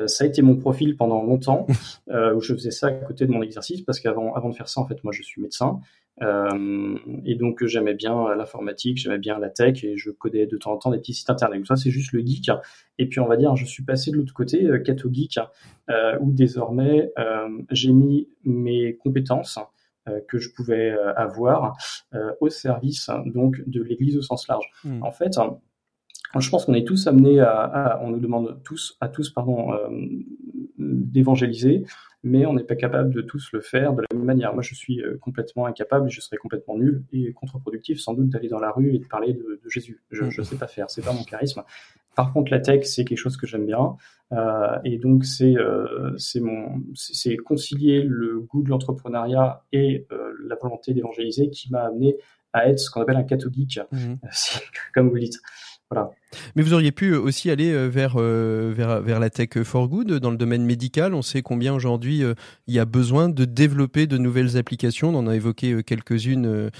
ça 0.06 0.24
a 0.24 0.26
été 0.26 0.42
mon 0.42 0.56
profil 0.56 0.96
pendant 0.96 1.22
longtemps, 1.22 1.66
où 2.08 2.40
je 2.40 2.54
faisais 2.54 2.70
ça 2.70 2.88
à 2.88 2.92
côté 2.92 3.26
de 3.26 3.32
mon 3.32 3.42
exercice, 3.42 3.82
parce 3.82 4.00
qu'avant 4.00 4.34
avant 4.34 4.50
de 4.50 4.54
faire 4.54 4.68
ça, 4.68 4.80
en 4.80 4.86
fait, 4.86 5.02
moi, 5.04 5.12
je 5.12 5.22
suis 5.22 5.40
médecin. 5.40 5.80
Euh, 6.22 6.98
et 7.24 7.34
donc 7.34 7.64
j'aimais 7.64 7.94
bien 7.94 8.34
l'informatique, 8.34 8.98
j'aimais 8.98 9.18
bien 9.18 9.38
la 9.38 9.48
tech 9.48 9.82
et 9.84 9.96
je 9.96 10.10
codais 10.10 10.46
de 10.46 10.56
temps 10.56 10.72
en 10.72 10.76
temps 10.76 10.90
des 10.90 10.98
petits 10.98 11.14
sites 11.14 11.30
internet. 11.30 11.60
Donc 11.60 11.66
ça 11.66 11.76
c'est 11.76 11.90
juste 11.90 12.12
le 12.12 12.20
geek. 12.20 12.50
Et 12.98 13.06
puis 13.06 13.20
on 13.20 13.26
va 13.26 13.36
dire, 13.36 13.56
je 13.56 13.64
suis 13.64 13.84
passé 13.84 14.10
de 14.10 14.16
l'autre 14.16 14.34
côté, 14.34 14.66
euh, 14.66 14.78
catho 14.78 15.08
geek, 15.12 15.38
euh, 15.88 16.18
où 16.20 16.30
désormais 16.32 17.12
euh, 17.18 17.48
j'ai 17.70 17.92
mis 17.92 18.28
mes 18.44 18.96
compétences 18.96 19.58
euh, 20.08 20.20
que 20.28 20.38
je 20.38 20.50
pouvais 20.54 20.94
avoir 21.16 21.76
au 22.40 22.48
service 22.48 23.10
donc 23.26 23.62
de 23.66 23.82
l'Église 23.82 24.16
au 24.16 24.22
sens 24.22 24.48
large. 24.48 24.70
Hmm. 24.84 25.02
En 25.02 25.10
fait, 25.12 25.38
je 26.38 26.50
pense 26.50 26.64
qu'on 26.64 26.74
est 26.74 26.86
tous 26.86 27.06
amenés 27.06 27.40
à, 27.40 27.50
à, 27.50 28.02
on 28.02 28.10
nous 28.10 28.20
demande 28.20 28.60
tous 28.62 28.96
à 29.00 29.08
tous 29.08 29.30
pardon 29.30 29.72
d'évangéliser 31.06 31.84
mais 32.22 32.44
on 32.44 32.52
n'est 32.52 32.64
pas 32.64 32.76
capable 32.76 33.14
de 33.14 33.22
tous 33.22 33.50
le 33.52 33.60
faire 33.60 33.94
de 33.94 34.02
la 34.02 34.06
même 34.14 34.26
manière. 34.26 34.52
Moi, 34.52 34.62
je 34.62 34.74
suis 34.74 35.00
euh, 35.00 35.16
complètement 35.18 35.66
incapable 35.66 36.10
je 36.10 36.20
serais 36.20 36.36
complètement 36.36 36.76
nul 36.76 37.02
et 37.12 37.32
contre-productif 37.32 37.98
sans 37.98 38.14
doute 38.14 38.28
d'aller 38.28 38.48
dans 38.48 38.58
la 38.58 38.70
rue 38.70 38.94
et 38.94 38.98
de 38.98 39.06
parler 39.06 39.32
de, 39.32 39.58
Jésus. 39.68 40.00
Je 40.10 40.24
ne 40.24 40.44
sais 40.44 40.56
pas 40.56 40.66
faire, 40.66 40.90
c'est 40.90 41.04
pas 41.04 41.12
mon 41.12 41.24
charisme. 41.24 41.62
Par 42.16 42.32
contre, 42.32 42.50
la 42.50 42.60
tech, 42.60 42.84
c'est 42.84 43.04
quelque 43.04 43.18
chose 43.18 43.36
que 43.36 43.46
j'aime 43.46 43.66
bien, 43.66 43.96
euh, 44.32 44.78
et 44.84 44.98
donc 44.98 45.24
c'est 45.24 45.56
euh, 45.56 46.12
c'est 46.18 46.42
c'est 46.94 47.36
concilier 47.36 48.02
le 48.02 48.40
goût 48.40 48.62
de 48.62 48.68
l'entrepreneuriat 48.68 49.62
et 49.72 50.06
euh, 50.10 50.32
la 50.44 50.56
volonté 50.56 50.92
d'évangéliser 50.92 51.50
qui 51.50 51.70
m'a 51.70 51.82
amené 51.82 52.16
à 52.52 52.68
être 52.68 52.80
ce 52.80 52.90
qu'on 52.90 53.00
appelle 53.00 53.16
un 53.16 53.22
catholique, 53.22 53.78
mmh. 53.92 54.14
comme 54.92 55.08
vous 55.08 55.14
le 55.14 55.20
dites. 55.20 55.38
Voilà. 55.88 56.10
Mais 56.56 56.62
vous 56.62 56.72
auriez 56.72 56.92
pu 56.92 57.14
aussi 57.14 57.50
aller 57.50 57.72
euh, 57.72 57.86
vers, 57.86 58.14
euh, 58.16 58.72
vers, 58.74 59.00
vers 59.02 59.20
la 59.20 59.30
tech 59.30 59.50
for 59.64 59.88
good 59.88 60.12
dans 60.12 60.30
le 60.30 60.36
domaine 60.36 60.64
médical. 60.64 61.14
On 61.14 61.22
sait 61.22 61.42
combien 61.42 61.74
aujourd'hui 61.74 62.22
euh, 62.22 62.34
il 62.66 62.74
y 62.74 62.78
a 62.78 62.84
besoin 62.84 63.28
de 63.28 63.44
développer 63.44 64.06
de 64.06 64.18
nouvelles 64.18 64.56
applications. 64.56 65.10
On 65.10 65.18
en 65.18 65.26
a 65.26 65.34
évoqué 65.34 65.82
quelques-unes 65.82 66.70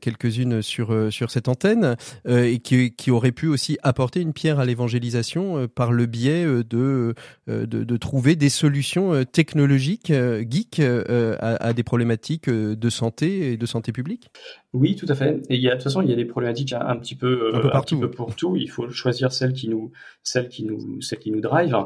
quelques-unes 0.00 0.60
sur, 0.60 0.94
sur 1.10 1.30
cette 1.30 1.48
antenne 1.48 1.96
et 2.28 2.58
qui, 2.58 2.92
qui 2.94 3.10
auraient 3.10 3.32
pu 3.32 3.46
aussi 3.46 3.78
apporter 3.82 4.20
une 4.20 4.34
pierre 4.34 4.58
à 4.58 4.66
l'évangélisation 4.66 5.68
par 5.68 5.90
le 5.90 6.04
biais 6.04 6.44
de, 6.44 7.14
de, 7.46 7.64
de, 7.64 7.96
trouver 7.96 8.36
des 8.36 8.50
solutions 8.50 9.24
technologiques 9.24 10.12
geeks 10.12 10.80
à, 10.80 11.54
à, 11.54 11.72
des 11.72 11.82
problématiques 11.82 12.50
de 12.50 12.90
santé 12.90 13.52
et 13.52 13.56
de 13.56 13.64
santé 13.64 13.90
publique. 13.92 14.28
Oui, 14.74 14.96
tout 14.96 15.06
à 15.08 15.14
fait. 15.14 15.40
Et 15.48 15.54
il 15.54 15.62
y 15.62 15.68
a, 15.68 15.70
de 15.70 15.76
toute 15.76 15.84
façon, 15.84 16.02
il 16.02 16.10
y 16.10 16.12
a 16.12 16.16
des 16.16 16.24
problématiques 16.24 16.72
un, 16.72 16.96
petit 16.96 17.14
peu, 17.14 17.52
un 17.54 17.60
peu, 17.60 17.70
partout. 17.70 17.94
Un 17.94 17.98
petit 18.00 18.08
peu 18.08 18.10
pour 18.10 18.34
tout. 18.34 18.56
Il 18.56 18.68
faut 18.74 18.90
choisir 18.90 19.32
celle 19.32 19.52
qui 19.52 19.68
nous, 19.68 19.92
celle 20.22 20.48
qui 20.48 20.64
nous, 20.64 21.00
celle 21.00 21.18
qui 21.18 21.30
nous 21.30 21.40
drive. 21.40 21.76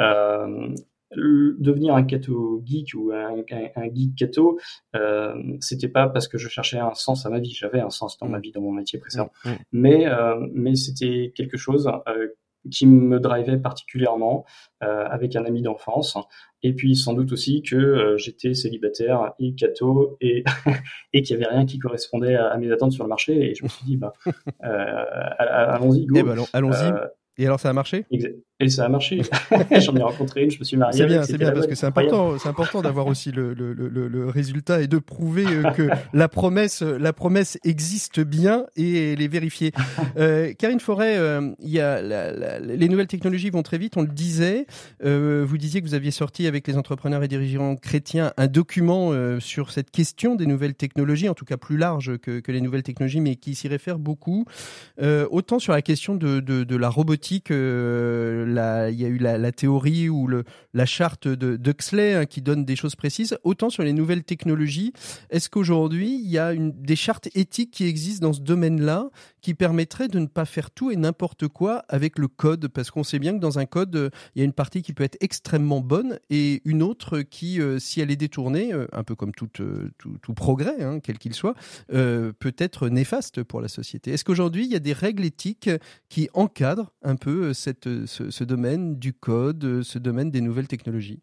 Euh, 0.00 0.74
devenir 1.16 1.94
un 1.94 2.02
catho 2.04 2.62
geek 2.64 2.94
ou 2.94 3.12
un, 3.12 3.42
un, 3.76 3.94
geek 3.94 4.16
catho, 4.16 4.58
euh, 4.96 5.34
c'était 5.60 5.88
pas 5.88 6.08
parce 6.08 6.28
que 6.28 6.38
je 6.38 6.48
cherchais 6.48 6.78
un 6.78 6.94
sens 6.94 7.26
à 7.26 7.30
ma 7.30 7.38
vie. 7.38 7.52
J'avais 7.52 7.80
un 7.80 7.90
sens 7.90 8.18
dans 8.18 8.28
ma 8.28 8.38
vie, 8.40 8.52
dans 8.52 8.60
mon 8.60 8.72
métier 8.72 8.98
précédent. 8.98 9.30
Mm, 9.44 9.50
mm. 9.50 9.56
Mais, 9.72 10.06
euh, 10.06 10.46
mais 10.52 10.74
c'était 10.74 11.32
quelque 11.34 11.56
chose 11.56 11.90
euh, 12.08 12.28
qui 12.70 12.86
me 12.86 13.20
drivait 13.20 13.58
particulièrement 13.58 14.44
euh, 14.82 15.06
avec 15.06 15.36
un 15.36 15.44
ami 15.44 15.62
d'enfance. 15.62 16.16
Et 16.62 16.72
puis 16.72 16.96
sans 16.96 17.12
doute 17.12 17.32
aussi 17.32 17.62
que 17.62 17.76
euh, 17.76 18.16
j'étais 18.16 18.54
célibataire 18.54 19.32
et 19.38 19.54
catho 19.54 20.16
et, 20.20 20.44
et 21.12 21.22
qu'il 21.22 21.36
n'y 21.36 21.44
avait 21.44 21.54
rien 21.54 21.66
qui 21.66 21.78
correspondait 21.78 22.36
à, 22.36 22.56
mes 22.56 22.70
attentes 22.72 22.92
sur 22.92 23.04
le 23.04 23.08
marché. 23.08 23.50
Et 23.50 23.54
je 23.54 23.64
me 23.64 23.68
suis 23.68 23.84
dit, 23.84 23.96
bah, 23.96 24.12
euh, 24.26 25.04
allons-y, 25.38 26.06
go. 26.06 26.16
Eh 26.18 26.22
ben, 26.22 26.36
allons-y. 26.52 26.92
Et 27.36 27.46
alors 27.46 27.58
ça 27.58 27.70
a 27.70 27.72
marché? 27.72 28.06
Et 28.60 28.68
ça 28.68 28.84
a 28.84 28.88
marché. 28.88 29.20
J'en 29.80 29.96
ai 29.96 30.02
rencontré 30.02 30.44
une, 30.44 30.50
je 30.50 30.60
me 30.60 30.64
suis 30.64 30.76
marié. 30.76 30.96
C'est 30.96 31.06
bien, 31.06 31.24
c'est 31.24 31.38
bien 31.38 31.50
parce 31.50 31.66
que 31.66 31.74
c'est 31.74 31.86
important, 31.86 32.38
c'est 32.38 32.48
important 32.48 32.80
d'avoir 32.80 33.08
aussi 33.08 33.32
le, 33.32 33.52
le, 33.52 33.72
le, 33.72 33.88
le, 33.88 34.28
résultat 34.28 34.80
et 34.80 34.86
de 34.86 34.98
prouver 34.98 35.44
euh, 35.46 35.70
que 35.72 35.88
la 36.12 36.28
promesse, 36.28 36.82
la 36.82 37.12
promesse 37.12 37.58
existe 37.64 38.20
bien 38.20 38.66
et 38.76 39.16
les 39.16 39.26
vérifier. 39.26 39.72
Euh, 40.16 40.52
Karine 40.56 40.78
Forêt, 40.78 41.16
euh, 41.16 41.50
il 41.58 41.70
y 41.70 41.80
a 41.80 42.00
la, 42.00 42.60
les 42.60 42.88
nouvelles 42.88 43.08
technologies 43.08 43.50
vont 43.50 43.62
très 43.62 43.78
vite. 43.78 43.96
On 43.96 44.02
le 44.02 44.08
disait. 44.08 44.66
Euh, 45.04 45.44
vous 45.46 45.58
disiez 45.58 45.82
que 45.82 45.86
vous 45.88 45.94
aviez 45.94 46.12
sorti 46.12 46.46
avec 46.46 46.68
les 46.68 46.76
entrepreneurs 46.76 47.24
et 47.24 47.28
dirigeants 47.28 47.74
chrétiens 47.74 48.32
un 48.36 48.46
document 48.46 49.12
sur 49.40 49.72
cette 49.72 49.90
question 49.90 50.36
des 50.36 50.46
nouvelles 50.46 50.74
technologies, 50.74 51.28
en 51.28 51.34
tout 51.34 51.44
cas 51.44 51.56
plus 51.56 51.76
large 51.76 52.18
que, 52.18 52.38
que 52.38 52.52
les 52.52 52.60
nouvelles 52.60 52.82
technologies, 52.82 53.20
mais 53.20 53.34
qui 53.34 53.54
s'y 53.54 53.66
réfère 53.66 53.98
beaucoup. 53.98 54.44
autant 55.00 55.58
sur 55.58 55.72
la 55.72 55.82
question 55.82 56.14
de, 56.14 56.38
de, 56.40 56.62
de 56.62 56.76
la 56.76 56.88
robotique 56.88 57.23
euh, 57.50 58.90
il 58.92 59.00
y 59.00 59.04
a 59.04 59.08
eu 59.08 59.18
la, 59.18 59.52
théorie 59.52 60.08
ou 60.08 60.28
la 60.72 60.86
charte 60.86 61.28
de 61.28 61.56
d'Huxley 61.56 62.14
hein, 62.14 62.26
qui 62.26 62.42
donne 62.42 62.64
des 62.64 62.76
choses 62.76 62.96
précises. 62.96 63.36
Autant 63.44 63.70
sur 63.70 63.82
les 63.82 63.92
nouvelles 63.92 64.24
technologies, 64.24 64.92
est-ce 65.30 65.48
qu'aujourd'hui 65.48 66.20
il 66.22 66.30
y 66.30 66.38
a 66.38 66.54
des 66.54 66.96
chartes 66.96 67.28
éthiques 67.34 67.70
qui 67.70 67.86
existent 67.86 68.26
dans 68.26 68.32
ce 68.32 68.40
domaine-là 68.40 69.10
qui 69.44 69.52
permettrait 69.52 70.08
de 70.08 70.18
ne 70.18 70.26
pas 70.26 70.46
faire 70.46 70.70
tout 70.70 70.90
et 70.90 70.96
n'importe 70.96 71.48
quoi 71.48 71.84
avec 71.90 72.18
le 72.18 72.28
code 72.28 72.66
Parce 72.68 72.90
qu'on 72.90 73.04
sait 73.04 73.18
bien 73.18 73.34
que 73.34 73.40
dans 73.40 73.58
un 73.58 73.66
code, 73.66 74.10
il 74.34 74.38
y 74.38 74.42
a 74.42 74.44
une 74.46 74.54
partie 74.54 74.80
qui 74.80 74.94
peut 74.94 75.04
être 75.04 75.18
extrêmement 75.20 75.82
bonne 75.82 76.18
et 76.30 76.62
une 76.64 76.82
autre 76.82 77.20
qui, 77.20 77.60
si 77.78 78.00
elle 78.00 78.10
est 78.10 78.16
détournée, 78.16 78.72
un 78.92 79.04
peu 79.04 79.14
comme 79.14 79.32
tout, 79.32 79.48
tout, 79.48 80.34
progrès, 80.34 80.82
hein, 80.82 80.98
quel 80.98 81.18
qu'il 81.18 81.34
soit, 81.34 81.54
peut 81.88 82.54
être 82.56 82.88
néfaste 82.88 83.42
pour 83.42 83.60
la 83.60 83.68
société. 83.68 84.12
Est-ce 84.12 84.24
qu'aujourd'hui, 84.24 84.64
il 84.64 84.72
y 84.72 84.76
a 84.76 84.80
des 84.80 84.94
règles 84.94 85.26
éthiques 85.26 85.68
qui 86.08 86.30
encadrent 86.32 86.94
un 87.02 87.16
peu 87.16 87.52
cette, 87.52 88.06
ce 88.06 88.44
domaine 88.44 88.98
du 88.98 89.12
code, 89.12 89.82
ce 89.82 89.98
domaine 89.98 90.30
des 90.30 90.40
nouvelles 90.40 90.68
technologies? 90.68 91.20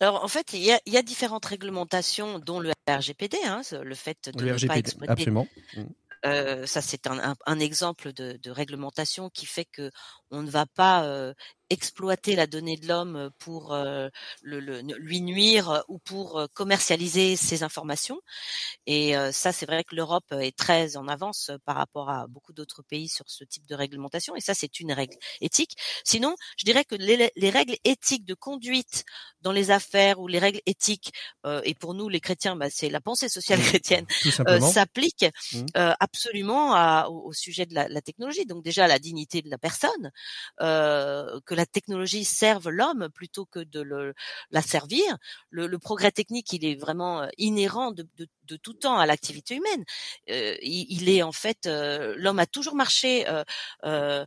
Alors 0.00 0.24
en 0.24 0.28
fait, 0.28 0.52
il 0.54 0.62
y 0.62 0.96
a, 0.96 1.02
différentes 1.02 1.46
réglementations, 1.46 2.40
dont 2.40 2.58
le 2.58 2.72
RGPD, 2.88 3.36
hein, 3.46 3.62
le 3.82 3.94
fait 3.94 4.30
de 4.36 4.44
ne 4.44 4.66
pas 4.66 4.76
exploiter. 4.76 5.12
Absolument. 5.12 5.46
Ça, 6.24 6.82
c'est 6.82 7.06
un, 7.06 7.60
exemple 7.60 8.12
de, 8.12 8.38
de, 8.42 8.50
réglementation 8.50 9.30
qui 9.30 9.46
fait 9.46 9.64
que 9.64 9.90
on 10.30 10.42
ne 10.42 10.50
va 10.50 10.66
pas 10.66 11.04
euh, 11.04 11.34
exploiter 11.70 12.36
la 12.36 12.46
donnée 12.46 12.76
de 12.76 12.86
l'homme 12.86 13.30
pour 13.38 13.72
euh, 13.72 14.08
le, 14.42 14.58
lui 14.80 15.20
nuire 15.20 15.84
ou 15.88 15.98
pour 15.98 16.46
commercialiser 16.54 17.36
ses 17.36 17.62
informations. 17.62 18.20
Et 18.86 19.14
ça, 19.32 19.52
c'est 19.52 19.66
vrai 19.66 19.82
que 19.82 19.96
l'Europe 19.96 20.30
est 20.30 20.56
très 20.56 20.96
en 20.96 21.08
avance 21.08 21.50
par 21.64 21.74
rapport 21.74 22.08
à 22.08 22.28
beaucoup 22.28 22.52
d'autres 22.52 22.82
pays 22.82 23.08
sur 23.08 23.24
ce 23.28 23.42
type 23.42 23.66
de 23.66 23.74
réglementation. 23.74 24.36
Et 24.36 24.40
ça, 24.40 24.54
c'est 24.54 24.78
une 24.78 24.92
règle 24.92 25.16
éthique. 25.40 25.76
Sinon, 26.04 26.36
je 26.56 26.64
dirais 26.64 26.84
que 26.84 26.94
les, 26.94 27.32
les, 27.34 27.50
règles 27.50 27.76
éthiques 27.82 28.24
de 28.24 28.34
conduite 28.34 29.04
dans 29.40 29.52
les 29.52 29.72
affaires 29.72 30.20
ou 30.20 30.28
les 30.28 30.38
règles 30.38 30.60
éthiques, 30.66 31.12
et 31.64 31.74
pour 31.74 31.94
nous 31.94 32.08
les 32.08 32.20
chrétiens, 32.20 32.54
bah, 32.54 32.70
c'est 32.70 32.90
la 32.90 33.00
pensée 33.00 33.28
sociale 33.28 33.60
chrétienne, 33.60 34.06
s'appliquent 34.60 35.26
mmh. 35.52 35.64
absolument 35.74 36.74
à, 36.74 37.08
au, 37.08 37.32
sujet 37.32 37.66
de 37.66 37.74
la, 37.74 37.88
la, 37.88 38.02
technologie. 38.02 38.46
Donc 38.46 38.62
déjà 38.62 38.86
la 38.86 39.00
dignité 39.00 39.42
de 39.42 39.50
la 39.50 39.58
personne, 39.58 40.12
euh, 40.60 41.40
que 41.46 41.54
la 41.54 41.66
technologie 41.66 42.24
serve 42.24 42.68
l'homme 42.70 43.08
plutôt 43.14 43.46
que 43.46 43.60
de 43.60 43.80
le, 43.80 44.14
la 44.50 44.62
servir. 44.62 45.18
Le, 45.50 45.66
le, 45.66 45.78
progrès 45.78 46.10
technique, 46.10 46.52
il 46.52 46.64
est 46.64 46.74
vraiment 46.76 47.22
euh, 47.22 47.28
inhérent 47.38 47.92
de, 47.92 48.06
de, 48.16 48.26
de 48.44 48.56
tout 48.56 48.74
temps 48.74 48.98
à 48.98 49.06
l'activité 49.06 49.56
humaine. 49.56 49.84
Euh, 50.30 50.56
il, 50.62 50.86
il, 50.90 51.08
est 51.08 51.22
en 51.22 51.32
fait, 51.32 51.66
euh, 51.66 52.14
l'homme 52.16 52.38
a 52.38 52.46
toujours 52.46 52.74
marché 52.74 53.26
euh, 53.84 54.24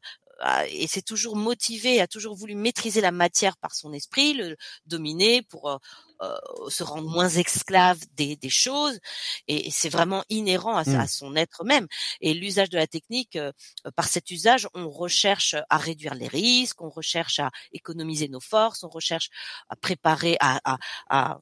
et 0.69 0.87
s'est 0.87 1.01
toujours 1.01 1.35
motivé, 1.35 1.99
a 2.01 2.07
toujours 2.07 2.35
voulu 2.35 2.55
maîtriser 2.55 3.01
la 3.01 3.11
matière 3.11 3.57
par 3.57 3.73
son 3.73 3.93
esprit, 3.93 4.33
le 4.33 4.55
dominer 4.85 5.41
pour 5.43 5.69
euh, 5.69 5.77
euh, 6.21 6.35
se 6.67 6.83
rendre 6.83 7.09
moins 7.09 7.29
esclave 7.29 7.99
des, 8.15 8.35
des 8.35 8.49
choses. 8.49 8.99
Et, 9.47 9.71
c'est 9.71 9.89
vraiment 9.89 10.23
inhérent 10.29 10.75
à, 10.75 10.81
à, 10.81 11.03
mmh. 11.03 11.07
son 11.07 11.35
être 11.35 11.63
même. 11.63 11.87
Et 12.21 12.33
l'usage 12.33 12.69
de 12.69 12.77
la 12.77 12.87
technique, 12.87 13.35
euh, 13.37 13.51
par 13.95 14.07
cet 14.07 14.29
usage, 14.31 14.67
on 14.73 14.89
recherche 14.89 15.55
à 15.69 15.77
réduire 15.77 16.15
les 16.15 16.27
risques, 16.27 16.81
on 16.81 16.89
recherche 16.89 17.39
à 17.39 17.51
économiser 17.71 18.27
nos 18.27 18.41
forces, 18.41 18.83
on 18.83 18.89
recherche 18.89 19.29
à 19.69 19.75
préparer, 19.75 20.35
à, 20.41 20.59
à, 20.65 20.77
à 21.09 21.39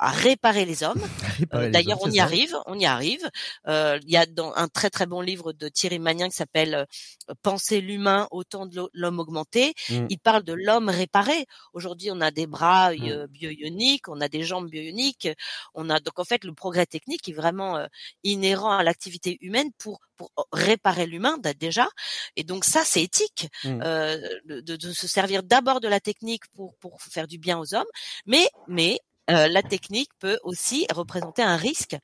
à 0.00 0.10
réparer 0.10 0.64
les 0.64 0.82
hommes. 0.82 1.00
Euh, 1.54 1.70
d'ailleurs, 1.70 1.98
on 2.02 2.10
y 2.10 2.20
arrive, 2.20 2.54
on 2.66 2.78
y 2.78 2.84
arrive. 2.84 3.28
Euh, 3.66 3.98
il 4.02 4.10
y 4.10 4.16
a 4.18 4.26
dans 4.26 4.52
un 4.54 4.68
très 4.68 4.90
très 4.90 5.06
bon 5.06 5.20
livre 5.22 5.52
de 5.54 5.68
Thierry 5.68 5.98
Magnin 5.98 6.28
qui 6.28 6.36
s'appelle 6.36 6.74
euh, 6.74 7.34
Penser 7.42 7.80
l'humain 7.80 8.28
au 8.30 8.44
temps 8.44 8.66
de 8.66 8.88
l'homme 8.92 9.18
augmenté. 9.18 9.72
Mmh. 9.88 10.06
Il 10.10 10.18
parle 10.18 10.44
de 10.44 10.52
l'homme 10.52 10.90
réparé. 10.90 11.46
Aujourd'hui, 11.72 12.10
on 12.12 12.20
a 12.20 12.30
des 12.30 12.46
bras 12.46 12.92
mmh. 12.92 13.26
bio-ioniques, 13.28 14.08
on 14.08 14.20
a 14.20 14.28
des 14.28 14.42
jambes 14.42 14.68
bio-ioniques, 14.68 15.28
on 15.74 15.88
a 15.88 15.98
donc 15.98 16.18
en 16.18 16.24
fait 16.24 16.44
le 16.44 16.52
progrès 16.52 16.86
technique 16.86 17.28
est 17.28 17.32
vraiment 17.32 17.84
inhérent 18.22 18.72
à 18.72 18.82
l'activité 18.82 19.38
humaine 19.40 19.70
pour 19.78 20.00
pour 20.16 20.30
réparer 20.52 21.06
l'humain 21.06 21.38
déjà. 21.58 21.88
Et 22.36 22.44
donc 22.44 22.64
ça, 22.64 22.82
c'est 22.84 23.02
éthique 23.02 23.48
mmh. 23.64 23.78
de, 23.78 24.76
de, 24.76 24.92
se 24.92 25.08
servir 25.08 25.42
d'abord 25.42 25.80
de 25.80 25.88
la 25.88 26.00
technique 26.00 26.46
pour 26.54 26.76
pour 26.76 27.00
faire 27.00 27.26
du 27.26 27.38
bien 27.38 27.58
aux 27.58 27.74
hommes, 27.74 27.90
mais 28.26 28.46
mais 28.68 29.00
euh, 29.30 29.48
la 29.48 29.62
technique 29.62 30.10
peut 30.18 30.38
aussi 30.42 30.86
représenter 30.92 31.42
un 31.42 31.56
risque. 31.56 31.96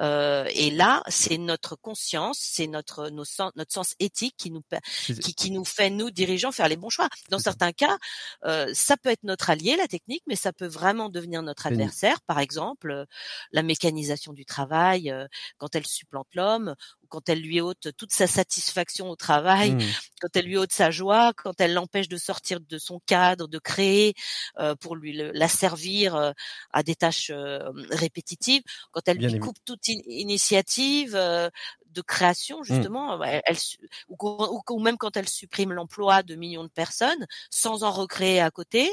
Euh, 0.00 0.48
et 0.54 0.70
là, 0.70 1.02
c'est 1.08 1.38
notre 1.38 1.76
conscience, 1.76 2.38
c'est 2.40 2.66
notre 2.66 3.10
notre 3.10 3.72
sens 3.72 3.94
éthique 3.98 4.34
qui 4.36 4.50
nous 4.50 4.62
qui, 5.06 5.34
qui, 5.34 5.50
nous 5.50 5.64
fait 5.64 5.90
nous 5.90 6.10
dirigeants 6.10 6.52
faire 6.52 6.68
les 6.68 6.76
bons 6.76 6.90
choix. 6.90 7.08
Dans 7.30 7.38
certains 7.38 7.72
cas, 7.72 7.98
euh, 8.44 8.70
ça 8.72 8.96
peut 8.96 9.10
être 9.10 9.24
notre 9.24 9.50
allié 9.50 9.76
la 9.76 9.88
technique, 9.88 10.22
mais 10.26 10.36
ça 10.36 10.52
peut 10.52 10.66
vraiment 10.66 11.08
devenir 11.08 11.42
notre 11.42 11.66
adversaire. 11.66 12.20
Par 12.22 12.38
exemple, 12.38 13.06
la 13.52 13.62
mécanisation 13.62 14.32
du 14.32 14.44
travail 14.44 15.14
quand 15.58 15.74
elle 15.74 15.86
supplante 15.86 16.28
l'homme, 16.34 16.74
quand 17.08 17.28
elle 17.28 17.40
lui 17.40 17.60
ôte 17.60 17.88
toute 17.96 18.12
sa 18.12 18.26
satisfaction 18.26 19.10
au 19.10 19.16
travail, 19.16 19.72
mmh. 19.72 19.80
quand 20.20 20.36
elle 20.36 20.44
lui 20.44 20.56
ôte 20.56 20.72
sa 20.72 20.90
joie, 20.90 21.32
quand 21.34 21.60
elle 21.60 21.74
l'empêche 21.74 22.08
de 22.08 22.16
sortir 22.16 22.60
de 22.60 22.78
son 22.78 23.00
cadre, 23.06 23.48
de 23.48 23.58
créer 23.58 24.14
euh, 24.58 24.74
pour 24.76 24.96
lui 24.96 25.12
la 25.14 25.48
servir 25.48 26.14
euh, 26.14 26.32
à 26.70 26.82
des 26.82 26.94
tâches 26.94 27.30
euh, 27.30 27.70
répétitives, 27.90 28.62
quand 28.92 29.00
elle 29.06 29.18
lui 29.18 29.38
coupe 29.38 29.58
toute 29.64 29.88
initiative 29.88 31.18
de 31.92 32.02
création 32.02 32.60
mmh. 32.60 32.64
justement, 32.64 33.22
elle, 33.22 33.56
ou, 34.08 34.80
même 34.80 34.96
quand 34.96 35.16
elle 35.16 35.28
supprime 35.28 35.72
l'emploi 35.72 36.22
de 36.22 36.34
millions 36.34 36.64
de 36.64 36.68
personnes 36.68 37.26
sans 37.50 37.82
en 37.82 37.90
recréer 37.90 38.40
à 38.40 38.50
côté, 38.50 38.92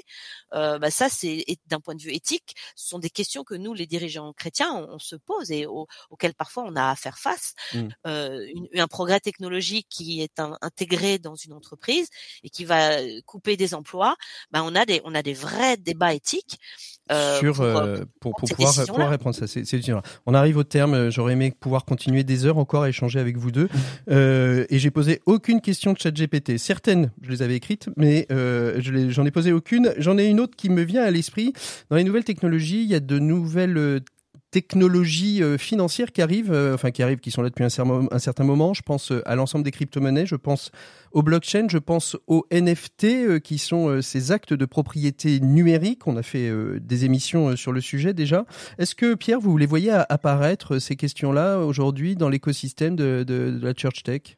bah 0.51 0.89
ça 0.89 1.09
c'est 1.09 1.43
d'un 1.67 1.79
point 1.79 1.95
de 1.95 2.01
vue 2.01 2.13
éthique, 2.13 2.55
ce 2.75 2.89
sont 2.89 2.99
des 2.99 3.09
questions 3.09 3.43
que 3.43 3.55
nous 3.55 3.73
les 3.73 3.87
dirigeants 3.87 4.33
chrétiens 4.33 4.65
on, 4.73 4.99
se 4.99 5.15
pose 5.15 5.51
et 5.51 5.65
auxquelles 5.65 6.33
parfois 6.33 6.63
on 6.65 6.75
a 6.75 6.89
à 6.89 6.95
faire 6.95 7.17
face. 7.17 7.53
Mmh. 7.73 7.87
Euh, 8.07 8.45
un 8.75 8.87
progrès 8.87 9.19
technologique 9.19 9.87
qui 9.89 10.21
est 10.21 10.39
intégré 10.61 11.19
dans 11.19 11.35
une 11.35 11.53
entreprise 11.53 12.07
et 12.43 12.49
qui 12.49 12.65
va 12.65 12.99
euh, 12.99 13.21
couper 13.25 13.57
des 13.57 13.73
emplois, 13.73 14.15
ben 14.51 14.63
on 14.63 14.75
a 14.75 14.85
des 14.85 15.01
on 15.05 15.15
a 15.15 15.21
des 15.21 15.33
vrais 15.33 15.77
débats 15.77 16.13
éthiques 16.13 16.59
euh, 17.11 17.39
sur 17.39 17.55
pour, 18.19 18.35
pour, 18.35 18.49
pouvoir, 18.49 19.09
répondre 19.09 19.35
ça. 19.35 19.47
C'est, 19.47 19.63
on 20.25 20.33
arrive 20.33 20.57
au 20.57 20.63
terme. 20.63 21.09
J'aurais 21.09 21.33
aimé 21.33 21.51
pouvoir 21.51 21.85
continuer 21.85 22.23
des 22.23 22.45
heures 22.45 22.57
encore 22.57 22.84
échanger 22.89 23.19
avec 23.19 23.37
vous 23.37 23.51
deux. 23.51 23.69
et 24.09 24.79
j'ai 24.79 24.91
posé 24.91 25.21
aucune 25.25 25.61
question 25.61 25.93
de 25.93 25.97
ChatGPT. 25.97 26.57
Certaines, 26.57 27.11
je 27.21 27.29
les 27.29 27.41
avais 27.41 27.55
écrites, 27.55 27.89
mais 27.97 28.27
j'en 29.09 29.25
ai 29.25 29.31
posé 29.31 29.51
aucune. 29.51 29.93
J'en 29.97 30.17
ai 30.17 30.27
une 30.27 30.39
autre 30.39 30.55
qui 30.55 30.69
me 30.69 30.81
vient 30.81 31.03
à 31.03 31.11
l'esprit. 31.11 31.53
Dans 31.89 31.95
les 31.95 32.03
nouvelles 32.03 32.23
technologies, 32.23 32.83
il 32.83 32.89
y 32.89 32.95
a 32.95 32.99
de 32.99 33.19
nouvelles 33.19 34.01
technologies 34.51 35.43
euh, 35.43 35.57
financières 35.57 36.11
qui 36.11 36.21
arrivent, 36.21 36.53
euh, 36.53 36.73
enfin 36.73 36.91
qui 36.91 37.03
arrivent, 37.03 37.19
qui 37.19 37.31
sont 37.31 37.41
là 37.41 37.49
depuis 37.49 37.63
un, 37.63 37.69
certain 38.19 38.43
moment. 38.43 38.73
Je 38.73 38.81
pense 38.81 39.11
euh, 39.11 39.21
à 39.25 39.35
l'ensemble 39.35 39.65
des 39.65 39.71
crypto-monnaies, 39.71 40.25
je 40.25 40.35
pense 40.35 40.71
au 41.11 41.23
blockchain, 41.23 41.67
je 41.69 41.77
pense 41.77 42.17
aux 42.27 42.45
NFT, 42.51 43.39
qui 43.39 43.57
sont 43.57 44.01
ces 44.01 44.31
actes 44.31 44.53
de 44.53 44.65
propriété 44.65 45.39
numérique. 45.39 46.07
On 46.07 46.17
a 46.17 46.23
fait 46.23 46.51
des 46.81 47.05
émissions 47.05 47.55
sur 47.55 47.71
le 47.71 47.79
sujet 47.79 48.13
déjà. 48.13 48.45
Est-ce 48.79 48.95
que 48.95 49.13
Pierre, 49.13 49.39
vous 49.39 49.57
les 49.57 49.65
voyez 49.65 49.91
apparaître 49.91 50.77
ces 50.79 50.97
questions-là 50.97 51.59
aujourd'hui 51.59 52.17
dans 52.17 52.27
l'écosystème 52.27 52.97
de, 52.97 53.23
de 53.23 53.57
la 53.61 53.73
Church 53.73 54.03
Tech? 54.03 54.35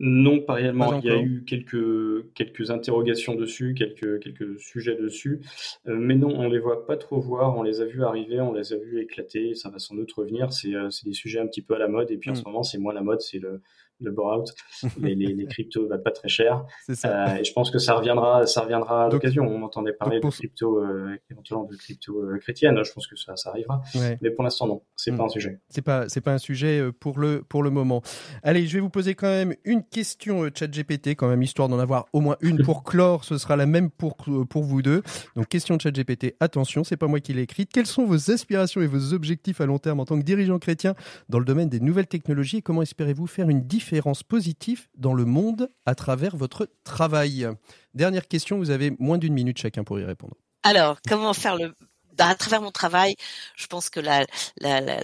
Non, 0.00 0.40
pas 0.40 0.54
réellement. 0.54 0.98
Il 0.98 1.06
y 1.06 1.10
a 1.10 1.20
eu 1.20 1.44
quelques, 1.44 2.32
quelques 2.34 2.70
interrogations 2.70 3.34
dessus, 3.34 3.74
quelques, 3.74 4.20
quelques 4.20 4.58
sujets 4.58 4.96
dessus. 4.96 5.40
Euh, 5.86 5.96
mais 5.96 6.16
non, 6.16 6.28
on 6.28 6.48
les 6.48 6.58
voit 6.58 6.84
pas 6.84 6.96
trop 6.96 7.20
voir. 7.20 7.56
On 7.56 7.62
les 7.62 7.80
a 7.80 7.84
vus 7.84 8.02
arriver, 8.02 8.40
on 8.40 8.52
les 8.52 8.72
a 8.72 8.76
vus 8.76 9.00
éclater. 9.00 9.54
Ça 9.54 9.70
va 9.70 9.78
sans 9.78 9.94
doute 9.94 10.12
revenir. 10.12 10.52
C'est 10.52 10.74
euh, 10.74 10.88
des 11.04 11.12
sujets 11.12 11.38
un 11.38 11.46
petit 11.46 11.62
peu 11.62 11.74
à 11.74 11.78
la 11.78 11.86
mode. 11.86 12.10
Et 12.10 12.18
puis 12.18 12.30
en 12.30 12.32
mm. 12.32 12.36
ce 12.36 12.44
moment, 12.44 12.62
c'est 12.64 12.78
moins 12.78 12.92
la 12.92 13.02
mode, 13.02 13.20
c'est 13.20 13.38
le, 13.38 13.60
le 14.00 14.10
bore-out. 14.10 14.48
les, 15.00 15.14
les, 15.14 15.34
les, 15.34 15.46
cryptos 15.46 15.88
valent 15.88 16.02
pas 16.02 16.10
très 16.10 16.28
cher. 16.28 16.64
Euh, 16.88 17.36
et 17.36 17.44
je 17.44 17.52
pense 17.52 17.70
que 17.70 17.78
ça 17.78 17.94
reviendra, 17.94 18.46
ça 18.46 18.62
reviendra 18.62 19.06
à 19.06 19.08
l'occasion. 19.08 19.44
On 19.44 19.62
entendait 19.62 19.92
parler 19.92 20.20
de 20.20 20.28
crypto, 20.28 20.80
euh, 20.80 21.16
éventuellement 21.30 21.64
de 21.64 21.76
crypto 21.76 22.22
euh, 22.22 22.38
chrétienne. 22.38 22.78
Je 22.84 22.92
pense 22.92 23.06
que 23.06 23.16
ça, 23.16 23.36
ça 23.36 23.50
arrivera. 23.50 23.82
Mais 24.20 24.30
pour 24.30 24.44
l'instant, 24.44 24.66
non. 24.66 24.82
C'est 24.96 25.10
n'est 25.10 25.16
hmm. 25.16 25.18
pas 25.18 25.24
un 25.24 25.28
sujet. 25.28 25.60
C'est 25.68 25.82
pas, 25.82 26.08
c'est 26.08 26.20
pas 26.20 26.32
un 26.32 26.38
sujet 26.38 26.80
euh, 26.80 26.92
pour 26.92 27.18
le, 27.18 27.42
pour 27.42 27.62
le 27.62 27.70
moment. 27.70 28.02
Allez, 28.42 28.66
je 28.66 28.74
vais 28.74 28.80
vous 28.80 28.90
poser 28.90 29.14
quand 29.14 29.28
même 29.28 29.54
une 29.64 29.84
question 29.84 30.48
chat 30.54 30.68
GPT, 30.68 31.08
quand 31.10 31.28
même, 31.28 31.42
histoire 31.42 31.68
d'en 31.68 31.78
avoir 31.78 32.06
au 32.12 32.20
moins 32.20 32.36
une 32.40 32.62
pour 32.62 32.84
clore. 32.84 33.24
Ce 33.24 33.38
sera 33.38 33.56
la 33.56 33.66
même 33.66 33.90
pour, 33.90 34.16
pour 34.16 34.62
vous 34.62 34.82
deux. 34.82 35.02
Donc, 35.36 35.48
question 35.48 35.78
chat 35.78 35.90
GPT. 35.90 36.36
Attention, 36.40 36.84
c'est 36.84 36.96
pas 36.96 37.06
moi 37.06 37.20
qui 37.20 37.32
l'ai 37.32 37.42
écrite. 37.42 37.70
Quelles 37.72 37.86
sont 37.86 38.04
vos 38.04 38.30
aspirations 38.30 38.80
et 38.80 38.86
vos 38.86 39.12
objectifs 39.12 39.60
à 39.60 39.66
long 39.66 39.78
terme 39.78 40.00
en 40.00 40.04
tant 40.04 40.18
que 40.18 40.24
dirigeant 40.24 40.58
chrétien 40.58 40.94
dans 41.28 41.38
le 41.38 41.44
domaine 41.44 41.68
des 41.68 41.80
nouvelles 41.80 42.06
technologies? 42.06 42.58
Et 42.58 42.62
comment 42.62 42.82
espérez-vous 42.82 43.26
faire 43.26 43.48
une 43.48 43.62
différence 43.62 43.93
différence 43.94 44.22
positive 44.22 44.88
dans 44.96 45.14
le 45.14 45.24
monde 45.24 45.70
à 45.86 45.94
travers 45.94 46.36
votre 46.36 46.68
travail 46.84 47.48
Dernière 47.94 48.26
question, 48.26 48.58
vous 48.58 48.70
avez 48.70 48.90
moins 48.98 49.18
d'une 49.18 49.34
minute 49.34 49.58
chacun 49.58 49.84
pour 49.84 50.00
y 50.00 50.04
répondre. 50.04 50.34
Alors, 50.64 50.98
comment 51.06 51.32
faire 51.32 51.56
le 51.56 51.74
à 52.18 52.34
travers 52.34 52.62
mon 52.62 52.70
travail, 52.70 53.16
je 53.56 53.66
pense 53.66 53.90
que 53.90 54.00
la, 54.00 54.24
la, 54.58 54.80
la, 54.80 55.00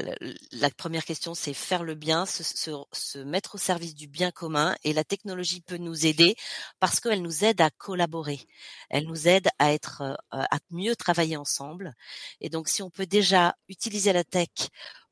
la 0.52 0.70
première 0.70 1.04
question, 1.04 1.34
c'est 1.34 1.54
faire 1.54 1.82
le 1.82 1.94
bien, 1.94 2.26
se, 2.26 2.44
se, 2.44 2.70
se, 2.92 3.18
mettre 3.18 3.56
au 3.56 3.58
service 3.58 3.94
du 3.94 4.06
bien 4.06 4.30
commun. 4.30 4.76
Et 4.84 4.92
la 4.92 5.04
technologie 5.04 5.60
peut 5.60 5.76
nous 5.76 6.06
aider 6.06 6.36
parce 6.78 7.00
qu'elle 7.00 7.22
nous 7.22 7.44
aide 7.44 7.60
à 7.60 7.70
collaborer. 7.70 8.40
Elle 8.90 9.06
nous 9.06 9.28
aide 9.28 9.48
à 9.58 9.72
être, 9.72 10.02
euh, 10.02 10.14
à 10.30 10.58
mieux 10.70 10.94
travailler 10.96 11.36
ensemble. 11.36 11.94
Et 12.40 12.48
donc, 12.48 12.68
si 12.68 12.82
on 12.82 12.90
peut 12.90 13.06
déjà 13.06 13.56
utiliser 13.68 14.12
la 14.12 14.24
tech 14.24 14.48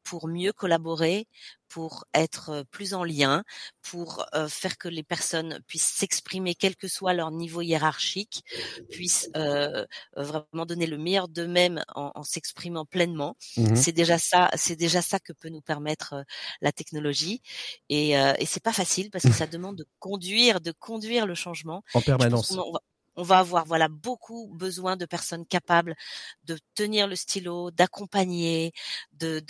pour 0.09 0.29
mieux 0.29 0.53
collaborer, 0.53 1.27
pour 1.69 2.07
être 2.15 2.65
plus 2.71 2.95
en 2.95 3.05
lien, 3.05 3.45
pour 3.83 4.25
faire 4.49 4.79
que 4.79 4.89
les 4.89 5.03
personnes 5.03 5.61
puissent 5.67 5.93
s'exprimer 5.97 6.55
quel 6.55 6.77
que 6.77 6.89
soit 6.89 7.13
leur 7.13 7.31
niveau 7.31 7.61
hiérarchique, 7.61 8.43
puissent 8.91 9.29
vraiment 10.17 10.65
donner 10.67 10.87
le 10.87 10.97
meilleur 10.97 11.29
d'eux-mêmes 11.29 11.83
en, 11.95 12.23
s'exprimant 12.23 12.87
pleinement. 12.87 13.37
Mmh 13.59 13.77
c'est 13.77 13.93
déjà 13.93 14.19
ça, 14.19 14.51
c'est 14.57 14.77
déjà 14.77 15.03
ça 15.03 15.21
que 15.21 15.35
peut 15.35 15.51
nous 15.51 15.61
permettre 15.61 16.25
la 16.63 16.73
technologie. 16.73 17.43
Et, 17.91 18.13
et 18.13 18.47
c'est 18.47 18.63
pas 18.63 18.73
facile 18.73 19.11
parce 19.11 19.25
que 19.25 19.33
ça 19.33 19.47
demande 19.47 19.77
de 19.77 19.87
conduire, 19.99 20.63
de 20.63 20.73
conduire 20.73 21.27
le 21.27 21.35
changement 21.35 21.85
en 21.93 22.01
permanence 22.01 22.51
on 22.53 22.73
va 22.73 22.81
avoir 23.19 23.65
voilà 23.65 23.89
beaucoup 23.89 24.49
besoin 24.55 24.97
de 24.97 25.07
personnes 25.07 25.47
capables 25.47 25.95
de 26.45 26.59
tenir 26.75 27.07
le 27.07 27.17
stylo, 27.17 27.71
d'accompagner, 27.71 28.73
de 29.13 29.41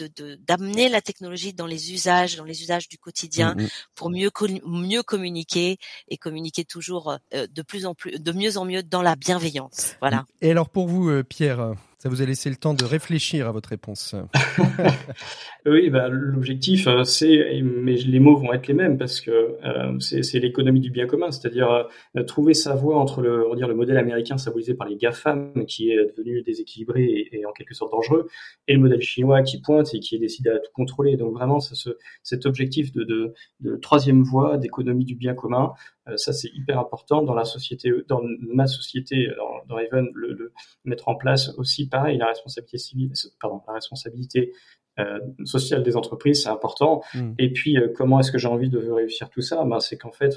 d'amener 0.47 0.89
la 0.89 1.01
technologie 1.01 1.53
dans 1.53 1.67
les 1.67 1.93
usages, 1.93 2.37
dans 2.37 2.45
les 2.45 2.63
usages 2.63 2.89
du 2.89 2.99
quotidien 2.99 3.55
mmh 3.55 3.69
pour 3.95 4.11
mieux 4.11 4.31
mieux 4.65 5.03
communiquer 5.03 5.79
et 6.09 6.17
communiquer 6.17 6.65
toujours 6.65 7.19
euh, 7.35 7.47
de 7.49 7.63
plus 7.63 7.85
en 7.87 7.95
plus 7.95 8.13
de 8.13 8.33
mieux 8.33 8.57
en 8.57 8.65
mieux 8.65 8.83
dans 8.83 9.03
la 9.03 9.17
bienveillance. 9.17 9.97
Voilà. 10.01 10.25
Et 10.41 10.51
alors 10.51 10.69
pour 10.69 10.89
vous 10.89 11.09
euh, 11.09 11.23
Pierre, 11.23 11.75
ça 11.99 12.09
vous 12.09 12.23
a 12.23 12.25
laissé 12.25 12.49
le 12.49 12.55
temps 12.55 12.75
de 12.75 12.85
réfléchir 12.85 13.49
à 13.49 13.53
votre 13.53 13.71
réponse. 13.71 14.15
oui, 15.67 15.91
bah, 15.91 16.09
l'objectif, 16.09 16.87
euh, 16.87 17.03
c'est, 17.03 17.61
mais 17.63 17.97
les 17.97 18.21
mots 18.21 18.37
vont 18.37 18.53
être 18.53 18.69
les 18.69 18.75
mêmes 18.75 18.97
parce 18.99 19.21
que 19.21 19.31
euh, 19.65 19.99
c'est 19.99 20.39
l'économie 20.39 20.79
du 20.79 20.91
bien 20.93 21.09
commun, 21.09 21.33
c'est-à-dire 21.33 21.89
euh, 22.17 22.23
trouver 22.23 22.55
sa 22.55 22.77
voie 22.77 22.97
entre 23.01 23.21
le, 23.21 23.49
on 23.49 23.57
dire, 23.57 23.67
le 23.67 23.75
modèle 23.75 23.97
américain 23.97 24.39
symbolisé 24.39 24.75
par 24.75 24.87
les 24.87 24.97
GAFAM, 24.97 25.67
qui 25.67 25.91
est 25.91 26.17
devenu 26.17 26.41
déséquilibré 26.43 27.29
et, 27.33 27.45
en 27.45 27.53
quelque 27.53 27.75
sorte 27.75 27.91
dangereux, 27.91 28.29
et 28.69 28.75
le 28.75 28.79
modèle 28.79 29.03
chinois 29.03 29.43
qui 29.43 29.61
pointe 29.61 29.93
et 29.93 29.99
qui 29.99 30.15
est 30.15 30.21
décidé 30.21 30.51
à 30.51 30.59
tout 30.61 30.71
contrôler. 30.75 31.17
Donc 31.17 31.33
vraiment, 31.33 31.59
ce, 31.59 31.91
cet 32.23 32.47
objectif 32.47 32.93
de, 32.93 33.35
troisième 33.83 34.23
voie 34.23 34.57
d'économie 34.57 35.05
du 35.05 35.17
bien 35.17 35.35
commun, 35.35 35.73
ça, 36.17 36.33
c'est 36.33 36.51
hyper 36.55 36.79
important 36.79 37.23
dans 37.23 37.35
la 37.35 37.45
société, 37.45 37.93
dans 38.09 38.21
ma 38.41 38.67
société, 38.67 39.29
dans, 39.37 39.75
dans 39.75 39.79
Even, 39.79 40.09
le, 40.15 40.33
le, 40.33 40.53
mettre 40.85 41.09
en 41.09 41.15
place 41.15 41.51
aussi, 41.59 41.89
pareil, 41.89 42.19
la 42.19 42.27
responsabilité 42.27 42.79
civile, 42.79 43.13
pardon, 43.41 43.63
la 43.67 43.75
responsabilité 43.75 44.53
euh, 44.99 45.21
sociale 45.45 45.83
des 45.85 45.97
entreprises, 45.97 46.43
c'est 46.43 46.49
important. 46.49 47.03
Mm. 47.15 47.33
Et 47.39 47.53
puis, 47.53 47.79
euh, 47.79 47.89
comment 47.95 48.19
est-ce 48.19 48.33
que 48.33 48.39
j'ai 48.39 48.49
envie 48.49 48.69
de 48.69 48.79
réussir 48.79 49.31
tout 49.31 49.43
ça? 49.43 49.65
Ben, 49.65 49.79
C'est 49.79 49.97
qu'en 49.97 50.11
fait, 50.11 50.35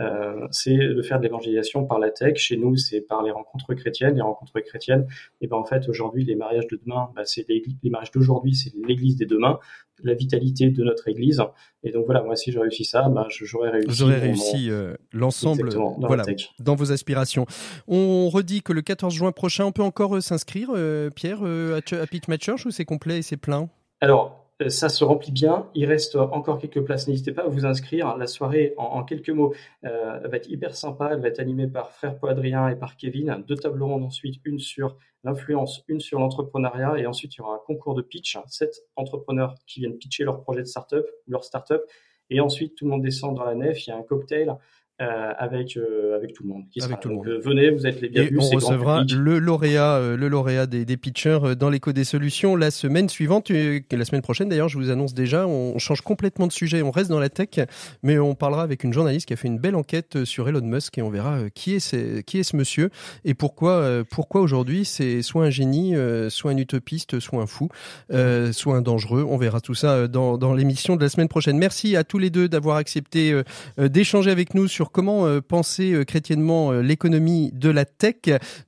euh, 0.00 0.46
c'est 0.50 0.76
de 0.76 1.02
faire 1.02 1.18
de 1.18 1.24
l'évangélisation 1.24 1.84
par 1.84 1.98
la 1.98 2.10
tech. 2.10 2.36
Chez 2.36 2.56
nous, 2.56 2.76
c'est 2.76 3.00
par 3.00 3.22
les 3.22 3.30
rencontres 3.30 3.74
chrétiennes. 3.74 4.14
Les 4.14 4.22
rencontres 4.22 4.58
chrétiennes, 4.60 5.06
et 5.40 5.46
ben 5.46 5.56
en 5.56 5.64
fait, 5.64 5.88
aujourd'hui, 5.88 6.24
les 6.24 6.34
mariages 6.34 6.66
de 6.68 6.80
demain, 6.82 7.10
ben, 7.14 7.24
c'est 7.24 7.46
les, 7.48 7.62
mariages 7.90 8.10
d'aujourd'hui, 8.10 8.54
c'est 8.54 8.72
l'Église 8.86 9.16
des 9.16 9.26
demain, 9.26 9.58
la 10.02 10.14
vitalité 10.14 10.70
de 10.70 10.82
notre 10.82 11.08
Église. 11.08 11.42
Et 11.84 11.90
donc 11.90 12.06
voilà, 12.06 12.22
moi, 12.22 12.36
si 12.36 12.52
je 12.52 12.58
réussis 12.58 12.84
ça, 12.84 13.08
ben, 13.08 13.26
j'aurais 13.28 13.70
réussi. 13.70 13.88
Vous 13.88 14.02
aurez 14.02 14.18
réussi 14.18 14.70
euh, 14.70 14.94
l'ensemble, 15.12 15.70
voilà, 16.00 16.24
dans 16.58 16.74
vos 16.74 16.90
aspirations. 16.90 17.46
On 17.86 18.28
redit 18.28 18.62
que 18.62 18.72
le 18.72 18.82
14 18.82 19.12
juin 19.12 19.32
prochain, 19.32 19.66
on 19.66 19.72
peut 19.72 19.82
encore 19.82 20.16
euh, 20.16 20.20
s'inscrire, 20.20 20.70
Pierre, 21.14 21.42
à, 21.42 22.06
Pitch 22.06 22.24
Church 22.40 22.66
ou 22.66 22.70
c'est 22.70 22.84
complet 22.84 23.18
et 23.18 23.22
c'est 23.22 23.36
plein? 23.36 23.68
Alors, 24.00 24.41
euh, 24.41 24.41
ça 24.68 24.88
se 24.88 25.04
remplit 25.04 25.32
bien. 25.32 25.68
Il 25.74 25.86
reste 25.86 26.16
encore 26.16 26.58
quelques 26.58 26.82
places. 26.82 27.08
N'hésitez 27.08 27.32
pas 27.32 27.42
à 27.42 27.48
vous 27.48 27.64
inscrire. 27.64 28.16
La 28.16 28.26
soirée, 28.26 28.74
en, 28.76 29.02
quelques 29.04 29.30
mots, 29.30 29.54
euh, 29.84 30.18
va 30.18 30.36
être 30.36 30.48
hyper 30.48 30.76
sympa. 30.76 31.10
Elle 31.12 31.20
va 31.20 31.28
être 31.28 31.40
animée 31.40 31.66
par 31.66 31.90
frère 31.90 32.18
Paul 32.18 32.30
Adrien 32.30 32.68
et 32.68 32.76
par 32.76 32.96
Kevin. 32.96 33.42
Deux 33.46 33.56
tables 33.56 33.82
rondes 33.82 34.04
ensuite, 34.04 34.40
une 34.44 34.58
sur 34.58 34.96
l'influence, 35.24 35.82
une 35.88 36.00
sur 36.00 36.18
l'entrepreneuriat. 36.18 36.98
Et 36.98 37.06
ensuite, 37.06 37.34
il 37.34 37.38
y 37.38 37.40
aura 37.40 37.54
un 37.54 37.60
concours 37.66 37.94
de 37.94 38.02
pitch. 38.02 38.38
Sept 38.46 38.82
entrepreneurs 38.96 39.54
qui 39.66 39.80
viennent 39.80 39.96
pitcher 39.96 40.24
leur 40.24 40.42
projet 40.42 40.60
de 40.60 40.66
start-up, 40.66 41.06
leur 41.26 41.44
start-up. 41.44 41.82
Et 42.30 42.40
ensuite, 42.40 42.74
tout 42.76 42.84
le 42.84 42.90
monde 42.90 43.02
descend 43.02 43.36
dans 43.36 43.44
la 43.44 43.54
nef. 43.54 43.86
Il 43.86 43.90
y 43.90 43.92
a 43.92 43.96
un 43.96 44.02
cocktail. 44.02 44.56
Euh, 45.00 45.32
avec 45.38 45.78
euh, 45.78 46.14
avec 46.14 46.34
tout 46.34 46.42
le 46.42 46.50
monde. 46.50 46.64
avec 46.80 47.00
tout 47.00 47.08
le 47.08 47.14
monde. 47.14 47.26
Euh, 47.26 47.40
venez, 47.42 47.70
vous 47.70 47.86
êtes 47.86 48.02
les 48.02 48.10
bienvenus. 48.10 48.38
Et 48.52 48.54
on 48.54 48.56
recevra 48.56 49.04
le 49.10 49.38
lauréat 49.38 49.98
le 50.16 50.28
lauréat 50.28 50.66
des, 50.66 50.84
des 50.84 50.96
pitchers 50.98 51.56
dans 51.58 51.70
l'écho 51.70 51.92
des 51.92 52.04
solutions 52.04 52.56
la 52.56 52.70
semaine 52.70 53.08
suivante, 53.08 53.50
la 53.50 54.04
semaine 54.04 54.20
prochaine 54.20 54.50
d'ailleurs. 54.50 54.68
Je 54.68 54.76
vous 54.76 54.90
annonce 54.90 55.14
déjà, 55.14 55.48
on 55.48 55.78
change 55.78 56.02
complètement 56.02 56.46
de 56.46 56.52
sujet. 56.52 56.82
On 56.82 56.90
reste 56.90 57.10
dans 57.10 57.18
la 57.18 57.30
tech, 57.30 57.66
mais 58.02 58.18
on 58.18 58.34
parlera 58.34 58.62
avec 58.62 58.84
une 58.84 58.92
journaliste 58.92 59.26
qui 59.26 59.32
a 59.32 59.36
fait 59.36 59.48
une 59.48 59.58
belle 59.58 59.76
enquête 59.76 60.24
sur 60.24 60.46
Elon 60.48 60.60
Musk 60.60 60.98
et 60.98 61.02
on 61.02 61.10
verra 61.10 61.48
qui 61.54 61.74
est 61.74 61.80
ce, 61.80 62.20
qui 62.20 62.38
est 62.38 62.44
ce 62.44 62.54
monsieur 62.54 62.90
et 63.24 63.32
pourquoi 63.32 64.04
pourquoi 64.10 64.42
aujourd'hui 64.42 64.84
c'est 64.84 65.22
soit 65.22 65.46
un 65.46 65.50
génie, 65.50 65.94
soit 66.28 66.52
un 66.52 66.58
utopiste, 66.58 67.18
soit 67.18 67.40
un 67.40 67.46
fou, 67.46 67.70
soit 68.10 68.76
un 68.76 68.82
dangereux. 68.82 69.26
On 69.26 69.38
verra 69.38 69.60
tout 69.62 69.74
ça 69.74 70.06
dans 70.06 70.36
dans 70.36 70.52
l'émission 70.52 70.96
de 70.96 71.02
la 71.02 71.08
semaine 71.08 71.28
prochaine. 71.28 71.56
Merci 71.56 71.96
à 71.96 72.04
tous 72.04 72.18
les 72.18 72.30
deux 72.30 72.48
d'avoir 72.48 72.76
accepté 72.76 73.34
d'échanger 73.78 74.30
avec 74.30 74.54
nous 74.54 74.68
sur 74.68 74.91
comment 74.92 75.26
euh, 75.26 75.40
penser 75.40 75.92
euh, 75.92 76.04
chrétiennement 76.04 76.70
euh, 76.70 76.82
l'économie 76.82 77.50
de 77.52 77.70
la 77.70 77.84
tech? 77.84 78.16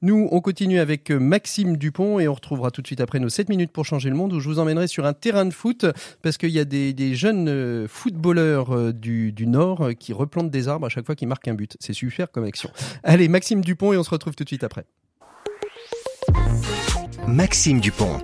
Nous, 0.02 0.28
on 0.32 0.40
continue 0.40 0.80
avec 0.80 1.10
Maxime 1.10 1.76
Dupont 1.76 2.18
et 2.18 2.26
on 2.26 2.34
retrouvera 2.34 2.70
tout 2.70 2.82
de 2.82 2.86
suite 2.86 3.00
après 3.00 3.20
nos 3.20 3.28
7 3.28 3.48
minutes 3.48 3.70
pour 3.70 3.84
changer 3.84 4.08
le 4.08 4.16
monde 4.16 4.32
où 4.32 4.40
je 4.40 4.48
vous 4.48 4.58
emmènerai 4.58 4.88
sur 4.88 5.06
un 5.06 5.12
terrain 5.12 5.44
de 5.44 5.52
foot 5.52 5.86
parce 6.22 6.38
qu'il 6.38 6.50
y 6.50 6.58
a 6.58 6.64
des, 6.64 7.14
jeunes 7.14 7.86
footballeurs 7.86 8.92
du, 8.92 9.30
du, 9.30 9.46
Nord 9.46 9.90
qui 9.98 10.12
replantent 10.12 10.50
des 10.50 10.68
arbres 10.68 10.86
à 10.86 10.88
chaque 10.88 11.06
fois 11.06 11.14
qu'ils 11.14 11.28
marquent 11.28 11.48
un 11.48 11.54
but. 11.54 11.76
C'est 11.80 11.92
super 11.92 12.32
comme 12.32 12.44
action. 12.44 12.70
Allez, 13.02 13.28
Maxime 13.28 13.60
Dupont 13.60 13.92
et 13.92 13.98
on 13.98 14.02
se 14.02 14.10
retrouve 14.10 14.34
tout 14.34 14.44
de 14.44 14.48
suite 14.48 14.64
après. 14.64 14.84
Maxime 17.28 17.80
Dupont. 17.80 18.18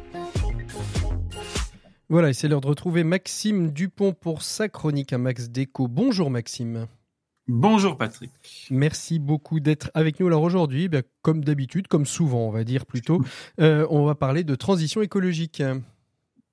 Voilà, 2.09 2.31
et 2.31 2.33
c'est 2.33 2.49
l'heure 2.49 2.61
de 2.61 2.67
retrouver 2.67 3.05
Maxime 3.05 3.71
Dupont 3.71 4.13
pour 4.13 4.43
sa 4.43 4.69
chronique 4.69 5.13
à 5.13 5.19
Max 5.19 5.49
Déco. 5.49 5.87
Bonjour 5.87 6.31
Maxime. 6.31 6.89
Bonjour 7.53 7.97
Patrick. 7.97 8.31
Merci 8.71 9.19
beaucoup 9.19 9.59
d'être 9.59 9.91
avec 9.95 10.21
nous. 10.21 10.29
Alors 10.29 10.45
aujourd'hui, 10.45 10.89
eh 10.93 11.03
comme 11.21 11.43
d'habitude, 11.43 11.89
comme 11.89 12.07
souvent 12.07 12.47
on 12.47 12.53
va 12.53 12.63
dire 12.63 12.87
plutôt, 12.87 13.25
euh, 13.61 13.85
on 13.91 14.05
va 14.05 14.15
parler 14.15 14.45
de 14.45 14.55
transition 14.55 15.03
écologique. 15.03 15.61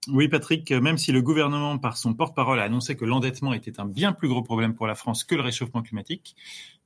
Oui 0.07 0.27
Patrick, 0.27 0.71
même 0.71 0.97
si 0.97 1.11
le 1.11 1.21
gouvernement 1.21 1.77
par 1.77 1.97
son 1.97 2.15
porte-parole 2.15 2.59
a 2.59 2.63
annoncé 2.63 2.95
que 2.95 3.05
l'endettement 3.05 3.53
était 3.53 3.79
un 3.79 3.85
bien 3.85 4.11
plus 4.11 4.27
gros 4.27 4.41
problème 4.41 4.73
pour 4.73 4.87
la 4.87 4.95
France 4.95 5.23
que 5.23 5.35
le 5.35 5.41
réchauffement 5.41 5.83
climatique, 5.83 6.35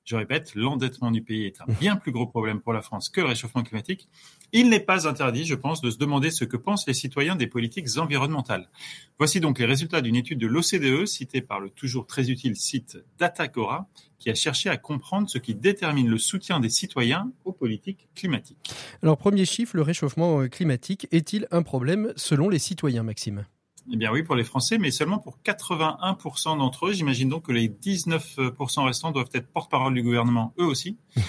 je 0.03 0.15
répète, 0.15 0.55
l'endettement 0.55 1.11
du 1.11 1.21
pays 1.21 1.45
est 1.45 1.61
un 1.61 1.65
bien 1.79 1.95
plus 1.95 2.11
gros 2.11 2.25
problème 2.25 2.59
pour 2.59 2.73
la 2.73 2.81
France 2.81 3.09
que 3.09 3.21
le 3.21 3.27
réchauffement 3.27 3.63
climatique. 3.63 4.09
Il 4.51 4.69
n'est 4.69 4.79
pas 4.79 5.07
interdit, 5.07 5.45
je 5.45 5.55
pense, 5.55 5.81
de 5.81 5.89
se 5.89 5.97
demander 5.97 6.31
ce 6.31 6.43
que 6.43 6.57
pensent 6.57 6.87
les 6.87 6.93
citoyens 6.93 7.35
des 7.35 7.47
politiques 7.47 7.97
environnementales. 7.97 8.69
Voici 9.17 9.39
donc 9.39 9.59
les 9.59 9.65
résultats 9.65 10.01
d'une 10.01 10.15
étude 10.15 10.39
de 10.39 10.47
l'OCDE 10.47 11.05
citée 11.05 11.41
par 11.41 11.59
le 11.59 11.69
toujours 11.69 12.07
très 12.07 12.29
utile 12.29 12.55
site 12.55 12.97
Datacora, 13.19 13.87
qui 14.17 14.29
a 14.29 14.35
cherché 14.35 14.69
à 14.69 14.77
comprendre 14.77 15.29
ce 15.29 15.37
qui 15.37 15.55
détermine 15.55 16.07
le 16.07 16.17
soutien 16.17 16.59
des 16.59 16.69
citoyens 16.69 17.31
aux 17.45 17.53
politiques 17.53 18.07
climatiques. 18.15 18.71
Alors, 19.01 19.17
premier 19.17 19.45
chiffre, 19.45 19.75
le 19.75 19.81
réchauffement 19.81 20.47
climatique 20.47 21.07
est-il 21.11 21.47
un 21.51 21.63
problème 21.63 22.13
selon 22.15 22.49
les 22.49 22.59
citoyens, 22.59 23.03
Maxime? 23.03 23.45
Eh 23.93 23.97
bien 23.97 24.11
oui, 24.11 24.23
pour 24.23 24.35
les 24.35 24.43
Français, 24.43 24.77
mais 24.77 24.89
seulement 24.91 25.19
pour 25.19 25.39
81% 25.43 26.57
d'entre 26.57 26.87
eux. 26.87 26.93
J'imagine 26.93 27.29
donc 27.29 27.47
que 27.47 27.51
les 27.51 27.67
19% 27.67 28.85
restants 28.85 29.11
doivent 29.11 29.29
être 29.33 29.47
porte-parole 29.47 29.93
du 29.93 30.01
gouvernement, 30.01 30.53
eux 30.59 30.65
aussi. 30.65 30.97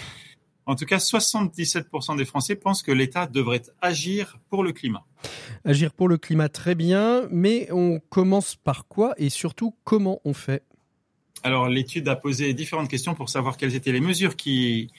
En 0.64 0.76
tout 0.76 0.84
cas, 0.84 0.98
77% 0.98 2.16
des 2.16 2.24
Français 2.24 2.54
pensent 2.54 2.82
que 2.82 2.92
l'État 2.92 3.26
devrait 3.26 3.62
agir 3.80 4.38
pour 4.48 4.62
le 4.62 4.70
climat. 4.70 5.04
Agir 5.64 5.92
pour 5.92 6.08
le 6.08 6.18
climat, 6.18 6.48
très 6.48 6.76
bien, 6.76 7.26
mais 7.32 7.66
on 7.72 7.98
commence 7.98 8.54
par 8.54 8.86
quoi 8.86 9.12
et 9.16 9.28
surtout 9.28 9.74
comment 9.82 10.20
on 10.24 10.34
fait? 10.34 10.62
Alors 11.42 11.68
l'étude 11.68 12.06
a 12.06 12.14
posé 12.14 12.54
différentes 12.54 12.88
questions 12.88 13.16
pour 13.16 13.28
savoir 13.28 13.56
quelles 13.56 13.74
étaient 13.74 13.90
les 13.90 14.00
mesures 14.00 14.36
qui 14.36 14.92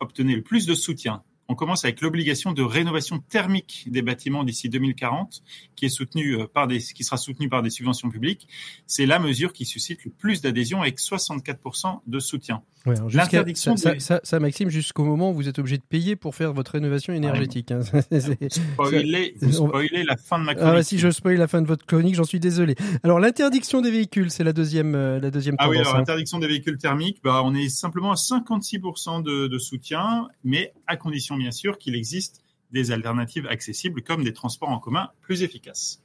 obtenaient 0.00 0.36
le 0.36 0.42
plus 0.42 0.66
de 0.66 0.74
soutien 0.74 1.22
on 1.50 1.56
commence 1.56 1.84
avec 1.84 2.00
l'obligation 2.00 2.52
de 2.52 2.62
rénovation 2.62 3.18
thermique 3.18 3.84
des 3.88 4.02
bâtiments 4.02 4.44
d'ici 4.44 4.68
2040, 4.68 5.42
qui 5.74 5.84
est 5.84 5.88
soutenue 5.88 6.36
euh, 6.36 6.46
par 6.46 6.68
des, 6.68 6.78
qui 6.78 7.02
sera 7.02 7.16
soutenue 7.16 7.48
par 7.48 7.60
des 7.62 7.70
subventions 7.70 8.08
publiques. 8.08 8.46
C'est 8.86 9.04
la 9.04 9.18
mesure 9.18 9.52
qui 9.52 9.64
suscite 9.64 10.04
le 10.04 10.12
plus 10.12 10.42
d'adhésion 10.42 10.80
avec 10.80 11.00
64% 11.00 12.02
de 12.06 12.20
soutien. 12.20 12.62
L'interdiction 12.86 13.76
ça, 13.76 14.20
ça, 14.22 14.40
Maxime, 14.40 14.70
jusqu'au 14.70 15.04
moment 15.04 15.32
où 15.32 15.34
vous 15.34 15.48
êtes 15.48 15.58
obligé 15.58 15.76
de 15.76 15.82
payer 15.82 16.16
pour 16.16 16.34
faire 16.34 16.54
votre 16.54 16.72
rénovation 16.72 17.12
énergétique. 17.12 17.72
Hein. 17.72 17.80
vous 18.80 19.52
spoilez 19.52 20.02
la 20.04 20.16
fin 20.16 20.38
de 20.38 20.44
ma 20.44 20.52
ah, 20.52 20.54
chronique. 20.54 20.76
Ah, 20.78 20.82
si 20.82 20.98
je 20.98 21.10
spoil 21.10 21.36
la 21.36 21.46
fin 21.46 21.60
de 21.60 21.66
votre 21.66 21.84
chronique, 21.84 22.14
j'en 22.14 22.24
suis 22.24 22.40
désolé. 22.40 22.76
Alors 23.02 23.20
l'interdiction 23.20 23.82
des 23.82 23.90
véhicules, 23.90 24.30
c'est 24.30 24.44
la 24.44 24.54
deuxième, 24.54 24.94
euh, 24.94 25.20
la 25.20 25.30
deuxième 25.30 25.56
tendance. 25.56 25.68
Ah 25.68 25.70
oui, 25.70 25.78
alors 25.78 25.94
hein. 25.94 25.98
l'interdiction 25.98 26.38
des 26.38 26.46
véhicules 26.46 26.78
thermiques, 26.78 27.18
bah, 27.22 27.42
on 27.44 27.54
est 27.54 27.68
simplement 27.68 28.12
à 28.12 28.14
56% 28.14 29.22
de, 29.22 29.46
de 29.46 29.58
soutien, 29.58 30.28
mais 30.42 30.72
à 30.86 30.96
condition 30.96 31.36
bien 31.40 31.50
sûr 31.50 31.78
qu'il 31.78 31.94
existe 31.94 32.42
des 32.70 32.92
alternatives 32.92 33.46
accessibles 33.46 34.02
comme 34.02 34.22
des 34.22 34.32
transports 34.32 34.68
en 34.68 34.78
commun 34.78 35.10
plus 35.20 35.42
efficaces. 35.42 36.02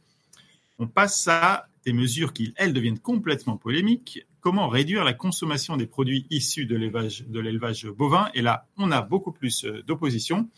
On 0.79 0.87
passe 0.87 1.27
à 1.27 1.67
des 1.85 1.93
mesures 1.93 2.33
qui, 2.33 2.53
elles, 2.57 2.73
deviennent 2.73 2.99
complètement 2.99 3.57
polémiques. 3.57 4.25
Comment 4.41 4.67
réduire 4.67 5.03
la 5.03 5.13
consommation 5.13 5.77
des 5.77 5.85
produits 5.85 6.25
issus 6.29 6.65
de 6.65 6.75
l'élevage, 6.75 7.87
bovin? 7.87 8.29
Et 8.33 8.41
là, 8.41 8.67
on 8.77 8.91
a 8.91 9.01
beaucoup 9.01 9.31
plus 9.31 9.65
euh, 9.65 9.83
d'opposition. 9.83 10.49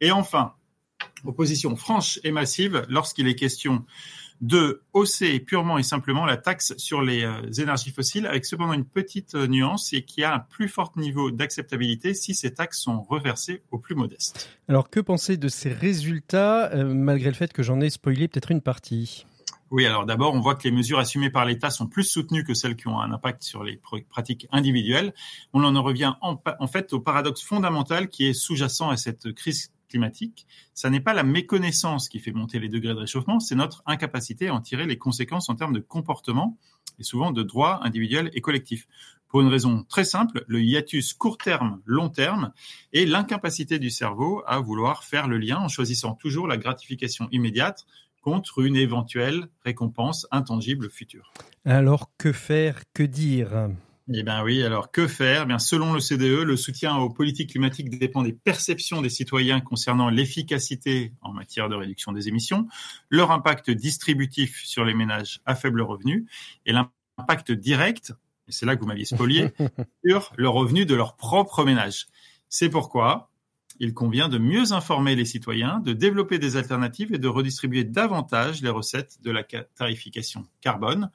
Et 0.00 0.10
enfin, 0.10 0.54
opposition 1.24 1.76
franche 1.76 2.20
et 2.24 2.30
massive 2.30 2.84
lorsqu'il 2.88 3.26
est 3.28 3.34
question 3.34 3.84
de 4.40 4.82
hausser 4.92 5.40
purement 5.40 5.78
et 5.78 5.82
simplement 5.82 6.26
la 6.26 6.36
taxe 6.36 6.74
sur 6.76 7.02
les 7.02 7.24
euh, 7.24 7.50
énergies 7.58 7.90
fossiles, 7.90 8.26
avec 8.26 8.44
cependant 8.44 8.72
une 8.72 8.84
petite 8.84 9.34
euh, 9.34 9.46
nuance, 9.46 9.92
et 9.92 10.02
qui 10.02 10.22
a 10.22 10.34
un 10.34 10.38
plus 10.38 10.68
fort 10.68 10.92
niveau 10.96 11.30
d'acceptabilité 11.30 12.14
si 12.14 12.34
ces 12.34 12.52
taxes 12.52 12.80
sont 12.80 13.02
reversées 13.02 13.62
aux 13.70 13.78
plus 13.78 13.94
modestes. 13.94 14.48
Alors 14.68 14.90
que 14.90 15.00
penser 15.00 15.36
de 15.36 15.48
ces 15.48 15.72
résultats, 15.72 16.72
euh, 16.72 16.92
malgré 16.92 17.30
le 17.30 17.34
fait 17.34 17.52
que 17.52 17.62
j'en 17.62 17.80
ai 17.80 17.90
spoilé 17.90 18.28
peut-être 18.28 18.50
une 18.50 18.60
partie? 18.60 19.26
Oui, 19.70 19.86
alors 19.86 20.06
d'abord, 20.06 20.34
on 20.34 20.40
voit 20.40 20.54
que 20.54 20.64
les 20.64 20.70
mesures 20.70 20.98
assumées 20.98 21.30
par 21.30 21.44
l'État 21.44 21.70
sont 21.70 21.86
plus 21.86 22.04
soutenues 22.04 22.44
que 22.44 22.54
celles 22.54 22.76
qui 22.76 22.86
ont 22.86 23.00
un 23.00 23.10
impact 23.12 23.42
sur 23.42 23.64
les 23.64 23.80
pratiques 24.08 24.46
individuelles. 24.52 25.14
On 25.52 25.64
en 25.64 25.82
revient 25.82 26.14
en, 26.20 26.40
en 26.60 26.66
fait 26.66 26.92
au 26.92 27.00
paradoxe 27.00 27.42
fondamental 27.42 28.08
qui 28.08 28.26
est 28.28 28.34
sous-jacent 28.34 28.90
à 28.90 28.96
cette 28.96 29.32
crise 29.32 29.72
climatique, 29.94 30.48
ça 30.74 30.90
n'est 30.90 30.98
pas 30.98 31.14
la 31.14 31.22
méconnaissance 31.22 32.08
qui 32.08 32.18
fait 32.18 32.32
monter 32.32 32.58
les 32.58 32.68
degrés 32.68 32.94
de 32.94 32.98
réchauffement, 32.98 33.38
c'est 33.38 33.54
notre 33.54 33.84
incapacité 33.86 34.48
à 34.48 34.54
en 34.54 34.60
tirer 34.60 34.86
les 34.86 34.98
conséquences 34.98 35.48
en 35.48 35.54
termes 35.54 35.72
de 35.72 35.78
comportement 35.78 36.58
et 36.98 37.04
souvent 37.04 37.30
de 37.30 37.44
droits 37.44 37.78
individuels 37.86 38.28
et 38.34 38.40
collectifs. 38.40 38.88
Pour 39.28 39.40
une 39.40 39.48
raison 39.48 39.84
très 39.88 40.02
simple, 40.04 40.44
le 40.48 40.60
hiatus 40.60 41.14
court 41.14 41.38
terme, 41.38 41.80
long 41.84 42.08
terme 42.08 42.52
et 42.92 43.06
l'incapacité 43.06 43.78
du 43.78 43.90
cerveau 43.90 44.42
à 44.48 44.58
vouloir 44.58 45.04
faire 45.04 45.28
le 45.28 45.38
lien 45.38 45.58
en 45.58 45.68
choisissant 45.68 46.14
toujours 46.14 46.48
la 46.48 46.56
gratification 46.56 47.28
immédiate 47.30 47.86
contre 48.20 48.64
une 48.64 48.76
éventuelle 48.76 49.46
récompense 49.64 50.26
intangible 50.32 50.90
future. 50.90 51.32
Alors 51.64 52.10
que 52.18 52.32
faire, 52.32 52.82
que 52.94 53.04
dire? 53.04 53.68
Eh 54.12 54.22
bien 54.22 54.42
oui, 54.42 54.62
alors 54.62 54.90
que 54.90 55.06
faire? 55.06 55.42
Eh 55.42 55.46
bien, 55.46 55.58
Selon 55.58 55.92
le 55.94 56.00
CDE, 56.00 56.42
le 56.42 56.56
soutien 56.56 56.96
aux 56.96 57.08
politiques 57.08 57.50
climatiques 57.50 57.98
dépend 57.98 58.22
des 58.22 58.34
perceptions 58.34 59.00
des 59.00 59.08
citoyens 59.08 59.60
concernant 59.60 60.10
l'efficacité 60.10 61.12
en 61.22 61.32
matière 61.32 61.68
de 61.68 61.74
réduction 61.74 62.12
des 62.12 62.28
émissions, 62.28 62.68
leur 63.08 63.30
impact 63.30 63.70
distributif 63.70 64.62
sur 64.64 64.84
les 64.84 64.94
ménages 64.94 65.40
à 65.46 65.54
faible 65.54 65.80
revenu 65.80 66.26
et 66.66 66.72
l'impact 66.72 67.52
direct, 67.52 68.12
et 68.46 68.52
c'est 68.52 68.66
là 68.66 68.76
que 68.76 68.82
vous 68.82 68.86
m'aviez 68.86 69.06
spolié, 69.06 69.52
sur 70.04 70.32
le 70.36 70.48
revenu 70.50 70.84
de 70.84 70.94
leur 70.94 71.16
propre 71.16 71.64
ménage. 71.64 72.06
C'est 72.50 72.68
pourquoi 72.68 73.30
il 73.80 73.94
convient 73.94 74.28
de 74.28 74.38
mieux 74.38 74.72
informer 74.72 75.16
les 75.16 75.24
citoyens, 75.24 75.80
de 75.80 75.92
développer 75.92 76.38
des 76.38 76.56
alternatives 76.56 77.12
et 77.12 77.18
de 77.18 77.26
redistribuer 77.26 77.84
davantage 77.84 78.62
les 78.62 78.70
recettes 78.70 79.18
de 79.22 79.30
la 79.30 79.42
tarification 79.42 80.46
carbone 80.60 81.10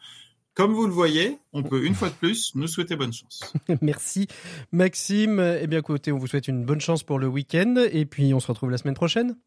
comme 0.60 0.74
vous 0.74 0.88
le 0.88 0.92
voyez, 0.92 1.38
on 1.54 1.64
peut 1.64 1.86
une 1.86 1.96
fois 1.96 2.10
de 2.10 2.16
plus 2.16 2.52
nous 2.54 2.68
souhaiter 2.68 2.98
bonne 2.98 3.14
chance. 3.14 3.54
Merci 3.82 4.28
Maxime. 4.74 5.40
Eh 5.62 5.68
bien 5.68 5.80
écoutez, 5.80 6.12
on 6.12 6.18
vous 6.18 6.28
souhaite 6.28 6.50
une 6.50 6.66
bonne 6.66 6.82
chance 6.82 7.02
pour 7.02 7.18
le 7.18 7.28
week-end 7.28 7.76
et 7.90 8.06
puis 8.06 8.34
on 8.34 8.42
se 8.42 8.48
retrouve 8.48 8.70
la 8.70 8.78
semaine 8.78 8.94
prochaine. 8.94 9.38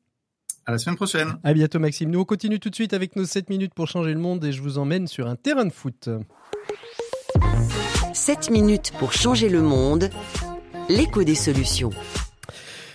À 0.64 0.72
la 0.72 0.78
semaine 0.78 0.96
prochaine. 0.96 1.34
À 1.44 1.52
bientôt 1.52 1.80
Maxime. 1.80 2.08
Nous 2.08 2.20
on 2.20 2.24
continue 2.24 2.58
tout 2.58 2.70
de 2.70 2.74
suite 2.74 2.94
avec 2.94 3.14
nos 3.14 3.26
7 3.26 3.50
minutes 3.50 3.74
pour 3.74 3.88
changer 3.88 4.14
le 4.14 4.20
monde 4.20 4.42
et 4.42 4.52
je 4.52 4.62
vous 4.62 4.78
emmène 4.78 5.06
sur 5.06 5.26
un 5.26 5.36
terrain 5.36 5.66
de 5.66 5.70
foot. 5.70 6.08
7 8.14 8.50
minutes 8.50 8.94
pour 8.98 9.12
changer 9.12 9.50
le 9.50 9.60
monde. 9.60 10.08
L'écho 10.88 11.24
des 11.24 11.34
solutions. 11.34 11.90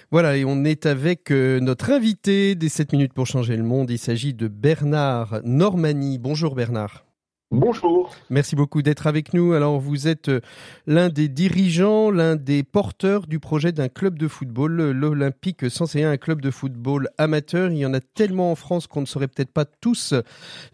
Voilà, 0.09 0.38
et 0.38 0.43
on 0.43 0.63
est 0.63 0.88
avec 0.88 1.30
euh, 1.30 1.59
notre 1.59 1.91
invité 1.91 2.55
des 2.55 2.70
7 2.70 2.93
minutes 2.93 3.13
pour 3.13 3.28
changer 3.28 3.55
le 3.55 3.63
monde. 3.63 3.91
Il 3.91 3.99
s'agit 3.99 4.34
de 4.34 4.47
Bernard 4.47 5.41
Normani. 5.43 6.18
Bonjour 6.18 6.55
Bernard. 6.55 7.07
Bonjour. 7.49 8.13
Merci 8.29 8.57
beaucoup 8.57 8.81
d'être 8.81 9.07
avec 9.07 9.33
nous. 9.33 9.53
Alors, 9.53 9.79
vous 9.79 10.09
êtes 10.09 10.27
euh, 10.27 10.41
l'un 10.85 11.07
des 11.07 11.29
dirigeants, 11.29 12.11
l'un 12.11 12.35
des 12.35 12.61
porteurs 12.61 13.25
du 13.25 13.39
projet 13.39 13.71
d'un 13.71 13.87
club 13.87 14.19
de 14.19 14.27
football, 14.27 14.91
l'Olympique 14.91 15.71
101, 15.71 16.11
un 16.11 16.17
club 16.17 16.41
de 16.41 16.51
football 16.51 17.07
amateur. 17.17 17.71
Il 17.71 17.77
y 17.77 17.85
en 17.85 17.93
a 17.93 18.01
tellement 18.01 18.51
en 18.51 18.55
France 18.55 18.87
qu'on 18.87 18.99
ne 18.99 19.05
saurait 19.05 19.29
peut-être 19.29 19.53
pas 19.53 19.63
tous 19.63 20.13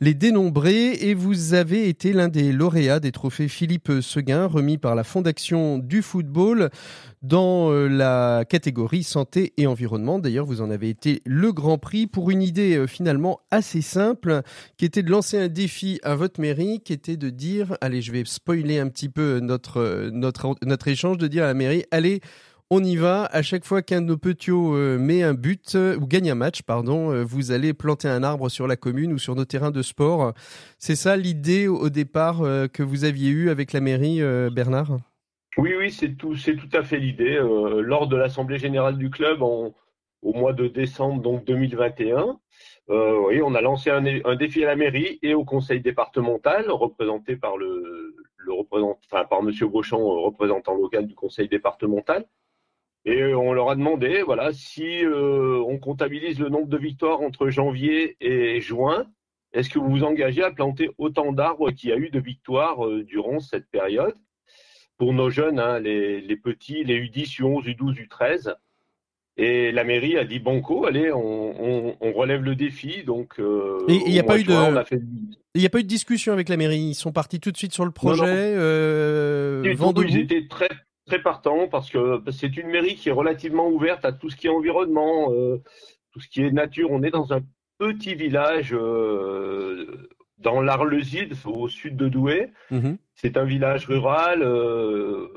les 0.02 0.16
dénombrer. 0.16 0.94
Et 0.94 1.14
vous 1.14 1.54
avez 1.54 1.88
été 1.90 2.12
l'un 2.12 2.28
des 2.28 2.52
lauréats 2.52 3.00
des 3.00 3.12
trophées 3.12 3.50
Philippe 3.50 3.92
Seguin, 4.02 4.48
remis 4.48 4.80
par 4.80 4.96
la 4.96 5.04
Fondation 5.04 5.78
du 5.78 6.02
football 6.02 6.72
dans 7.24 7.72
euh, 7.72 7.88
la 7.88 8.44
catégorie 8.48 9.04
santé 9.04 9.54
et 9.58 9.66
environnement. 9.66 10.20
D'ailleurs, 10.20 10.46
vous 10.46 10.62
en 10.62 10.70
avez 10.70 10.90
été 10.90 11.22
le 11.26 11.54
grand 11.54 11.78
prix 11.78 12.06
pour 12.06 12.30
une 12.30 12.42
idée 12.42 12.76
euh, 12.76 12.86
finalement 12.86 13.40
assez 13.50 13.82
simple, 13.82 14.42
qui 14.78 14.86
était 14.86 15.04
de 15.04 15.10
lancer 15.10 15.40
un 15.40 15.48
défi 15.48 16.00
à 16.04 16.16
votre 16.16 16.42
mairie, 16.42 16.82
qui 16.82 16.92
était 16.92 17.18
de 17.18 17.30
dire, 17.30 17.78
allez, 17.80 18.02
je 18.02 18.12
vais 18.12 18.24
spoiler 18.26 18.78
un 18.78 18.90
petit 18.90 19.10
peu 19.10 19.40
notre, 19.40 19.78
euh, 19.78 20.10
notre, 20.12 20.56
notre 20.64 20.90
échange, 20.90 21.18
de 21.18 21.28
dire 21.28 21.46
à 21.46 21.48
la 21.48 21.54
mairie, 21.54 21.86
allez, 21.92 22.20
on 22.70 22.84
y 22.84 22.98
va. 22.98 23.26
À 23.26 23.42
chaque 23.42 23.64
fois 23.64 23.82
qu'un 23.82 24.02
de 24.02 24.08
nos 24.08 24.18
petits 24.18 24.52
met 24.52 25.22
un 25.22 25.36
but 25.36 25.76
ou 25.76 26.08
gagne 26.08 26.32
un 26.32 26.36
match, 26.36 26.64
pardon, 26.64 27.24
vous 27.24 27.52
allez 27.52 27.72
planter 27.74 28.08
un 28.08 28.24
arbre 28.24 28.50
sur 28.50 28.66
la 28.68 28.76
commune 28.76 29.14
ou 29.14 29.20
sur 29.20 29.36
nos 29.36 29.46
terrains 29.46 29.70
de 29.70 29.84
sport. 29.84 30.34
C'est 30.80 30.96
ça 30.96 31.16
l'idée 31.16 31.68
au 31.68 31.92
départ 31.92 32.40
que 32.74 32.82
vous 32.82 33.04
aviez 33.04 33.30
eue 33.30 33.52
avec 33.52 33.74
la 33.74 33.80
mairie, 33.80 34.22
Bernard? 34.52 34.98
Oui, 35.58 35.76
oui, 35.78 35.92
c'est 35.92 36.16
tout, 36.16 36.36
c'est 36.36 36.56
tout 36.56 36.70
à 36.74 36.84
fait 36.84 36.98
l'idée. 36.98 37.36
Euh, 37.36 37.82
lors 37.82 38.08
de 38.08 38.16
l'assemblée 38.16 38.58
générale 38.58 38.98
du 38.98 39.10
club 39.10 39.42
au 39.42 39.74
mois 40.24 40.54
de 40.54 40.68
décembre 40.68 41.22
donc 41.22 41.46
2021, 41.46 42.40
euh, 42.90 43.20
oui, 43.28 43.42
on 43.42 43.54
a 43.54 43.62
lancé 43.62 43.90
un, 43.92 44.36
défi 44.36 44.64
à 44.64 44.68
la 44.68 44.76
mairie 44.76 45.20
et 45.22 45.34
au 45.36 45.46
conseil 45.46 45.82
départemental, 45.82 46.72
représenté 46.72 47.36
par 47.36 47.58
le, 47.58 48.16
le 48.38 48.54
représentant, 48.54 49.26
par 49.30 49.44
Monsieur 49.44 49.68
Beauchamp, 49.68 50.00
euh, 50.00 50.22
représentant 50.22 50.76
local 50.76 51.06
du 51.08 51.16
conseil 51.16 51.48
départemental. 51.48 52.26
Et 53.06 53.34
on 53.36 53.54
leur 53.54 53.70
a 53.70 53.76
demandé, 53.76 54.24
voilà, 54.24 54.54
si 54.54 55.04
on 55.06 55.78
comptabilise 55.78 56.40
le 56.40 56.48
nombre 56.48 56.68
de 56.68 56.78
victoires 56.78 57.22
entre 57.22 57.50
janvier 57.50 58.16
et 58.22 58.62
juin, 58.62 59.06
est-ce 59.52 59.70
que 59.70 59.78
vous 59.78 59.90
vous 59.90 60.04
engagez 60.06 60.42
à 60.42 60.52
planter 60.52 60.90
autant 60.98 61.34
d'arbres 61.34 61.72
qu'il 61.72 61.90
y 61.90 61.94
a 61.94 61.98
eu 61.98 62.10
de 62.10 62.20
victoires 62.20 62.88
durant 63.04 63.40
cette 63.40 63.70
période? 63.70 64.16
Pour 64.98 65.14
nos 65.14 65.30
jeunes, 65.30 65.60
hein, 65.60 65.80
les, 65.80 66.38
petits, 66.38 66.84
les 66.84 67.00
U10, 67.00 67.40
U11, 67.40 67.76
U12, 67.76 68.08
U13. 68.08 68.54
Et 69.36 69.72
la 69.72 69.84
mairie 69.84 70.18
a 70.18 70.26
dit 70.26 70.40
banco, 70.40 70.86
allez, 70.86 71.12
on, 71.12 71.96
relève 72.14 72.44
le 72.44 72.56
défi. 72.56 73.04
Donc, 73.04 73.40
euh, 73.40 73.80
il 73.88 74.12
n'y 74.12 74.20
a 74.20 74.24
pas 74.24 74.40
eu 74.40 74.44
de, 74.44 74.54
il 75.56 75.60
n'y 75.60 75.66
a 75.66 75.70
pas 75.70 75.80
eu 75.80 75.84
de 75.84 75.88
discussion 75.88 76.34
avec 76.34 76.50
la 76.50 76.58
mairie? 76.58 76.80
Ils 76.80 76.96
sont 76.96 77.12
partis 77.12 77.40
tout 77.40 77.52
de 77.52 77.58
suite 77.58 77.74
sur 77.74 77.86
le 77.86 77.92
projet. 77.92 78.26
Euh, 78.28 79.64
ils 79.66 80.18
étaient 80.18 80.48
très 80.48 80.70
très 81.08 81.22
partants 81.22 81.68
parce 81.68 81.90
que 81.90 82.22
c'est 82.32 82.56
une 82.56 82.68
mairie 82.68 82.96
qui 82.96 83.10
est 83.10 83.14
relativement 83.14 83.68
ouverte 83.68 84.06
à 84.06 84.14
tout 84.14 84.30
ce 84.30 84.36
qui 84.38 84.48
est 84.48 84.52
environnement, 84.52 85.34
euh, 85.34 85.62
tout 86.12 86.20
ce 86.20 86.30
qui 86.30 86.42
est 86.44 86.52
nature. 86.52 86.92
On 86.92 87.02
est 87.02 87.12
dans 87.12 87.34
un 87.34 87.42
petit 87.80 88.14
village 88.14 88.76
dans 90.38 90.62
l'Arleside, 90.62 91.34
au 91.46 91.68
sud 91.68 91.98
de 91.98 92.08
Douai. 92.08 92.52
Mhm. 92.70 92.98
C'est 93.16 93.38
un 93.38 93.46
village 93.46 93.86
rural. 93.88 94.42
Euh, 94.44 95.28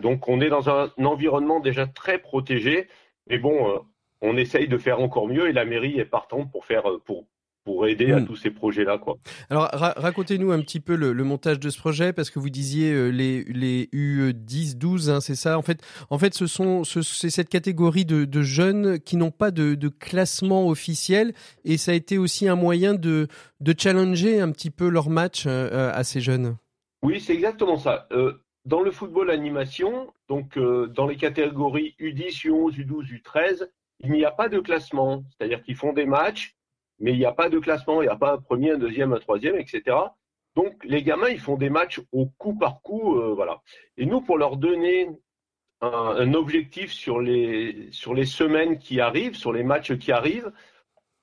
donc 0.00 0.28
on 0.28 0.40
est 0.40 0.48
dans 0.48 0.68
un, 0.68 0.90
environnement 0.98 1.60
déjà 1.60 1.86
très 1.86 2.18
protégé. 2.18 2.88
Mais 3.28 3.38
bon, 3.38 3.70
euh, 3.70 3.78
on 4.20 4.36
essaye 4.36 4.68
de 4.68 4.78
faire 4.78 5.00
encore 5.00 5.28
mieux 5.28 5.48
et 5.48 5.52
la 5.52 5.64
mairie 5.64 5.98
est 5.98 6.04
partante 6.04 6.50
pour 6.50 6.64
faire 6.64 6.84
pour 7.04 7.26
pour 7.68 7.86
aider 7.86 8.12
à 8.12 8.20
hmm. 8.20 8.26
tous 8.26 8.36
ces 8.36 8.50
projets-là. 8.50 8.96
Quoi. 8.96 9.18
Alors, 9.50 9.68
racontez-nous 9.70 10.52
un 10.52 10.60
petit 10.62 10.80
peu 10.80 10.96
le, 10.96 11.12
montage 11.22 11.60
de 11.60 11.68
ce 11.68 11.78
projet, 11.78 12.14
parce 12.14 12.30
que 12.30 12.38
vous 12.38 12.48
disiez 12.48 12.92
euh, 12.92 13.08
les, 13.08 13.44
les 13.44 13.90
U10, 13.92 14.78
12, 14.78 15.10
hein, 15.10 15.20
c'est 15.20 15.34
ça. 15.34 15.58
En 15.58 15.62
fait, 15.62 15.82
en 16.08 16.16
fait, 16.16 16.32
ce 16.32 16.46
sont 16.46 16.82
c'est 16.84 17.28
cette 17.28 17.50
catégorie 17.50 18.06
de, 18.06 18.42
jeunes 18.42 18.98
qui 18.98 19.18
n'ont 19.18 19.30
pas 19.30 19.50
de, 19.50 19.88
classement 19.88 20.66
officiel, 20.66 21.34
et 21.66 21.76
ça 21.76 21.92
a 21.92 21.94
été 21.94 22.16
aussi 22.16 22.48
un 22.48 22.56
moyen 22.56 22.94
de, 22.94 23.28
de 23.60 23.74
challenger 23.78 24.40
un 24.40 24.50
petit 24.50 24.70
peu 24.70 24.88
leur 24.88 25.10
match 25.10 25.44
euh, 25.46 25.92
à 25.92 26.04
ces 26.04 26.22
jeunes. 26.22 26.56
Oui, 27.02 27.20
c'est 27.20 27.34
exactement 27.34 27.78
ça. 27.78 28.06
Euh, 28.12 28.34
dans 28.64 28.82
le 28.82 28.90
football 28.90 29.30
animation, 29.30 30.12
donc 30.28 30.58
dans 30.58 31.06
les 31.06 31.16
catégories 31.16 31.94
U10, 32.00 32.46
U11, 32.46 32.74
U12, 32.74 33.22
U13, 33.22 33.68
il 34.00 34.12
n'y 34.12 34.24
a 34.24 34.30
pas 34.30 34.48
de 34.48 34.58
classement. 34.58 35.24
C'est-à-dire 35.30 35.62
qu'ils 35.62 35.76
font 35.76 35.92
des 35.94 36.04
matchs 36.04 36.58
mais 37.00 37.12
il 37.12 37.18
n'y 37.18 37.24
a 37.24 37.32
pas 37.32 37.48
de 37.48 37.58
classement, 37.58 38.02
il 38.02 38.06
n'y 38.06 38.10
a 38.10 38.16
pas 38.16 38.32
un 38.34 38.38
premier, 38.38 38.72
un 38.72 38.78
deuxième, 38.78 39.12
un 39.12 39.20
troisième, 39.20 39.56
etc. 39.56 39.96
Donc 40.56 40.82
les 40.84 41.02
gamins, 41.02 41.28
ils 41.28 41.40
font 41.40 41.56
des 41.56 41.70
matchs 41.70 42.00
au 42.12 42.26
coup 42.26 42.54
par 42.54 42.82
coup, 42.82 43.16
euh, 43.16 43.32
voilà. 43.34 43.62
Et 43.96 44.06
nous, 44.06 44.20
pour 44.20 44.38
leur 44.38 44.56
donner 44.56 45.08
un, 45.80 46.34
objectif 46.34 46.92
sur 46.92 47.20
les, 47.20 47.88
sur 47.92 48.14
les 48.14 48.26
semaines 48.26 48.78
qui 48.78 49.00
arrivent, 49.00 49.36
sur 49.36 49.52
les 49.52 49.62
matchs 49.62 49.96
qui 49.96 50.10
arrivent, 50.10 50.50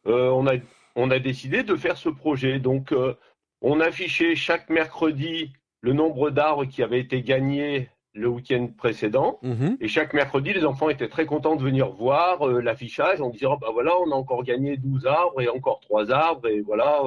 euh, 0.07 0.30
on, 0.30 0.47
a, 0.47 0.53
on 0.95 1.11
a 1.11 1.19
décidé 1.19 1.63
de 1.63 1.76
faire 1.76 1.97
ce 1.97 2.09
projet. 2.09 2.59
Donc 2.59 2.93
euh, 2.93 3.15
on 3.61 3.82
affichait 3.82 4.36
chaque 4.36 4.69
mercredi 4.69 5.51
le 5.86 5.93
nombre 5.93 6.31
d'arbres 6.31 6.65
qui 6.65 6.81
avaient 6.81 6.99
été 6.99 7.21
gagnés 7.21 7.89
le 8.13 8.27
week-end 8.27 8.69
précédent. 8.75 9.38
Mhm. 9.43 9.77
Et 9.79 9.88
chaque 9.88 10.13
mercredi, 10.13 10.51
les 10.51 10.65
enfants 10.65 10.89
étaient 10.89 11.09
très 11.09 11.27
contents 11.27 11.55
de 11.55 11.61
venir 11.61 11.89
voir 11.91 12.47
euh, 12.47 12.59
l'affichage 12.59 13.21
en 13.21 13.29
disant 13.29 13.57
bah 13.57 13.67
voilà, 13.71 13.91
on 14.03 14.11
a 14.11 14.15
encore 14.15 14.43
gagné 14.43 14.77
12 14.77 15.05
arbres 15.05 15.41
et 15.41 15.47
encore 15.47 15.79
3 15.81 16.11
arbres 16.11 16.47
et 16.47 16.61
voilà. 16.61 17.03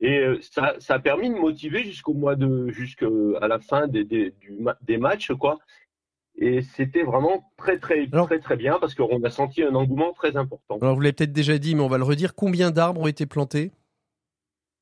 Et 0.00 0.20
euh, 0.20 0.38
ça, 0.40 0.74
ça 0.78 0.94
a 0.94 0.98
permis 1.00 1.28
de 1.28 1.34
motiver 1.34 1.82
jusqu'au 1.82 2.14
mois 2.14 2.34
de 2.34 2.68
jusqu'à 2.68 3.06
la 3.46 3.58
fin 3.58 3.88
des, 3.88 4.04
des, 4.04 4.32
des 4.82 4.96
matchs 4.96 5.32
quoi. 5.32 5.58
Et 6.40 6.62
c'était 6.62 7.02
vraiment 7.02 7.42
très 7.58 7.78
très 7.78 8.06
très 8.08 8.38
très 8.38 8.56
bien 8.56 8.78
parce 8.80 8.94
qu'on 8.94 9.22
a 9.24 9.30
senti 9.30 9.62
un 9.62 9.74
engouement 9.74 10.12
très 10.12 10.36
important. 10.36 10.78
Alors 10.80 10.94
vous 10.94 11.02
l'avez 11.02 11.12
peut-être 11.12 11.32
déjà 11.32 11.58
dit, 11.58 11.74
mais 11.74 11.82
on 11.82 11.88
va 11.88 11.98
le 11.98 12.04
redire. 12.04 12.34
Combien 12.34 12.70
d'arbres 12.70 13.02
ont 13.02 13.08
été 13.08 13.26
plantés? 13.26 13.72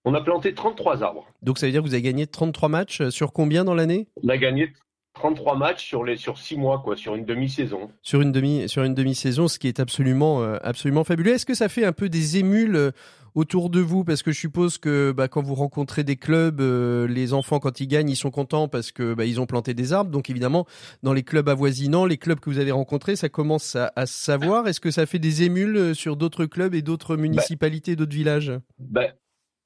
On 0.08 0.14
a 0.14 0.20
planté 0.20 0.54
33 0.54 1.02
arbres. 1.02 1.26
Donc 1.42 1.58
ça 1.58 1.66
veut 1.66 1.72
dire 1.72 1.82
que 1.82 1.88
vous 1.88 1.94
avez 1.94 2.02
gagné 2.02 2.28
33 2.28 2.68
matchs 2.68 3.00
euh, 3.00 3.10
sur 3.10 3.32
combien 3.32 3.64
dans 3.64 3.74
l'année? 3.74 4.06
On 4.22 4.28
a 4.28 4.36
gagné 4.36 4.72
33 5.14 5.56
matchs 5.56 5.84
sur 5.84 6.04
les 6.04 6.16
sur 6.16 6.38
6 6.38 6.56
mois 6.56 6.78
quoi, 6.78 6.96
sur 6.96 7.16
une 7.16 7.24
demi-saison. 7.24 7.90
Sur 8.02 8.20
une 8.20 8.30
demi 8.30 8.68
sur 8.68 8.84
une 8.84 8.94
demi-saison, 8.94 9.48
ce 9.48 9.58
qui 9.58 9.66
est 9.66 9.80
absolument 9.80 10.44
euh, 10.44 10.58
absolument 10.62 11.02
fabuleux. 11.02 11.32
Est-ce 11.32 11.44
que 11.44 11.54
ça 11.54 11.68
fait 11.68 11.84
un 11.84 11.90
peu 11.90 12.08
des 12.08 12.36
émules 12.36 12.76
euh, 12.76 12.90
autour 13.34 13.68
de 13.68 13.80
vous? 13.80 14.04
Parce 14.04 14.22
que 14.22 14.30
je 14.30 14.38
suppose 14.38 14.78
que 14.78 15.10
bah, 15.10 15.26
quand 15.26 15.42
vous 15.42 15.56
rencontrez 15.56 16.04
des 16.04 16.14
clubs, 16.14 16.60
les 16.60 17.32
enfants 17.32 17.58
quand 17.58 17.80
ils 17.80 17.88
gagnent, 17.88 18.10
ils 18.10 18.14
sont 18.14 18.30
contents 18.30 18.68
parce 18.68 18.92
que 18.92 19.12
bah, 19.12 19.24
ils 19.24 19.40
ont 19.40 19.46
planté 19.46 19.74
des 19.74 19.92
arbres. 19.92 20.12
Donc 20.12 20.30
évidemment, 20.30 20.66
dans 21.02 21.14
les 21.14 21.24
clubs 21.24 21.48
avoisinants, 21.48 22.06
les 22.06 22.16
clubs 22.16 22.38
que 22.38 22.48
vous 22.48 22.60
avez 22.60 22.70
rencontrés, 22.70 23.16
ça 23.16 23.28
commence 23.28 23.74
à, 23.74 23.90
à 23.96 24.06
se 24.06 24.14
savoir. 24.22 24.68
Est-ce 24.68 24.78
que 24.78 24.92
ça 24.92 25.04
fait 25.04 25.18
des 25.18 25.42
émules 25.42 25.96
sur 25.96 26.14
d'autres 26.14 26.46
clubs 26.46 26.76
et 26.76 26.82
d'autres 26.82 27.16
municipalités, 27.16 27.96
d'autres 27.96 28.14
villages? 28.14 28.52
Bah, 28.78 29.08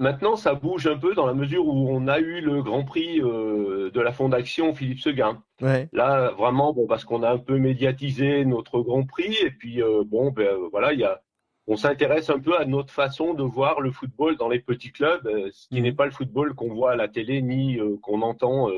Maintenant, 0.01 0.35
ça 0.37 0.55
bouge 0.55 0.87
un 0.87 0.97
peu 0.97 1.15
dans 1.15 1.27
la 1.27 1.35
mesure 1.35 1.67
où 1.67 1.91
on 1.91 2.09
a 2.09 2.21
eu 2.21 2.41
le 2.41 2.63
Grand 2.63 2.85
Prix 2.85 3.21
euh, 3.21 3.91
de 3.93 4.01
la 4.01 4.13
Fondation 4.13 4.73
Philippe 4.75 5.01
Seguin. 5.01 5.43
Ouais. 5.61 5.91
Là, 5.93 6.31
vraiment, 6.31 6.73
bon, 6.73 6.87
parce 6.87 7.05
qu'on 7.05 7.23
a 7.23 7.31
un 7.31 7.37
peu 7.37 7.59
médiatisé 7.59 8.47
notre 8.47 8.81
Grand 8.81 9.05
Prix, 9.05 9.37
et 9.45 9.51
puis 9.51 9.83
euh, 9.83 10.03
bon, 10.07 10.31
ben 10.31 10.57
voilà, 10.71 10.95
il 10.95 11.01
y 11.01 11.05
a, 11.05 11.21
on 11.67 11.77
s'intéresse 11.77 12.31
un 12.31 12.39
peu 12.39 12.59
à 12.59 12.65
notre 12.65 12.95
façon 12.95 13.35
de 13.35 13.43
voir 13.43 13.83
le 13.83 13.91
football 13.93 14.39
dans 14.39 14.49
les 14.49 14.59
petits 14.61 14.91
clubs, 14.91 15.27
euh, 15.27 15.51
ce 15.53 15.69
qui 15.69 15.77
Mhm. 15.77 15.83
n'est 15.83 15.93
pas 15.93 16.07
le 16.07 16.13
football 16.13 16.55
qu'on 16.55 16.73
voit 16.73 16.93
à 16.93 16.97
la 16.97 17.09
télé 17.09 17.43
ni 17.43 17.79
euh, 17.79 17.99
qu'on 18.01 18.23
entend 18.23 18.69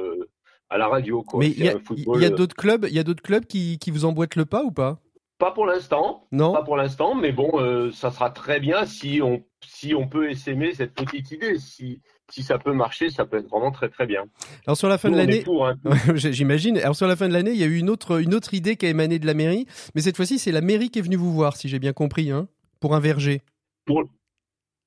à 0.70 0.77
la 0.79 0.89
radio. 0.89 1.23
Quoi. 1.23 1.39
Mais 1.39 1.51
il 1.51 1.64
y 1.64 1.68
a, 1.68 1.77
un 1.77 1.79
football, 1.79 2.16
il 2.16 2.23
y 2.23 2.27
a 2.27 2.31
d'autres 2.31 2.57
clubs, 2.57 2.85
il 2.89 2.97
y 2.97 2.99
a 2.99 3.05
d'autres 3.05 3.23
clubs 3.23 3.45
qui, 3.47 3.79
qui 3.79 3.93
vous 3.93 4.05
emboîtent 4.07 4.35
le 4.35 4.45
pas 4.45 4.64
ou 4.64 4.73
pas? 4.73 4.99
Pas 5.39 5.53
pour 5.53 5.66
l'instant, 5.66 6.27
Non 6.33 6.53
pas 6.53 6.64
pour 6.64 6.77
l'instant, 6.77 7.14
mais 7.14 7.31
bon, 7.31 7.91
ça 7.93 8.11
sera 8.11 8.31
très 8.31 8.59
bien 8.59 8.87
si 8.87 9.20
on 9.23 9.45
si 9.67 9.95
on 9.95 10.09
peut 10.09 10.31
essaimer 10.31 10.75
cette 10.75 10.95
petite 10.95 11.31
idée. 11.33 11.59
Si 11.59 12.01
si 12.31 12.43
ça 12.43 12.59
peut 12.59 12.73
marcher, 12.73 13.11
ça 13.11 13.27
peut 13.27 13.37
être 13.39 13.49
vraiment 13.49 13.71
très 13.73 13.91
très 13.91 14.07
bien. 14.07 14.25
Alors 14.67 14.77
sur 14.79 14.89
la 14.89 14.97
fin 14.97 15.09
Nous, 15.11 15.17
de 15.17 15.21
l'année, 15.21 15.45
hein. 15.47 15.75
J'imagine. 16.15 16.79
Alors 16.79 16.97
sur 16.97 17.07
la 17.07 17.15
fin 17.17 17.29
de 17.29 17.35
l'année, 17.35 17.51
il 17.51 17.59
y 17.59 17.63
a 17.65 17.67
eu 17.67 17.77
une 17.77 17.91
autre, 17.91 18.23
une 18.23 18.35
autre 18.35 18.55
idée 18.55 18.77
qui 18.77 18.87
a 18.87 18.89
émané 18.89 19.19
de 19.19 19.27
la 19.27 19.35
mairie, 19.35 19.67
mais 19.95 20.01
cette 20.01 20.17
fois-ci, 20.17 20.39
c'est 20.39 20.53
la 20.53 20.63
mairie 20.63 20.89
qui 20.89 20.99
est 20.99 21.03
venue 21.03 21.17
vous 21.17 21.33
voir, 21.33 21.57
si 21.59 21.69
j'ai 21.69 21.79
bien 21.79 21.93
compris, 21.93 22.31
hein, 22.31 22.49
pour 22.81 22.95
un 22.95 23.01
verger. 23.01 23.43
pour, 23.85 24.05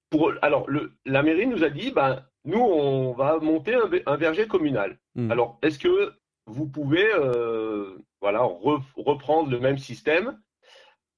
pour, 0.10 0.32
alors, 0.42 0.68
le, 0.70 0.94
la 1.06 1.22
mairie 1.22 1.46
nous 1.46 1.64
a 1.64 1.70
dit, 1.70 1.92
ben, 1.92 2.24
nous, 2.46 2.60
on 2.60 3.14
va 3.14 3.38
monter 3.40 3.76
un, 3.76 3.88
ve- 3.88 4.02
un 4.08 4.16
verger 4.18 4.48
communal. 4.48 4.98
Hmm. 5.16 5.30
Alors, 5.32 5.60
est-ce 5.62 5.78
que 5.78 6.14
vous 6.48 6.66
pouvez 6.68 7.06
euh, 7.14 7.96
voilà, 8.22 8.40
re- 8.40 8.82
reprendre 8.96 9.50
le 9.52 9.60
même 9.60 9.78
système 9.78 10.40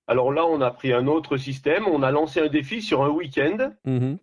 Alors 0.08 0.32
là, 0.32 0.46
on 0.46 0.62
a 0.62 0.72
pris 0.72 0.94
un 0.94 1.08
autre 1.08 1.38
système, 1.38 1.88
on 1.88 2.02
a 2.04 2.12
lancé 2.12 2.40
un 2.40 2.48
défi 2.48 2.82
sur 2.82 3.04
un 3.04 3.10
week-end 3.10 3.72
Mhm. 3.86 4.18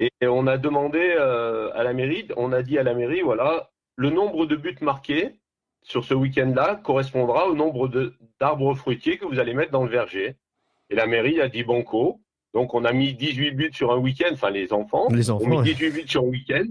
et 0.00 0.10
on 0.22 0.46
a 0.46 0.58
demandé 0.58 1.14
euh, 1.18 1.70
à 1.74 1.84
la 1.84 1.92
mairie, 1.92 2.26
on 2.36 2.52
a 2.52 2.62
dit 2.62 2.78
à 2.78 2.82
la 2.82 2.94
mairie, 2.94 3.20
voilà, 3.22 3.70
le 3.96 4.10
nombre 4.10 4.44
de 4.46 4.56
buts 4.56 4.76
marqués 4.80 5.36
sur 5.82 6.04
ce 6.04 6.14
week-end-là 6.14 6.76
correspondra 6.82 7.46
au 7.48 7.54
nombre 7.54 7.88
d'arbres 8.40 8.74
fruitiers 8.74 9.18
que 9.18 9.24
vous 9.24 9.38
allez 9.38 9.54
mettre 9.54 9.70
dans 9.70 9.84
le 9.84 9.90
verger. 9.90 10.36
Et 10.90 10.94
la 10.96 11.06
mairie 11.06 11.40
a 11.40 11.48
dit 11.48 11.62
banco. 11.62 12.20
Donc 12.54 12.74
on 12.74 12.84
a 12.84 12.92
mis 12.92 13.14
18 13.14 13.50
buts 13.52 13.70
sur 13.72 13.92
un 13.92 13.98
week-end, 13.98 14.30
enfin 14.32 14.50
les 14.50 14.72
enfants. 14.72 15.08
Les 15.10 15.30
On 15.30 15.38
a 15.38 15.46
mis 15.48 15.56
ouais. 15.58 15.62
18 15.64 15.90
buts 15.90 16.08
sur 16.08 16.22
un 16.22 16.26
week-end. 16.28 16.66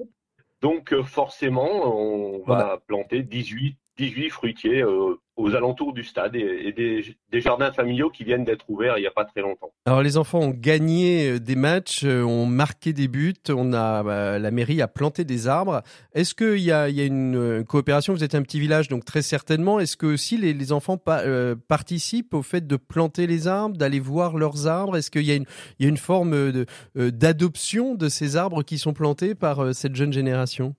Donc 0.62 0.94
euh, 0.94 1.04
forcément, 1.04 1.70
on 1.98 2.44
va 2.46 2.80
planter 2.88 3.22
18, 3.22 3.78
18 3.98 4.30
fruitiers 4.32 4.82
euh, 4.82 5.20
aux 5.36 5.56
alentours 5.56 5.94
du 5.94 6.04
stade 6.04 6.36
et, 6.36 6.72
des, 6.72 7.42
jardins 7.42 7.72
familiaux 7.72 8.10
qui 8.10 8.24
viennent 8.24 8.44
d'être 8.44 8.70
ouverts 8.70 8.98
il 8.98 9.02
n'y 9.02 9.08
a 9.08 9.12
pas 9.12 9.26
très 9.26 9.42
longtemps. 9.42 9.72
Alors 9.86 10.02
les 10.02 10.18
enfants 10.18 10.40
ont 10.40 10.50
gagné 10.50 11.32
euh, 11.32 11.40
des 11.40 11.56
matchs, 11.56 12.04
euh, 12.04 12.24
ont 12.24 12.46
marqué 12.46 12.94
des 12.94 13.08
buts, 13.08 13.34
on 13.50 13.74
a 13.74 14.04
la 14.40 14.52
mairie 14.52 14.82
a 14.82 14.88
planté 14.88 15.26
des 15.26 15.48
arbres. 15.48 15.82
Est-ce 16.14 16.34
qu'il 16.34 16.60
y 16.60 16.72
a, 16.72 16.88
une 16.88 17.64
coopération? 17.68 18.14
Vous 18.14 18.24
êtes 18.24 18.36
un 18.36 18.42
petit 18.42 18.60
village, 18.60 18.88
donc 18.88 19.06
très 19.06 19.22
certainement. 19.22 19.80
Est-ce 19.80 19.98
que 19.98 20.06
aussi 20.06 20.38
les, 20.38 20.72
enfants 20.72 20.98
pa- 20.98 21.24
participent 21.68 22.34
au 22.34 22.42
fait 22.42 22.66
de 22.66 22.76
planter 22.76 23.28
les 23.28 23.48
arbres, 23.48 23.78
d'aller 23.78 24.00
voir 24.00 24.38
leurs 24.38 24.68
arbres? 24.68 24.98
Est-ce 24.98 25.12
qu'il 25.12 25.24
y 25.24 25.32
a 25.32 25.40
une, 25.80 25.98
forme 25.98 26.66
d'adoption 26.96 27.96
de 27.96 28.10
ces 28.10 28.36
arbres 28.36 28.64
qui 28.64 28.78
sont 28.78 28.94
plantés 28.94 29.36
par 29.36 29.74
cette 29.74 29.96
jeune 29.96 30.14
génération? 30.14 30.76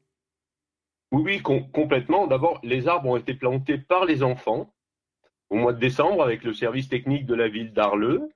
Oui, 1.15 1.23
oui, 1.25 1.43
com- 1.43 1.71
complètement. 1.71 2.27
D'abord, 2.27 2.61
les 2.63 2.89
arbres 2.89 3.09
ont 3.11 3.17
été 3.17 3.35
plantés 3.35 3.79
par 3.79 4.05
les 4.05 4.23
enfants 4.23 4.73
au 5.51 5.57
mois 5.57 5.73
de 5.73 5.79
décembre 5.79 6.23
avec 6.23 6.43
le 6.45 6.53
service 6.53 6.89
technique 6.89 7.27
de 7.27 7.35
la 7.35 7.49
ville 7.49 7.73
d'Arleux, 7.73 8.31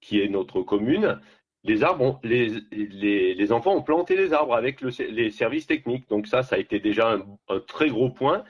qui 0.00 0.20
est 0.20 0.28
notre 0.28 0.62
commune. 0.62 1.20
Les 1.64 1.82
arbres, 1.82 2.04
ont- 2.04 2.18
les, 2.22 2.60
les, 2.72 3.34
les 3.34 3.52
enfants 3.52 3.74
ont 3.76 3.82
planté 3.82 4.16
les 4.16 4.32
arbres 4.32 4.54
avec 4.54 4.80
le, 4.80 4.90
les 5.10 5.30
services 5.30 5.66
techniques. 5.66 6.08
Donc 6.08 6.26
ça, 6.26 6.42
ça 6.42 6.56
a 6.56 6.58
été 6.58 6.80
déjà 6.80 7.12
un, 7.12 7.20
un 7.48 7.60
très 7.60 7.88
gros 7.90 8.10
point. 8.10 8.44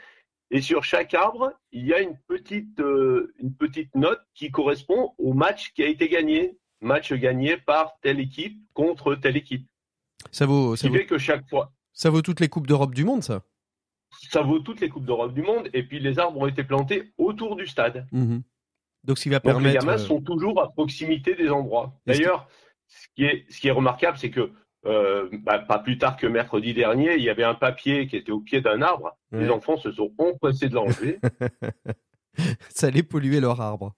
Et 0.53 0.61
sur 0.61 0.83
chaque 0.83 1.15
arbre, 1.15 1.53
il 1.71 1.87
y 1.87 1.95
a 1.95 2.01
une 2.01 2.17
petite, 2.27 2.81
euh, 2.81 3.33
une 3.39 3.55
petite 3.55 3.95
note 3.95 4.21
qui 4.35 4.51
correspond 4.51 5.13
au 5.19 5.33
match 5.33 5.73
qui 5.75 5.83
a 5.85 5.87
été 5.89 6.09
gagné. 6.09 6.57
Match 6.81 7.13
gagné 7.13 7.57
par 7.59 7.93
telle 8.01 8.19
équipe 8.21 8.57
contre 8.75 9.15
telle 9.15 9.37
équipe. 9.37 9.67
Ça 10.33 10.47
vaut, 10.47 10.75
Ce 10.77 10.83
ça 10.83 10.89
qui 10.89 10.93
vaut, 10.95 10.99
fait 11.01 11.07
que 11.07 11.19
chaque 11.19 11.49
fois, 11.49 11.73
ça 11.93 12.11
vaut 12.11 12.23
toutes 12.23 12.41
les 12.41 12.49
coupes 12.49 12.67
d'Europe 12.67 12.95
du 12.95 13.05
monde, 13.05 13.23
ça 13.23 13.43
ça 14.11 14.43
vaut 14.43 14.59
toutes 14.59 14.81
les 14.81 14.89
Coupes 14.89 15.05
d'Europe 15.05 15.35
du 15.35 15.43
monde. 15.43 15.69
Et 15.73 15.83
puis 15.83 16.01
les 16.01 16.19
arbres 16.19 16.41
ont 16.41 16.47
été 16.47 16.65
plantés 16.65 17.13
autour 17.19 17.57
du 17.57 17.67
stade. 17.67 18.07
Mhm. 18.13 18.43
Donc, 19.05 19.19
ce 19.19 19.23
qui 19.23 19.29
va 19.31 19.39
Donc 19.39 19.47
les 19.47 19.53
permettre. 19.53 19.81
gamins 19.81 19.95
euh, 19.95 19.99
sont 19.99 20.21
toujours 20.21 20.61
à 20.63 20.71
proximité 20.71 21.35
des 21.35 21.49
endroits. 21.51 21.95
D'ailleurs, 22.07 22.49
ce 22.89 23.07
qui 23.15 23.25
est, 23.25 23.47
ce 23.49 23.59
qui 23.61 23.69
est 23.69 23.73
remarquable, 23.73 24.19
c'est 24.19 24.31
que 24.31 24.53
euh, 24.87 25.29
bah, 25.43 25.59
pas 25.59 25.79
plus 25.79 25.99
tard 25.99 26.17
que 26.17 26.27
mercredi 26.27 26.75
dernier, 26.75 27.15
il 27.17 27.23
y 27.23 27.31
avait 27.31 27.45
un 27.45 27.55
papier 27.55 28.07
qui 28.07 28.17
était 28.17 28.33
au 28.33 28.41
pied 28.41 28.61
d'un 28.61 28.83
arbre. 28.83 29.17
Ouais. 29.33 29.45
Les 29.45 29.51
enfants 29.51 29.77
se 29.77 29.91
sont 29.93 30.13
empressés 30.19 30.69
de 30.69 30.75
l'enlever. 30.75 31.19
ça 32.71 32.87
allait 32.89 33.03
polluer 33.03 33.41
leur 33.41 33.61
arbre. 33.61 33.95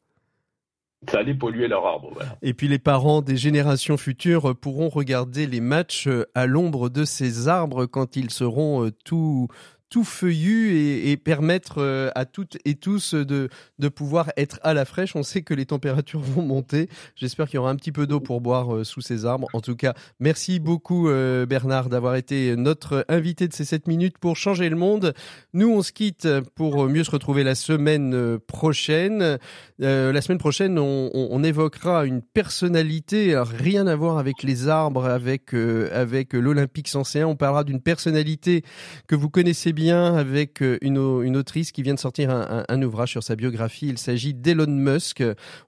ça 1.09 1.19
allait 1.19 1.35
polluer 1.35 1.69
leur 1.69 1.87
arbre. 1.87 2.11
Voilà. 2.13 2.37
Et 2.43 2.55
puis 2.55 2.69
les 2.69 2.79
parents 2.79 3.23
des 3.23 3.37
générations 3.37 3.97
futures 3.97 4.57
pourront 4.57 4.89
regarder 4.89 5.47
les 5.47 5.61
matchs 5.61 6.07
euh, 6.09 6.27
à 6.35 6.47
l'ombre 6.47 6.89
de 6.89 7.05
ces 7.05 7.49
arbres 7.49 7.87
quand 7.87 8.17
ils 8.17 8.31
seront 8.31 8.85
euh, 8.87 8.91
tout 9.05 9.49
tout 9.93 10.05
feuillus 10.05 10.73
et, 10.75 11.11
et 11.13 11.17
permettre 11.19 11.75
euh, 11.83 12.09
à 12.15 12.25
toutes 12.25 12.57
et 12.65 12.77
tous 12.77 13.13
de, 13.13 13.51
de 13.79 13.89
pouvoir 13.89 14.33
être 14.39 14.59
à 14.63 14.73
la 14.73 14.87
fraîche. 14.87 15.15
On 15.17 15.23
sait 15.23 15.43
que 15.43 15.53
les 15.53 15.67
températures 15.67 16.21
vont 16.35 16.41
monter. 16.41 16.89
J'espère 17.15 17.47
qu'il 17.47 17.57
y 17.57 17.59
aura 17.59 17.71
un 17.71 17.77
petit 17.77 17.93
peu 17.93 18.07
d'eau 18.07 18.19
pour 18.19 18.41
boire 18.41 18.75
euh, 18.75 18.85
sous 18.85 19.03
ces 19.03 19.27
arbres. 19.27 19.49
En 19.53 19.61
tout 19.61 19.77
cas, 19.77 19.93
merci 20.19 20.61
beaucoup 20.61 21.11
euh, 21.11 21.45
Bernard 21.45 21.91
d'avoir 21.91 22.15
été 22.17 22.57
notre 22.57 23.05
invité 23.11 23.49
de 23.49 23.53
ces 23.53 23.67
7 23.67 23.87
minutes 23.87 24.17
pour 24.17 24.35
changer 24.37 24.71
le 24.71 24.77
monde. 24.77 25.13
Nous, 25.53 25.69
on 25.71 25.83
se 25.83 25.93
quitte 25.93 26.27
pour 26.55 26.89
mieux 26.89 27.05
se 27.05 27.11
retrouver 27.11 27.45
la 27.45 27.55
semaine 27.55 28.39
prochaine. 28.39 29.39
La 29.79 30.23
semaine 30.23 30.39
prochaine, 30.39 30.79
on, 30.79 31.11
on- 31.13 31.43
évoquera 31.43 32.07
une 32.07 32.23
personnalité, 32.23 33.37
rien 33.37 33.89
à 33.89 33.97
voir 33.97 34.17
avec 34.19 34.45
les 34.45 34.69
arbres, 34.69 35.05
avec 35.07 35.53
euh, 35.55 35.89
avec 35.93 36.33
l'Olympique 36.35 36.87
101. 36.87 37.25
On 37.27 37.35
parlera 37.35 37.65
d'une 37.65 37.81
personnalité 37.81 38.63
que 39.09 39.17
vous 39.17 39.29
connaissez 39.29 39.73
bien, 39.73 39.82
avec 39.91 40.63
euh, 40.63 40.79
une, 40.83 40.99
au- 40.99 41.23
une 41.23 41.37
autrice 41.37 41.73
qui 41.73 41.83
vient 41.83 41.95
de 41.95 41.99
sortir 41.99 42.31
un, 42.31 42.83
ouvrage 42.83 43.11
sur 43.11 43.23
sa 43.23 43.37
biographie. 43.37 43.89
Il 43.89 43.99
s'agit 43.99 44.35
d'Elon 44.35 44.67
Musk. 44.71 45.23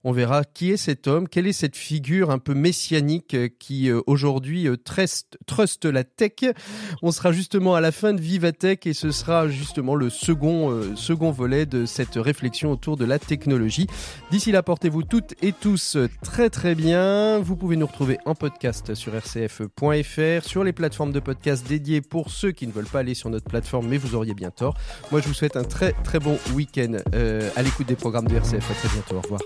On 0.04 0.12
verra 0.12 0.44
qui 0.44 0.70
est 0.70 0.76
cet 0.76 1.06
homme, 1.06 1.28
quelle 1.28 1.46
est 1.46 1.52
cette 1.52 1.76
figure 1.76 2.30
un 2.30 2.38
peu 2.38 2.54
messianique 2.54 3.34
euh, 3.34 3.48
qui 3.58 3.90
euh, 3.90 4.00
aujourd'hui 4.06 4.68
trust, 4.84 5.36
la 5.84 6.04
tech? 6.04 6.32
On 7.02 7.10
sera 7.12 7.32
justement 7.32 7.74
à 7.74 7.80
la 7.80 7.92
fin 7.92 8.12
de 8.14 8.20
Vivatech 8.20 8.86
et 8.86 8.94
ce 8.94 9.10
sera 9.10 9.48
justement 9.48 9.94
le 9.94 10.10
second 10.10 10.94
second 10.96 11.30
volet 11.30 11.66
de 11.66 11.86
cette 11.86 12.14
réflexion 12.16 12.70
autour 12.72 12.96
de 12.96 13.04
la 13.04 13.18
technologie. 13.18 13.86
D'ici 14.30 14.52
là, 14.52 14.62
portez-vous 14.62 15.02
toutes 15.02 15.34
et 15.42 15.52
tous 15.52 15.96
très 16.22 16.50
très 16.50 16.74
bien. 16.74 17.38
Vous 17.38 17.56
pouvez 17.56 17.76
nous 17.76 17.86
retrouver 17.86 18.18
en 18.24 18.34
podcast 18.34 18.94
sur 18.94 19.12
rcf.fr, 19.14 20.44
sur 20.48 20.64
les 20.64 20.72
plateformes 20.72 21.12
de 21.12 21.20
podcast 21.20 21.66
dédiées 21.68 22.00
pour 22.00 22.30
ceux 22.30 22.52
qui 22.52 22.66
ne 22.66 22.72
veulent 22.72 22.84
pas 22.86 23.00
aller 23.00 23.14
sur 23.14 23.30
notre 23.30 23.46
plateforme, 23.48 23.88
vous 24.04 24.14
auriez 24.14 24.34
bien 24.34 24.50
tort. 24.50 24.76
Moi, 25.10 25.20
je 25.20 25.28
vous 25.28 25.34
souhaite 25.34 25.56
un 25.56 25.64
très 25.64 25.92
très 26.04 26.18
bon 26.18 26.38
week-end 26.54 26.98
euh, 27.14 27.50
à 27.56 27.62
l'écoute 27.62 27.86
des 27.86 27.96
programmes 27.96 28.28
de 28.28 28.36
RCF. 28.36 28.70
À 28.70 28.74
très 28.74 28.88
bientôt. 28.88 29.16
Au 29.16 29.20
revoir. 29.20 29.40